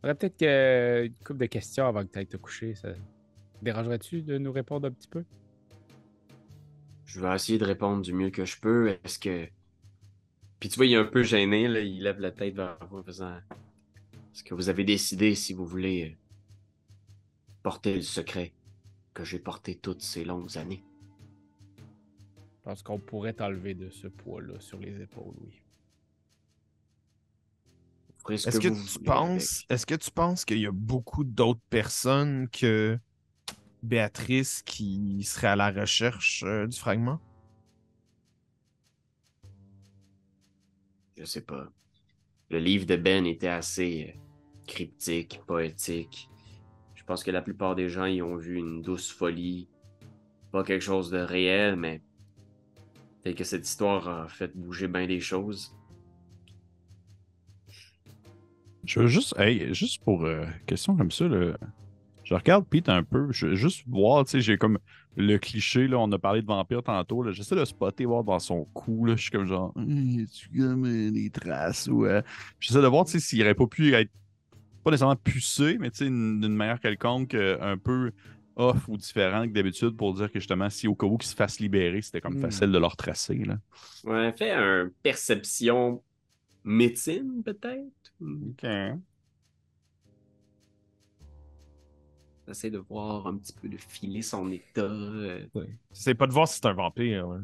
Faudrait 0.00 0.14
peut-être 0.14 0.36
que... 0.36 1.06
une 1.06 1.14
couple 1.24 1.40
de 1.40 1.46
questions 1.46 1.86
avant 1.86 2.04
que 2.04 2.12
tu 2.12 2.18
ailles 2.18 2.26
te 2.26 2.36
coucher. 2.36 2.74
Ça 2.74 2.90
dérangerait-tu 3.62 4.22
de 4.22 4.36
nous 4.36 4.52
répondre 4.52 4.86
un 4.86 4.92
petit 4.92 5.08
peu? 5.08 5.24
Je 7.06 7.20
vais 7.20 7.34
essayer 7.34 7.58
de 7.58 7.64
répondre 7.64 8.02
du 8.02 8.12
mieux 8.12 8.30
que 8.30 8.44
je 8.44 8.60
peux. 8.60 8.98
Est-ce 9.02 9.18
que. 9.18 9.48
Puis 10.60 10.68
tu 10.68 10.76
vois, 10.76 10.86
il 10.86 10.92
est 10.92 10.96
un 10.96 11.04
peu 11.04 11.22
gêné, 11.22 11.68
là. 11.68 11.80
Il 11.80 12.02
lève 12.02 12.20
la 12.20 12.30
tête 12.30 12.54
vers 12.54 12.78
vous 12.90 12.98
en 12.98 13.02
faisant 13.02 13.34
Est-ce 13.34 14.44
que 14.44 14.54
vous 14.54 14.68
avez 14.68 14.84
décidé 14.84 15.34
si 15.34 15.54
vous 15.54 15.66
voulez 15.66 16.18
porter 17.62 17.94
le 17.94 18.02
secret? 18.02 18.52
Que 19.14 19.24
j'ai 19.24 19.38
porté 19.38 19.76
toutes 19.76 20.02
ces 20.02 20.24
longues 20.24 20.58
années? 20.58 20.84
Je 21.78 22.62
pense 22.70 22.82
qu'on 22.82 22.98
pourrait 22.98 23.34
t'enlever 23.34 23.74
de 23.74 23.90
ce 23.90 24.08
poids-là 24.08 24.58
sur 24.60 24.78
les 24.78 25.00
épaules, 25.00 25.34
oui. 25.40 25.60
Est-ce 28.30 28.58
que, 28.58 28.68
vous 28.68 28.86
tu 28.86 28.98
penses, 29.00 29.64
avec? 29.66 29.66
est-ce 29.68 29.86
que 29.86 29.94
tu 29.94 30.10
penses 30.10 30.46
qu'il 30.46 30.58
y 30.58 30.66
a 30.66 30.72
beaucoup 30.72 31.24
d'autres 31.24 31.60
personnes 31.68 32.48
que 32.48 32.98
Béatrice 33.82 34.62
qui 34.62 35.22
seraient 35.24 35.48
à 35.48 35.56
la 35.56 35.70
recherche 35.70 36.42
euh, 36.46 36.66
du 36.66 36.78
fragment? 36.78 37.20
Je 41.18 41.24
sais 41.24 41.42
pas. 41.42 41.68
Le 42.48 42.58
livre 42.58 42.86
de 42.86 42.96
Ben 42.96 43.26
était 43.26 43.48
assez 43.48 44.14
euh, 44.14 44.18
cryptique, 44.66 45.42
poétique. 45.46 46.30
Je 47.04 47.06
pense 47.06 47.22
que 47.22 47.30
la 47.30 47.42
plupart 47.42 47.74
des 47.74 47.90
gens 47.90 48.06
y 48.06 48.22
ont 48.22 48.36
vu 48.36 48.56
une 48.56 48.80
douce 48.80 49.12
folie, 49.12 49.68
pas 50.50 50.64
quelque 50.64 50.80
chose 50.80 51.10
de 51.10 51.18
réel, 51.18 51.76
mais 51.76 52.00
peut-être 53.22 53.36
que 53.36 53.44
cette 53.44 53.68
histoire 53.68 54.08
a 54.08 54.26
fait 54.26 54.56
bouger 54.56 54.88
bien 54.88 55.06
des 55.06 55.20
choses. 55.20 55.76
Je 58.86 59.00
veux 59.00 59.06
juste, 59.06 59.38
hey, 59.38 59.74
juste 59.74 60.02
pour 60.02 60.24
euh, 60.24 60.46
question 60.64 60.96
comme 60.96 61.10
ça, 61.10 61.28
là, 61.28 61.58
je 62.22 62.34
regarde 62.34 62.66
Pete 62.66 62.88
un 62.88 63.02
peu, 63.02 63.30
je 63.32 63.48
veux 63.48 63.54
juste 63.54 63.86
voir, 63.86 64.24
tu 64.24 64.30
sais, 64.30 64.40
j'ai 64.40 64.56
comme 64.56 64.78
le 65.14 65.36
cliché, 65.36 65.86
là, 65.86 65.98
on 65.98 66.10
a 66.10 66.18
parlé 66.18 66.40
de 66.40 66.46
vampire 66.46 66.82
tantôt, 66.82 67.22
là, 67.22 67.32
j'essaie 67.32 67.54
de 67.54 67.66
spotter, 67.66 68.06
voir 68.06 68.24
dans 68.24 68.38
son 68.38 68.64
cou, 68.72 69.04
là, 69.04 69.14
je 69.14 69.20
suis 69.24 69.30
comme 69.30 69.46
genre, 69.46 69.74
tu 69.74 70.58
comme 70.58 70.84
des 71.12 71.28
traces 71.28 71.86
ou. 71.86 72.06
euh, 72.06 72.22
J'essaie 72.60 72.80
de 72.80 72.86
voir, 72.86 73.04
tu 73.04 73.12
sais, 73.12 73.20
s'il 73.20 73.42
aurait 73.42 73.54
pas 73.54 73.66
pu 73.66 73.92
être, 73.92 74.10
pas 74.84 74.90
nécessairement 74.90 75.16
pucé, 75.16 75.78
mais 75.80 75.90
tu 75.90 75.96
sais, 75.98 76.04
d'une 76.06 76.54
manière 76.54 76.78
quelconque, 76.80 77.34
euh, 77.34 77.58
un 77.60 77.76
peu 77.78 78.12
off 78.56 78.86
ou 78.88 78.96
différent 78.96 79.42
que 79.48 79.52
d'habitude 79.52 79.96
pour 79.96 80.14
dire 80.14 80.30
que 80.30 80.38
justement, 80.38 80.70
si 80.70 80.86
au 80.86 80.94
cas 80.94 81.06
où 81.06 81.16
qu'ils 81.18 81.28
se 81.30 81.34
fassent 81.34 81.58
libérer, 81.58 82.00
c'était 82.02 82.20
comme 82.20 82.36
Hmm. 82.36 82.42
facile 82.42 82.70
de 82.70 82.78
leur 82.78 82.96
tracer, 82.96 83.34
là. 83.44 83.58
Ouais, 84.04 84.32
fait 84.32 84.52
un 84.52 84.90
perception 85.02 86.02
médecine, 86.62 87.42
peut-être? 87.44 88.12
Ok. 88.20 88.64
J'essaie 92.46 92.70
de 92.70 92.78
voir 92.78 93.26
un 93.26 93.38
petit 93.38 93.54
peu, 93.54 93.68
de 93.68 93.76
filer 93.78 94.20
son 94.22 94.50
état. 94.52 94.82
euh, 94.82 95.46
C'est 95.92 96.14
pas 96.14 96.26
de 96.26 96.32
voir 96.32 96.46
si 96.46 96.56
c'est 96.56 96.66
un 96.66 96.74
vampire. 96.74 97.26
ouais. 97.28 97.38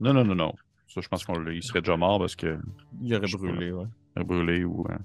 Non, 0.00 0.12
non, 0.12 0.24
non, 0.24 0.34
non. 0.34 0.54
Ça, 0.88 1.00
je 1.00 1.08
pense 1.08 1.24
qu'il 1.24 1.62
serait 1.62 1.80
déjà 1.82 1.96
mort 1.96 2.18
parce 2.18 2.34
que. 2.34 2.58
Il 3.00 3.14
aurait 3.14 3.28
brûlé, 3.28 3.70
ouais. 3.72 3.86
brûlé 4.24 4.64
ou. 4.64 4.84
Euh... 4.90 4.96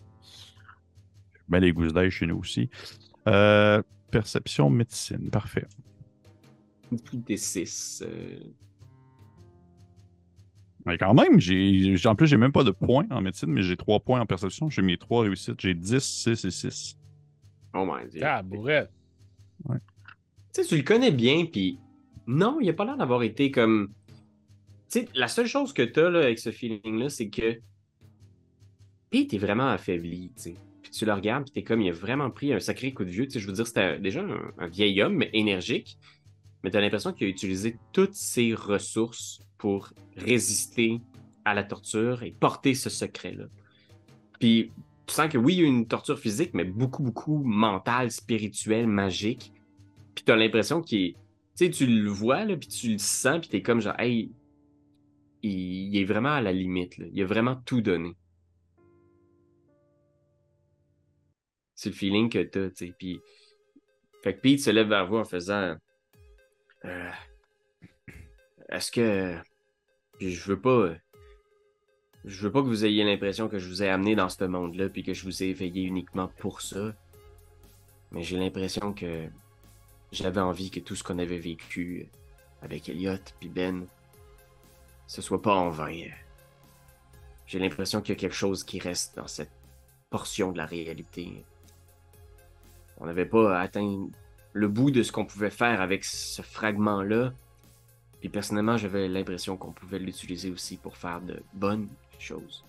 Ben, 1.47 1.59
les 1.59 1.71
gousses 1.73 1.93
d'ail 1.93 2.09
chez 2.11 2.25
nous 2.25 2.37
aussi. 2.39 2.69
Euh, 3.27 3.81
perception 4.11 4.69
médecine, 4.69 5.29
parfait. 5.29 5.67
plus 7.03 7.17
des 7.17 7.37
6. 7.37 8.03
Mais 10.85 10.97
quand 10.97 11.13
même, 11.13 11.39
j'ai. 11.39 11.97
j'ai- 11.97 12.07
En 12.09 12.15
plus, 12.15 12.27
j'ai 12.27 12.37
même 12.37 12.51
pas 12.51 12.63
de 12.63 12.71
points 12.71 13.07
en 13.09 13.21
médecine, 13.21 13.49
mais 13.49 13.63
j'ai 13.63 13.75
trois 13.75 13.99
points 13.99 14.21
en 14.21 14.25
perception. 14.25 14.69
J'ai 14.69 14.81
mes 14.83 14.97
trois 14.97 15.23
réussites. 15.23 15.59
J'ai 15.59 15.73
10, 15.73 16.03
6 16.03 16.45
et 16.45 16.51
6. 16.51 16.97
Oh 17.73 17.85
my 17.85 18.07
dieu. 18.09 18.21
Ah, 18.23 18.41
bourrette. 18.43 18.91
Tu 19.67 19.73
sais, 20.51 20.63
tu 20.63 20.77
le 20.77 20.83
connais 20.83 21.11
bien, 21.11 21.45
puis 21.45 21.79
non, 22.27 22.59
il 22.61 22.69
a 22.69 22.73
pas 22.73 22.85
l'air 22.85 22.97
d'avoir 22.97 23.23
été 23.23 23.51
comme. 23.51 23.91
Tu 24.89 24.99
sais, 25.01 25.09
la 25.15 25.27
seule 25.27 25.47
chose 25.47 25.73
que 25.73 25.81
t'as 25.81 26.09
là, 26.09 26.19
avec 26.19 26.39
ce 26.39 26.51
feeling-là, 26.51 27.09
c'est 27.09 27.29
que. 27.29 27.59
Pete 29.09 29.33
est 29.33 29.37
vraiment 29.39 29.67
affaibli, 29.69 30.31
tu 30.35 30.41
sais. 30.43 30.55
Tu 30.95 31.05
le 31.05 31.11
regardes, 31.11 31.43
puis 31.43 31.51
t'es 31.51 31.63
comme, 31.63 31.81
il 31.81 31.89
a 31.89 31.93
vraiment 31.93 32.29
pris 32.29 32.53
un 32.53 32.59
sacré 32.59 32.93
coup 32.93 33.03
de 33.03 33.09
vieux. 33.09 33.27
Je 33.29 33.45
veux 33.45 33.51
dire, 33.51 33.67
c'était 33.67 33.99
déjà 33.99 34.23
un, 34.57 34.67
vieil 34.67 35.01
homme, 35.01 35.15
mais 35.15 35.29
énergique. 35.33 35.97
Mais 36.63 36.71
t'as 36.71 36.79
l'impression 36.79 37.11
qu'il 37.11 37.27
a 37.27 37.29
utilisé 37.29 37.77
toutes 37.91 38.13
ses 38.13 38.53
ressources 38.53 39.41
pour 39.57 39.89
résister 40.15 41.01
à 41.43 41.53
la 41.53 41.63
torture 41.65 42.23
et 42.23 42.31
porter 42.31 42.75
ce 42.75 42.89
secret-là. 42.89 43.45
Puis 44.39 44.71
tu 45.05 45.13
sens 45.13 45.29
que 45.29 45.37
oui, 45.37 45.55
il 45.55 45.61
y 45.61 45.63
a 45.63 45.67
une 45.67 45.85
torture 45.85 46.17
physique, 46.17 46.51
mais 46.53 46.63
beaucoup, 46.63 47.03
beaucoup 47.03 47.43
mentale, 47.43 48.09
spirituelle, 48.09 48.87
magique. 48.87 49.51
Puis 50.15 50.23
t'as 50.23 50.37
l'impression 50.37 50.81
qu'il. 50.81 51.13
Tu 51.57 51.65
sais, 51.65 51.69
tu 51.69 51.85
le 51.87 52.09
vois, 52.09 52.45
là, 52.45 52.55
puis 52.55 52.67
tu 52.67 52.91
le 52.93 52.97
sens, 52.97 53.39
puis 53.39 53.49
t'es 53.49 53.61
comme 53.61 53.81
genre, 53.81 53.99
hey, 53.99 54.31
il, 55.43 55.97
est 55.97 56.05
vraiment 56.05 56.33
à 56.33 56.41
la 56.41 56.51
limite. 56.51 56.95
Il 57.13 57.21
a 57.21 57.25
vraiment 57.25 57.55
tout 57.65 57.81
donné. 57.81 58.13
C'est 61.75 61.89
le 61.89 61.95
feeling 61.95 62.29
que 62.29 62.41
t'as, 62.43 62.69
tu 62.69 62.87
sais. 62.87 62.93
Puis. 62.97 63.19
Fait 64.23 64.33
que 64.33 64.41
Pete 64.41 64.61
se 64.61 64.71
lève 64.71 64.87
vers 64.87 65.05
vous 65.07 65.17
en 65.17 65.25
faisant. 65.25 65.75
Euh, 66.85 67.11
Est-ce 68.69 68.91
que. 68.91 69.35
Puis 70.17 70.31
je 70.31 70.49
veux 70.49 70.59
pas. 70.59 70.93
Je 72.23 72.41
veux 72.41 72.51
pas 72.51 72.61
que 72.61 72.67
vous 72.67 72.85
ayez 72.85 73.03
l'impression 73.03 73.47
que 73.47 73.59
je 73.59 73.67
vous 73.67 73.83
ai 73.83 73.89
amené 73.89 74.15
dans 74.15 74.29
ce 74.29 74.43
monde-là, 74.45 74.89
puis 74.89 75.03
que 75.03 75.13
je 75.13 75.23
vous 75.25 75.43
ai 75.43 75.47
éveillé 75.47 75.83
uniquement 75.83 76.27
pour 76.39 76.61
ça. 76.61 76.95
Mais 78.11 78.23
j'ai 78.23 78.37
l'impression 78.37 78.93
que 78.93 79.27
j'avais 80.11 80.41
envie 80.41 80.71
que 80.71 80.79
tout 80.79 80.95
ce 80.95 81.03
qu'on 81.03 81.19
avait 81.19 81.37
vécu 81.37 82.09
avec 82.61 82.89
Elliot 82.89 83.19
puis 83.39 83.49
Ben, 83.49 83.85
ce 85.05 85.21
soit 85.21 85.41
pas 85.41 85.53
en 85.53 85.69
vain. 85.69 86.07
J'ai 87.45 87.59
l'impression 87.59 88.01
qu'il 88.01 88.15
y 88.15 88.17
a 88.17 88.19
quelque 88.19 88.35
chose 88.35 88.63
qui 88.63 88.79
reste 88.79 89.15
dans 89.15 89.27
cette 89.27 89.51
portion 90.09 90.51
de 90.51 90.57
la 90.57 90.65
réalité. 90.65 91.45
On 92.97 93.05
n'avait 93.05 93.25
pas 93.25 93.59
atteint 93.59 94.07
le 94.53 94.67
bout 94.67 94.91
de 94.91 95.03
ce 95.03 95.11
qu'on 95.11 95.25
pouvait 95.25 95.49
faire 95.49 95.81
avec 95.81 96.03
ce 96.03 96.41
fragment-là. 96.41 97.33
Puis 98.19 98.29
personnellement, 98.29 98.77
j'avais 98.77 99.07
l'impression 99.07 99.57
qu'on 99.57 99.71
pouvait 99.73 99.99
l'utiliser 99.99 100.49
aussi 100.49 100.77
pour 100.77 100.97
faire 100.97 101.21
de 101.21 101.41
bonnes 101.53 101.89
choses. 102.19 102.63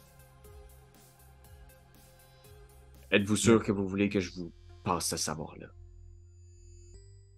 Êtes-vous 3.11 3.37
sûr 3.37 3.63
que 3.63 3.71
vous 3.71 3.87
voulez 3.87 4.09
que 4.09 4.19
je 4.21 4.33
vous 4.33 4.51
passe 4.83 5.07
ce 5.09 5.17
savoir-là? 5.17 5.69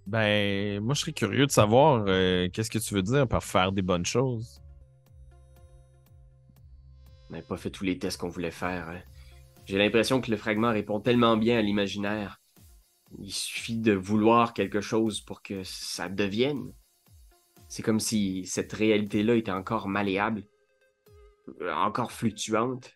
Ben, 0.07 0.81
moi, 0.81 0.95
je 0.95 1.01
serais 1.01 1.13
curieux 1.13 1.47
de 1.47 1.51
savoir 1.51 2.05
euh, 2.09 2.49
qu'est-ce 2.51 2.71
que 2.71 2.79
tu 2.79 2.95
veux 2.95 3.03
dire 3.03 3.29
par 3.29 3.45
faire 3.45 3.73
des 3.73 3.83
bonnes 3.83 4.07
choses. 4.07 4.63
On 7.29 7.35
n'avait 7.35 7.47
pas 7.47 7.59
fait 7.59 7.71
tous 7.71 7.85
les 7.85 7.99
tests 7.99 8.19
qu'on 8.19 8.31
voulait 8.31 8.51
faire. 8.51 8.89
hein. 8.89 9.03
J'ai 9.67 9.77
l'impression 9.77 10.23
que 10.23 10.31
le 10.31 10.39
fragment 10.39 10.71
répond 10.71 10.99
tellement 10.99 11.37
bien 11.37 11.59
à 11.59 11.63
l'imaginaire. 11.63 12.38
Il 13.21 13.33
suffit 13.33 13.77
de 13.79 13.93
vouloir 13.93 14.53
quelque 14.53 14.81
chose 14.81 15.21
pour 15.21 15.43
que 15.43 15.63
ça 15.65 16.09
devienne. 16.09 16.73
C'est 17.69 17.83
comme 17.83 18.01
si 18.01 18.45
cette 18.47 18.73
réalité-là 18.73 19.35
était 19.35 19.51
encore 19.51 19.89
malléable, 19.89 20.43
euh, 21.61 21.73
encore 21.75 22.13
fluctuante. 22.13 22.95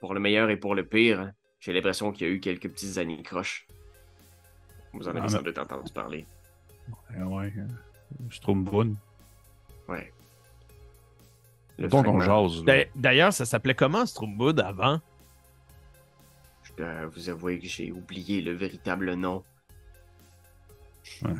Pour 0.00 0.14
le 0.14 0.20
meilleur 0.20 0.50
et 0.50 0.56
pour 0.56 0.74
le 0.74 0.84
pire, 0.86 1.20
hein. 1.20 1.32
j'ai 1.60 1.72
l'impression 1.72 2.12
qu'il 2.12 2.26
y 2.26 2.30
a 2.30 2.32
eu 2.32 2.40
quelques 2.40 2.68
petites 2.70 2.98
anicroches. 2.98 3.66
Vous 4.94 5.06
en 5.06 5.12
avez 5.12 5.20
Ah, 5.22 5.28
sans 5.28 5.38
mais- 5.38 5.44
doute 5.44 5.58
entendu 5.58 5.92
parler. 5.92 6.26
Ouais, 7.14 7.22
ouais. 7.22 7.52
euh, 7.56 7.66
Je 8.28 8.40
trouve 8.40 8.62
bonne. 8.62 8.96
Ouais. 9.88 10.12
Le 11.78 11.88
Donc, 11.88 12.06
on 12.06 12.20
jase. 12.20 12.64
D'ailleurs, 12.96 13.32
ça 13.32 13.44
s'appelait 13.46 13.74
comment 13.74 14.04
Stromwood 14.06 14.60
avant? 14.60 15.00
Dois 16.76 17.06
vous 17.06 17.28
avouer 17.28 17.58
que 17.58 17.66
j'ai 17.66 17.92
oublié 17.92 18.40
le 18.40 18.52
véritable 18.52 19.14
nom. 19.14 19.42
Ouais. 21.22 21.32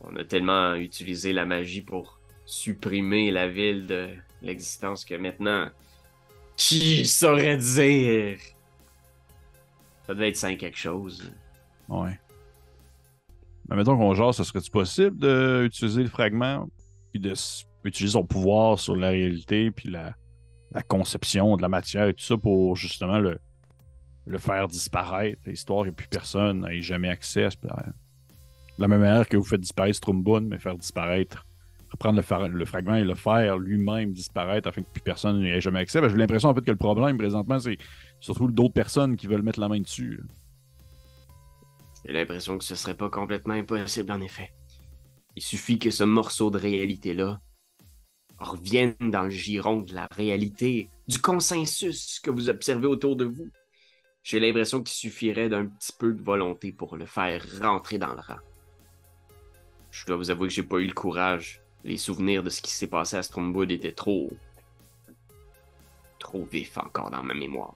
On 0.00 0.16
a 0.16 0.24
tellement 0.24 0.74
utilisé 0.74 1.32
la 1.32 1.44
magie 1.44 1.82
pour 1.82 2.18
supprimer 2.46 3.30
la 3.30 3.48
ville 3.48 3.86
de 3.86 4.08
l'existence 4.40 5.04
que 5.04 5.14
maintenant, 5.14 5.68
qui 6.56 7.06
saurait 7.06 7.56
dire? 7.56 8.38
Ça 10.06 10.14
devait 10.14 10.30
être 10.30 10.36
saint 10.36 10.56
quelque 10.56 10.78
chose. 10.78 11.30
Ouais. 11.88 12.18
Mais 13.68 13.76
mettons 13.76 13.96
qu'on 13.96 14.14
jase, 14.14 14.36
ce 14.36 14.44
serait-tu 14.44 14.70
possible 14.70 15.18
d'utiliser 15.62 16.02
le 16.02 16.08
fragment 16.08 16.68
puis 17.12 17.20
de 17.20 17.30
s- 17.30 17.64
utiliser 17.84 18.14
son 18.14 18.24
pouvoir 18.24 18.78
sur 18.78 18.96
la 18.96 19.10
réalité 19.10 19.70
puis 19.70 19.88
la, 19.90 20.14
la 20.72 20.82
conception 20.82 21.56
de 21.56 21.62
la 21.62 21.68
matière 21.68 22.08
et 22.08 22.14
tout 22.14 22.24
ça 22.24 22.36
pour 22.36 22.74
justement 22.76 23.18
le, 23.18 23.38
le 24.26 24.38
faire 24.38 24.68
disparaître, 24.68 25.48
histoire 25.48 25.84
que 25.84 25.90
plus 25.90 26.08
personne 26.08 26.60
n'ait 26.60 26.80
jamais 26.82 27.08
accès 27.08 27.48
De 27.62 27.68
la 28.78 28.88
même 28.88 29.00
manière 29.00 29.28
que 29.28 29.36
vous 29.36 29.44
faites 29.44 29.60
disparaître 29.60 29.96
Strumbun, 29.96 30.42
mais 30.42 30.58
faire 30.58 30.76
disparaître, 30.76 31.44
reprendre 31.90 32.16
le, 32.16 32.22
fra- 32.22 32.48
le 32.48 32.64
fragment 32.64 32.96
et 32.96 33.04
le 33.04 33.14
faire 33.14 33.58
lui-même 33.58 34.12
disparaître 34.12 34.68
afin 34.68 34.82
que 34.82 34.88
plus 34.92 35.02
personne 35.02 35.40
n'y 35.40 35.48
ait 35.50 35.60
jamais 35.60 35.80
accès. 35.80 36.00
Ben, 36.00 36.08
J'ai 36.08 36.16
l'impression 36.16 36.54
que 36.54 36.70
le 36.70 36.76
problème 36.76 37.18
présentement, 37.18 37.58
c'est 37.58 37.78
surtout 38.20 38.48
d'autres 38.48 38.74
personnes 38.74 39.16
qui 39.16 39.26
veulent 39.26 39.42
mettre 39.42 39.60
la 39.60 39.68
main 39.68 39.80
dessus. 39.80 40.20
J'ai 42.04 42.12
l'impression 42.12 42.58
que 42.58 42.64
ce 42.64 42.74
serait 42.74 42.96
pas 42.96 43.10
complètement 43.10 43.54
impossible 43.54 44.10
en 44.12 44.20
effet. 44.20 44.52
Il 45.36 45.42
suffit 45.42 45.78
que 45.78 45.90
ce 45.90 46.04
morceau 46.04 46.50
de 46.50 46.58
réalité-là 46.58 47.40
revienne 48.38 48.94
dans 49.00 49.22
le 49.22 49.30
giron 49.30 49.82
de 49.82 49.94
la 49.94 50.08
réalité, 50.10 50.90
du 51.08 51.18
consensus 51.18 52.20
que 52.20 52.30
vous 52.30 52.48
observez 52.48 52.86
autour 52.86 53.16
de 53.16 53.24
vous. 53.24 53.48
J'ai 54.22 54.38
l'impression 54.38 54.82
qu'il 54.82 54.94
suffirait 54.94 55.48
d'un 55.48 55.66
petit 55.66 55.92
peu 55.92 56.12
de 56.12 56.22
volonté 56.22 56.72
pour 56.72 56.96
le 56.96 57.06
faire 57.06 57.44
rentrer 57.60 57.98
dans 57.98 58.14
le 58.14 58.20
rang. 58.20 58.38
Je 59.90 60.06
dois 60.06 60.16
vous 60.16 60.30
avouer 60.30 60.48
que 60.48 60.54
j'ai 60.54 60.62
pas 60.62 60.78
eu 60.78 60.86
le 60.86 60.94
courage. 60.94 61.60
Les 61.84 61.96
souvenirs 61.96 62.42
de 62.42 62.50
ce 62.50 62.62
qui 62.62 62.70
s'est 62.70 62.86
passé 62.86 63.16
à 63.16 63.22
Stromwood 63.22 63.70
étaient 63.70 63.92
trop. 63.92 64.30
trop 66.18 66.44
vifs 66.44 66.78
encore 66.78 67.10
dans 67.10 67.22
ma 67.22 67.34
mémoire. 67.34 67.74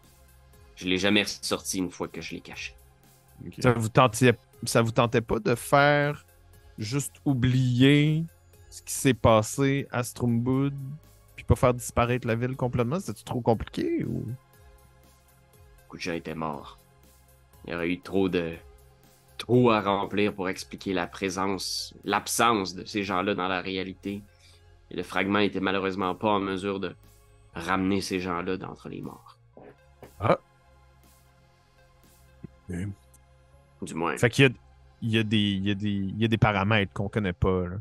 Je 0.77 0.87
l'ai 0.87 0.99
jamais 0.99 1.23
ressorti 1.23 1.79
une 1.79 1.91
fois 1.91 2.07
que 2.07 2.21
je 2.21 2.35
l'ai 2.35 2.41
caché. 2.41 2.75
Ok. 3.45 3.55
ça 3.59 3.73
vous, 3.73 3.89
tentait, 3.89 4.39
ça 4.65 4.83
vous 4.83 4.93
tentait 4.93 5.21
pas 5.21 5.41
de 5.41 5.55
faire 5.55 6.25
juste 6.79 7.17
oublier 7.25 8.25
ce 8.71 8.83
qui 8.83 8.93
s'est 8.93 9.15
passé 9.15 9.89
à 9.91 10.03
Stromwood 10.05 10.75
puis 11.35 11.45
pas 11.45 11.55
faire 11.55 11.75
disparaître 11.75 12.27
la 12.27 12.35
ville 12.35 12.57
complètement? 12.57 12.99
C'était 12.99 13.23
trop 13.23 13.41
compliqué 13.41 14.05
ou? 14.05 14.25
Beaucoup 15.97 16.05
de 16.05 16.11
gens 16.11 16.13
étaient 16.13 16.35
morts. 16.35 16.79
Il 17.65 17.73
y 17.73 17.75
aurait 17.75 17.89
eu 17.89 17.99
trop 17.99 18.29
de. 18.29 18.53
trou 19.39 19.71
à 19.71 19.81
remplir 19.81 20.35
pour 20.35 20.51
expliquer 20.51 20.93
la 20.93 21.07
présence, 21.07 21.95
l'absence 22.05 22.75
de 22.75 22.85
ces 22.85 23.03
gens-là 23.03 23.35
dans 23.35 23.49
la 23.49 23.63
réalité. 23.63 24.21
Et 24.91 24.95
le 24.95 25.03
fragment 25.03 25.39
était 25.39 25.59
malheureusement 25.61 26.15
pas 26.15 26.29
en 26.29 26.39
mesure 26.41 26.81
de 26.81 26.95
ramener 27.55 28.03
ces 28.03 28.21
gens-là 28.21 28.59
d'entre 28.59 28.91
les 28.91 29.01
morts. 29.01 29.39
Ok. 30.21 30.37
Du 33.81 33.95
moins. 33.95 34.19
Fait 34.19 34.29
qu'il 34.29 34.45
y 34.45 34.49
a, 34.49 34.51
il 35.01 35.11
y, 35.13 35.19
a 35.19 35.23
des, 35.23 35.39
il 35.39 35.67
y, 35.67 35.71
a 35.71 35.75
des, 35.75 35.89
il 35.89 36.19
y 36.21 36.25
a 36.27 36.29
des 36.29 36.37
paramètres 36.37 36.93
qu'on 36.93 37.09
connaît 37.09 37.33
pas. 37.33 37.69
là. 37.69 37.77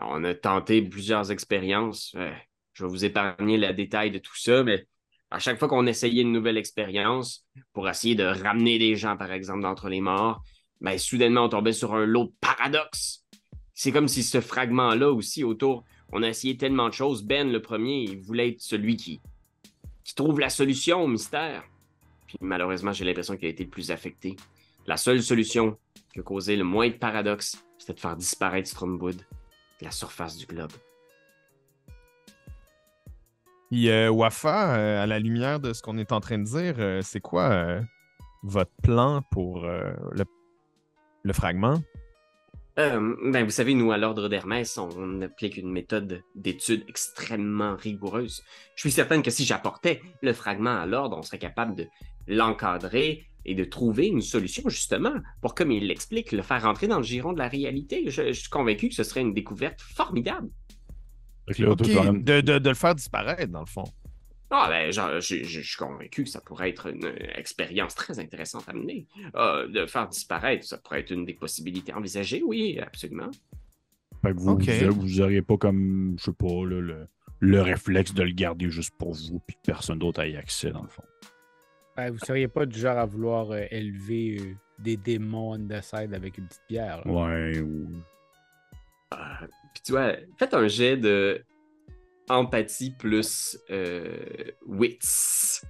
On 0.00 0.24
a 0.24 0.34
tenté 0.34 0.80
plusieurs 0.80 1.30
expériences. 1.30 2.14
Euh, 2.16 2.32
je 2.72 2.84
vais 2.84 2.90
vous 2.90 3.04
épargner 3.04 3.58
le 3.58 3.74
détail 3.74 4.10
de 4.10 4.18
tout 4.18 4.36
ça, 4.36 4.64
mais 4.64 4.86
à 5.34 5.40
chaque 5.40 5.58
fois 5.58 5.66
qu'on 5.66 5.86
essayait 5.88 6.22
une 6.22 6.30
nouvelle 6.30 6.56
expérience 6.56 7.44
pour 7.72 7.88
essayer 7.88 8.14
de 8.14 8.22
ramener 8.22 8.78
des 8.78 8.94
gens, 8.94 9.16
par 9.16 9.32
exemple, 9.32 9.62
d'entre 9.62 9.88
les 9.88 10.00
morts, 10.00 10.44
ben, 10.80 10.96
soudainement, 10.96 11.46
on 11.46 11.48
tombait 11.48 11.72
sur 11.72 11.92
un 11.92 12.06
lot 12.06 12.26
de 12.26 12.32
paradoxes. 12.40 13.24
C'est 13.74 13.90
comme 13.90 14.06
si 14.06 14.22
ce 14.22 14.40
fragment-là 14.40 15.10
aussi, 15.10 15.42
autour, 15.42 15.82
on 16.12 16.22
a 16.22 16.28
essayé 16.28 16.56
tellement 16.56 16.88
de 16.88 16.94
choses. 16.94 17.24
Ben, 17.24 17.50
le 17.50 17.60
premier, 17.60 18.04
il 18.04 18.20
voulait 18.20 18.50
être 18.50 18.60
celui 18.60 18.96
qui, 18.96 19.20
qui 20.04 20.14
trouve 20.14 20.38
la 20.38 20.50
solution 20.50 21.02
au 21.02 21.08
mystère. 21.08 21.64
Puis 22.28 22.38
malheureusement, 22.40 22.92
j'ai 22.92 23.04
l'impression 23.04 23.36
qu'il 23.36 23.46
a 23.46 23.50
été 23.50 23.64
le 23.64 23.70
plus 23.70 23.90
affecté. 23.90 24.36
La 24.86 24.96
seule 24.96 25.20
solution 25.20 25.76
qui 26.12 26.20
a 26.20 26.22
causé 26.22 26.54
le 26.54 26.62
moins 26.62 26.88
de 26.88 26.94
paradoxes, 26.94 27.56
c'était 27.76 27.94
de 27.94 28.00
faire 28.00 28.16
disparaître 28.16 28.68
Stromwood 28.68 29.16
de 29.16 29.84
la 29.84 29.90
surface 29.90 30.36
du 30.36 30.46
globe. 30.46 30.72
Puis 33.70 33.88
euh, 33.88 34.10
Wafa, 34.10 34.76
euh, 34.76 35.02
à 35.02 35.06
la 35.06 35.18
lumière 35.18 35.60
de 35.60 35.72
ce 35.72 35.82
qu'on 35.82 35.98
est 35.98 36.12
en 36.12 36.20
train 36.20 36.38
de 36.38 36.44
dire, 36.44 36.74
euh, 36.78 37.00
c'est 37.02 37.20
quoi 37.20 37.80
votre 38.42 38.72
plan 38.82 39.22
pour 39.30 39.66
le, 39.66 41.32
fragment? 41.32 41.80
Ben, 42.76 43.44
vous 43.44 43.50
savez, 43.50 43.74
nous, 43.74 43.92
à 43.92 43.96
l'Ordre 43.96 44.28
d'Hermès, 44.28 44.76
on 44.76 45.22
applique 45.22 45.56
une 45.56 45.70
méthode 45.70 46.22
d'étude 46.34 46.84
extrêmement 46.88 47.76
rigoureuse. 47.76 48.42
Je 48.74 48.80
suis 48.82 48.90
certaine 48.90 49.22
que 49.22 49.30
si 49.30 49.44
j'apportais 49.44 50.02
le 50.20 50.32
fragment 50.32 50.76
à 50.76 50.84
l'Ordre, 50.84 51.16
on 51.16 51.22
serait 51.22 51.38
capable 51.38 51.74
de 51.74 51.86
l'encadrer 52.26 53.24
et 53.46 53.54
de 53.54 53.64
trouver 53.64 54.08
une 54.08 54.22
solution, 54.22 54.68
justement, 54.68 55.14
pour, 55.40 55.54
comme 55.54 55.70
il 55.70 55.86
l'explique, 55.86 56.32
le 56.32 56.42
faire 56.42 56.62
rentrer 56.62 56.86
dans 56.86 56.98
le 56.98 57.04
giron 57.04 57.32
de 57.32 57.38
la 57.38 57.48
réalité. 57.48 58.10
Je, 58.10 58.28
je 58.28 58.40
suis 58.40 58.50
convaincu 58.50 58.88
que 58.88 58.94
ce 58.94 59.04
serait 59.04 59.20
une 59.20 59.34
découverte 59.34 59.80
formidable. 59.80 60.48
Toi, 61.52 61.74
de- 61.74 62.18
de, 62.20 62.40
de- 62.40 62.58
de 62.58 62.68
le 62.68 62.74
faire 62.74 62.94
disparaître, 62.94 63.46
dans 63.52 63.60
le 63.60 63.66
fond. 63.66 63.84
Ah, 64.50 64.66
ben, 64.68 64.92
genre, 64.92 65.20
je, 65.20 65.42
je- 65.42 65.44
je 65.44 65.60
suis 65.60 65.76
convaincu 65.76 66.22
que 66.24 66.28
ça 66.30 66.40
pourrait 66.40 66.70
être 66.70 66.86
une 66.86 67.12
expérience 67.34 67.94
très 67.94 68.18
intéressante 68.20 68.68
à 68.68 68.72
mener. 68.72 69.06
Ah, 69.34 69.64
de 69.68 69.84
faire 69.86 70.08
disparaître, 70.08 70.64
ça 70.64 70.78
pourrait 70.78 71.00
être 71.00 71.10
une 71.10 71.24
des 71.24 71.34
possibilités 71.34 71.92
envisagées, 71.92 72.42
oui, 72.42 72.78
absolument. 72.80 73.30
Fait 74.22 74.32
que 74.32 74.38
vous, 74.38 74.52
Ok. 74.52 74.68
vous, 74.68 75.00
vous 75.00 75.20
auriez 75.20 75.42
pas 75.42 75.56
comme, 75.56 76.14
je 76.18 76.24
sais 76.24 76.32
pas, 76.32 76.46
là, 76.66 76.80
le, 76.80 77.06
le 77.40 77.60
réflexe 77.62 78.14
de 78.14 78.22
le 78.22 78.32
garder 78.32 78.70
juste 78.70 78.94
pour 78.96 79.12
vous, 79.12 79.40
puis 79.46 79.56
que 79.56 79.60
personne 79.72 79.98
d'autre 79.98 80.22
ait 80.22 80.36
accès, 80.36 80.70
dans 80.70 80.82
le 80.82 80.88
fond. 80.88 81.02
Ben, 81.96 82.10
vous 82.10 82.18
seriez 82.18 82.48
pas 82.48 82.64
du 82.66 82.78
genre 82.78 82.98
à 82.98 83.06
vouloir 83.06 83.50
euh, 83.52 83.64
élever 83.70 84.38
euh, 84.40 84.54
des 84.78 84.96
démons 84.96 85.52
on 85.52 85.68
the 85.68 85.80
side 85.82 86.12
avec 86.14 86.38
une 86.38 86.46
petite 86.46 86.62
pierre. 86.68 87.02
là. 87.06 87.12
Ouais, 87.12 87.60
ou. 87.60 87.88
Ah, 89.16 89.46
Puis 89.72 89.82
tu 89.84 89.92
vois, 89.92 90.14
faites 90.38 90.54
un 90.54 90.68
jet 90.68 90.96
de 90.96 91.44
empathie 92.28 92.90
plus 92.90 93.58
euh, 93.70 94.50
wits. 94.66 95.62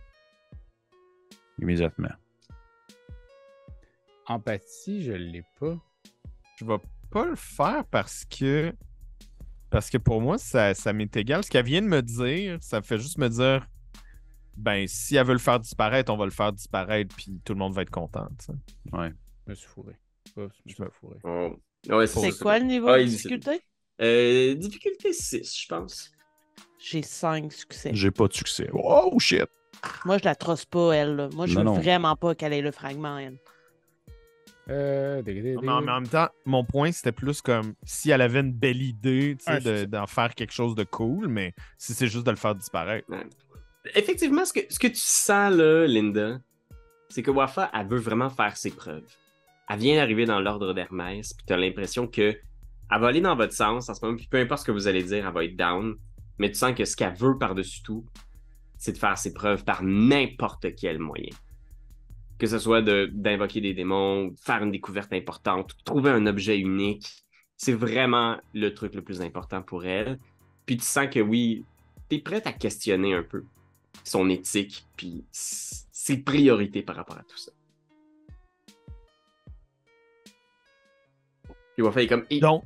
Immédiatement. 1.61 2.13
Empathie, 4.27 5.03
je 5.03 5.13
l'ai 5.13 5.45
pas. 5.61 5.77
Je 6.59 6.65
vais 6.65 6.79
pas 7.11 7.27
le 7.27 7.37
faire 7.37 7.85
parce 7.91 8.25
que. 8.25 8.73
Parce 9.71 9.91
que 9.91 9.99
pour 9.99 10.21
moi, 10.21 10.39
ça, 10.39 10.73
ça 10.75 10.93
m'est 10.93 11.17
égal. 11.17 11.45
Ce 11.45 11.51
qu'elle 11.51 11.65
vient 11.65 11.83
de 11.83 11.89
me 11.89 12.01
dire, 12.01 12.59
ça 12.63 12.81
fait 12.81 12.99
juste 12.99 13.19
me 13.19 13.29
dire. 13.29 13.67
Ben, 14.57 14.87
si 14.87 15.17
elle 15.17 15.27
veut 15.27 15.33
le 15.33 15.41
faire 15.41 15.59
disparaître, 15.59 16.13
on 16.13 16.17
va 16.17 16.27
le 16.27 16.31
faire 16.31 16.53
disparaître, 16.53 17.15
puis 17.17 17.41
tout 17.45 17.55
le 17.55 17.59
monde 17.59 17.75
va 17.75 17.83
être 17.83 17.91
content. 17.91 18.29
Ouais. 18.93 19.13
Je 19.47 19.51
me 19.51 19.55
suis 19.57 19.67
fourré. 19.67 19.99
Oh, 20.37 20.47
je 20.65 20.83
me 20.83 20.89
suis 20.89 20.95
fourré. 21.01 21.19
Oh. 21.25 21.59
Ouais, 21.89 22.07
C'est 22.07 22.39
quoi 22.39 22.59
le 22.59 22.65
niveau 22.65 22.89
Ah, 22.89 22.99
de 22.99 23.05
difficulté? 23.05 23.61
Euh, 24.01 24.55
difficulté 24.55 25.13
6, 25.13 25.61
je 25.63 25.69
pense. 25.69 26.11
J'ai 26.79 27.03
5 27.03 27.53
succès. 27.53 27.91
J'ai 27.95 28.11
pas 28.11 28.27
de 28.29 28.33
succès. 28.33 28.69
Oh 28.73 29.19
shit! 29.19 29.45
Moi, 30.05 30.19
je 30.19 30.25
la 30.25 30.35
trosse 30.35 30.65
pas, 30.65 30.93
elle. 30.93 31.17
là. 31.17 31.29
Moi, 31.35 31.47
je 31.47 31.55
Non, 31.55 31.61
veux 31.61 31.65
non. 31.67 31.75
vraiment 31.75 32.17
pas 32.17 32.35
qu'elle 32.35 32.53
ait 32.53 32.61
le 32.63 32.71
fragment, 32.73 33.19
elle. 33.19 33.39
Euh, 34.71 35.21
dé- 35.21 35.57
Mais 35.63 35.69
en, 35.71 35.83
mais 35.83 35.93
en 35.93 36.01
même 36.01 36.09
temps, 36.09 36.29
mon 36.47 36.65
point, 36.65 36.91
c'était 36.91 37.13
plus 37.13 37.43
comme 37.43 37.75
si 37.85 38.11
elle 38.11 38.23
avait 38.23 38.41
une 38.41 38.53
belle 38.53 38.81
idée 38.81 39.37
tu 39.39 39.45
sais, 39.45 39.51
Ah, 39.53 39.61
de- 39.61 39.85
d'en 39.85 40.07
faire 40.07 40.35
quelque 40.35 40.53
chose 40.55 40.75
de 40.75 40.85
cool, 40.85 41.29
mais 41.29 41.53
si 41.77 41.93
c'est 41.93 42.07
juste 42.09 42.25
de 42.25 42.31
le 42.31 42.37
faire 42.39 42.55
disparaître. 42.55 43.07
Effectivement, 43.95 44.47
ce 44.47 44.55
que, 44.55 44.61
ce 44.71 44.79
que 44.79 44.87
tu 44.87 44.97
sens 44.97 45.53
là, 45.55 45.87
Linda, 45.87 46.41
c'est 47.11 47.23
que 47.23 47.31
Wafa, 47.31 47.71
elle 47.75 47.87
veut 47.89 47.99
vraiment 47.99 48.31
faire 48.31 48.57
ses 48.57 48.71
preuves. 48.71 49.05
Elle 49.69 49.79
vient 49.79 49.97
d'arriver 49.97 50.27
dans 50.27 50.41
l'ordre 50.41 50.75
d'Hermès, 50.75 51.33
puis 51.33 51.47
tu 51.47 51.53
as 51.53 51.57
l'impression 51.57 52.07
que 52.07 52.37
elle 52.91 53.01
va 53.01 53.09
aller 53.09 53.21
dans 53.21 53.35
votre 53.35 53.53
sens 53.53 53.89
en 53.89 53.95
ce 53.95 54.05
moment, 54.05 54.17
puis 54.17 54.27
peu 54.27 54.39
importe 54.39 54.61
ce 54.61 54.67
que 54.67 54.73
vous 54.73 54.89
allez 54.89 55.03
dire, 55.03 55.27
elle 55.27 55.33
va 55.33 55.45
être 55.45 55.57
down. 55.57 55.97
Mais 56.39 56.51
tu 56.51 56.57
sens 56.57 56.75
que 56.75 56.85
ce 56.85 56.97
qu'elle 56.97 57.15
veut 57.15 57.39
par-dessus 57.39 57.83
tout, 57.83 58.05
c'est 58.77 58.93
de 58.93 58.99
faire 58.99 59.17
ses 59.17 59.33
preuves 59.33 59.65
par 59.65 59.83
n'importe 59.83 60.75
quel 60.77 60.99
moyen. 60.99 61.31
Que 62.39 62.47
ce 62.47 62.59
soit 62.59 62.83
d'invoquer 62.83 63.61
des 63.61 63.73
démons, 63.73 64.35
faire 64.37 64.63
une 64.63 64.71
découverte 64.71 65.13
importante, 65.13 65.73
ou 65.73 65.77
trouver 65.85 66.11
un 66.11 66.27
objet 66.27 66.59
unique. 66.59 67.25
C'est 67.57 67.73
vraiment 67.73 68.37
le 68.53 68.75
truc 68.75 68.95
le 68.95 69.03
plus 69.03 69.23
important 69.23 69.63
pour 69.63 69.85
elle. 69.85 70.19
Puis 70.67 70.77
tu 70.77 70.85
sens 70.85 71.09
que 71.09 71.21
oui, 71.21 71.65
tu 72.11 72.17
es 72.17 72.19
prête 72.19 72.47
à 72.47 72.53
questionner 72.53 73.15
un 73.15 73.23
peu 73.23 73.45
son 74.03 74.29
éthique, 74.29 74.87
puis 74.97 75.25
ses 75.31 76.23
priorités 76.23 76.83
par 76.83 76.97
rapport 76.97 77.17
à 77.17 77.23
tout 77.23 77.39
ça. 77.39 77.53
Il 81.79 81.85
va 81.85 81.93
faire 81.93 82.09
comme. 82.09 82.25
Et- 82.31 82.41
Donc, 82.41 82.65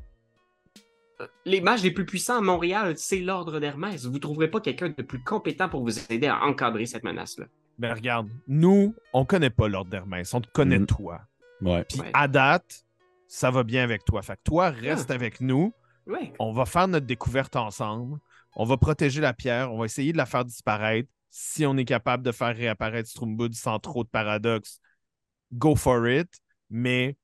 les 1.44 1.61
mages 1.61 1.82
les 1.82 1.90
plus 1.90 2.06
puissants 2.06 2.38
à 2.38 2.40
Montréal, 2.40 2.94
c'est 2.96 3.18
l'ordre 3.20 3.59
d'Hermès. 3.59 4.04
Vous 4.06 4.18
trouverez 4.18 4.48
pas 4.48 4.61
quelqu'un 4.61 4.90
de 4.90 5.02
plus 5.02 5.22
compétent 5.22 5.68
pour 5.68 5.82
vous 5.82 5.98
aider 6.12 6.26
à 6.28 6.44
encadrer 6.44 6.86
cette 6.86 7.04
menace-là. 7.04 7.46
ben 7.80 7.94
regarde, 7.94 8.28
nous, 8.48 8.92
on 9.12 9.24
connaît 9.24 9.50
pas 9.50 9.68
l'ordre 9.68 9.88
d'Hermès, 9.88 10.34
on 10.34 10.40
te 10.40 10.48
connaît 10.50 10.80
Mhm. 10.80 10.86
toi. 10.86 11.20
Ouais. 11.61 11.84
Puis 11.84 12.00
Ouais. 12.00 12.11
à 12.12 12.26
date, 12.26 12.84
ça 13.28 13.52
va 13.52 13.62
bien 13.62 13.84
avec 13.84 14.04
toi. 14.04 14.20
Fait 14.22 14.34
que 14.34 14.42
toi, 14.42 14.70
reste 14.70 15.12
avec 15.12 15.40
nous. 15.40 15.72
Ouais. 16.04 16.32
On 16.40 16.52
va 16.52 16.64
faire 16.66 16.88
notre 16.88 17.06
découverte 17.06 17.54
ensemble. 17.54 18.18
On 18.56 18.64
va 18.64 18.76
protéger 18.78 19.20
la 19.20 19.32
pierre. 19.32 19.72
On 19.72 19.78
va 19.78 19.84
essayer 19.84 20.11
de 20.12 20.16
la 20.16 20.26
faire 20.26 20.44
disparaître. 20.44 21.09
Si 21.30 21.64
on 21.66 21.76
est 21.76 21.84
capable 21.84 22.24
de 22.24 22.32
faire 22.32 22.56
réapparaître 22.56 23.09
Stromwood 23.09 23.54
sans 23.54 23.78
trop 23.78 24.02
de 24.02 24.09
paradoxes, 24.09 24.80
go 25.52 25.76
for 25.76 26.09
it. 26.09 26.28
Mais 26.70 27.16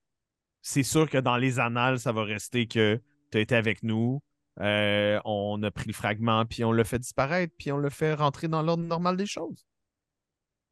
c'est 0.67 0.83
sûr 0.83 1.09
que 1.11 1.19
dans 1.19 1.37
les 1.37 1.61
annales, 1.61 1.99
ça 2.01 2.11
va 2.11 2.25
rester 2.25 2.67
que 2.67 2.99
tu 3.31 3.39
as 3.39 3.41
été 3.43 3.55
avec 3.55 3.83
nous. 3.83 4.21
euh, 4.61 5.19
on 5.25 5.61
a 5.65 5.71
pris 5.73 5.87
le 5.89 5.93
fragment, 5.93 6.47
puis 6.47 6.63
on 6.65 6.71
l'a 6.73 6.85
fait 6.85 6.99
disparaître, 7.01 7.53
puis 7.59 7.71
on 7.73 7.77
l'a 7.79 7.91
fait 7.91 8.15
rentrer 8.15 8.47
dans 8.49 8.63
l'ordre 8.63 8.85
normal 8.85 9.17
des 9.17 9.27
choses. 9.27 9.67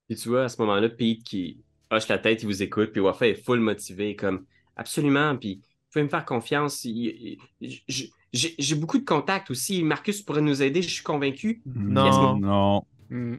Puis 0.09 0.16
tu 0.16 0.28
vois, 0.28 0.45
à 0.45 0.49
ce 0.49 0.61
moment-là, 0.62 0.88
Pete 0.88 1.24
qui 1.24 1.59
hoche 1.90 2.07
la 2.09 2.18
tête, 2.18 2.43
il 2.43 2.47
vous 2.47 2.62
écoute, 2.62 2.93
puis 2.93 3.01
Wafa 3.01 3.26
est 3.28 3.34
full 3.34 3.59
motivé, 3.61 4.14
comme 4.16 4.47
absolument, 4.76 5.36
puis 5.36 5.57
vous 5.57 5.62
pouvez 5.93 6.05
me 6.05 6.09
faire 6.09 6.24
confiance. 6.24 6.84
il- 6.84 7.38
il- 7.61 7.82
j- 7.88 8.12
J'ai 8.32 8.55
j'ai 8.59 8.76
beaucoup 8.76 8.99
de 8.99 9.05
contacts 9.05 9.51
aussi. 9.51 9.82
Marcus 9.82 10.22
pourrait 10.22 10.40
nous 10.40 10.62
aider, 10.62 10.80
je 10.80 10.88
suis 10.88 11.03
convaincu. 11.03 11.61
Non. 11.66 12.38
Non. 12.38 12.82
Hmm. 13.11 13.36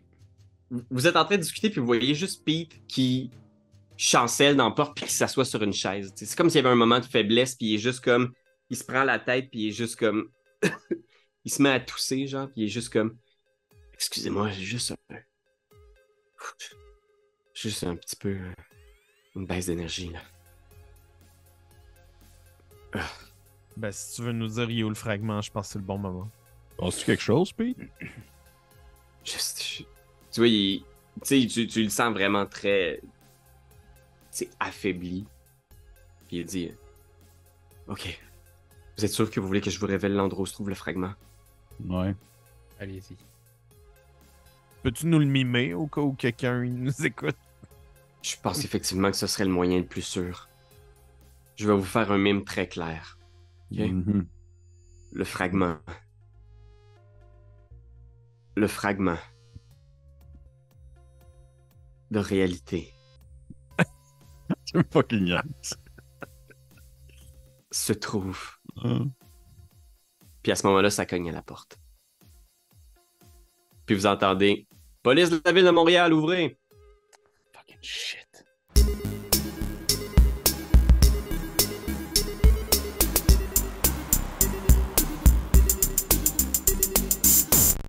Vous 0.92 1.08
êtes 1.08 1.16
en 1.16 1.26
train 1.26 1.38
de 1.38 1.42
discuter, 1.42 1.70
puis 1.72 1.80
vous 1.80 1.88
voyez 1.88 2.14
juste 2.14 2.44
Pete 2.46 2.86
qui 2.88 3.32
chancelle 3.98 4.56
dans 4.56 4.70
la 4.70 4.76
porte, 4.76 4.96
puis 4.96 5.06
qui 5.06 5.14
s'assoit 5.14 5.46
sur 5.46 5.62
une 5.64 5.74
chaise. 5.74 6.14
T'sais, 6.14 6.26
C'est 6.26 6.38
comme 6.38 6.50
s'il 6.50 6.58
y 6.58 6.66
avait 6.66 6.74
un 6.74 6.76
moment 6.76 7.00
de 7.00 7.06
faiblesse, 7.06 7.56
puis 7.56 7.68
il 7.68 7.76
est 7.76 7.80
juste 7.80 8.02
comme. 8.04 8.34
Il 8.70 8.78
se 8.78 8.84
prend 8.84 9.04
la 9.04 9.20
tête, 9.20 9.50
puis 9.52 9.62
il 9.62 9.68
est 9.70 9.72
juste 9.72 9.96
comme. 9.98 10.30
il 11.46 11.52
se 11.52 11.62
met 11.62 11.70
à 11.70 11.80
tousser, 11.80 12.28
genre, 12.28 12.48
puis 12.48 12.62
il 12.62 12.66
est 12.66 12.70
juste 12.70 12.92
comme. 12.92 13.18
Excusez-moi, 13.94 14.50
j'ai 14.52 14.64
juste 14.64 14.92
un. 14.92 15.16
Juste 17.54 17.84
un 17.84 17.96
petit 17.96 18.16
peu. 18.16 18.30
euh, 18.30 18.54
Une 19.36 19.46
baisse 19.46 19.68
d'énergie, 19.68 20.10
là. 20.12 20.22
Ben, 23.76 23.92
si 23.92 24.16
tu 24.16 24.22
veux 24.22 24.32
nous 24.32 24.48
dire 24.48 24.70
il 24.70 24.84
où 24.84 24.90
le 24.90 24.96
fragment, 24.96 25.42
je 25.42 25.52
pense 25.52 25.68
que 25.68 25.74
c'est 25.74 25.80
le 25.80 25.86
bon 25.86 25.98
moment. 25.98 26.30
Penses-tu 26.78 27.06
quelque 27.06 27.24
chose, 27.24 27.52
Pete? 27.52 27.78
Juste, 29.24 29.64
je- 29.64 29.84
tu 30.32 30.40
vois, 30.40 30.48
il- 30.48 30.84
tu, 31.24 31.42
sais, 31.42 31.48
tu, 31.48 31.68
tu 31.68 31.84
le 31.84 31.90
sens 31.90 32.12
vraiment 32.14 32.46
très 32.46 33.00
sais, 34.36 34.50
affaibli. 34.60 35.26
Puis 36.28 36.38
il 36.38 36.46
dit 36.46 36.72
Ok. 37.88 38.20
Vous 38.98 39.06
êtes 39.06 39.12
sûr 39.12 39.30
que 39.30 39.40
vous 39.40 39.48
voulez 39.48 39.62
que 39.62 39.70
je 39.70 39.80
vous 39.80 39.88
révèle 39.88 40.14
l'endroit 40.14 40.44
où 40.44 40.46
se 40.46 40.54
trouve 40.54 40.70
le 40.70 40.76
fragment? 40.76 41.14
Ouais. 41.86 42.16
Allez-y. 42.80 43.18
Peux-tu 44.84 45.08
nous 45.08 45.20
le 45.20 45.26
mimer 45.26 45.74
au 45.74 45.88
cas 45.88 46.02
où 46.02 46.14
quelqu'un 46.14 46.64
nous 46.64 47.06
écoute? 47.06 47.38
Je 48.22 48.36
pense 48.42 48.64
effectivement 48.64 49.12
que 49.12 49.18
ce 49.18 49.28
serait 49.28 49.46
le 49.46 49.52
moyen 49.52 49.80
le 49.80 49.86
plus 49.86 50.02
sûr. 50.02 50.48
Je 51.56 51.68
vais 51.68 51.76
vous 51.76 51.84
faire 51.84 52.12
un 52.12 52.18
mime 52.18 52.44
très 52.44 52.68
clair. 52.68 53.18
Ok? 53.72 53.80
Mhm. 53.80 54.26
Le 55.12 55.24
fragment. 55.24 55.78
Le 58.56 58.68
fragment. 58.68 59.18
De 62.12 62.20
réalité 62.20 62.94
Tu 64.74 64.80
me 64.80 64.84
fucking 64.92 65.24
niaises. 65.26 65.78
se 67.72 67.94
trouve. 67.94 68.58
Hein? 68.78 69.08
Puis 70.42 70.52
à 70.52 70.56
ce 70.56 70.66
moment-là, 70.68 70.90
ça 70.90 71.06
cogne 71.06 71.30
à 71.30 71.34
la 71.34 71.44
porte. 71.44 71.78
Puis 73.86 73.96
vous 73.96 74.08
entendez 74.08 74.68
Police 75.04 75.30
de 75.30 75.42
la 75.46 75.52
ville 75.52 75.66
de 75.66 75.70
Montréal, 75.70 76.14
ouvrez! 76.14 76.58
Fucking 77.54 77.78
shit. 77.82 78.33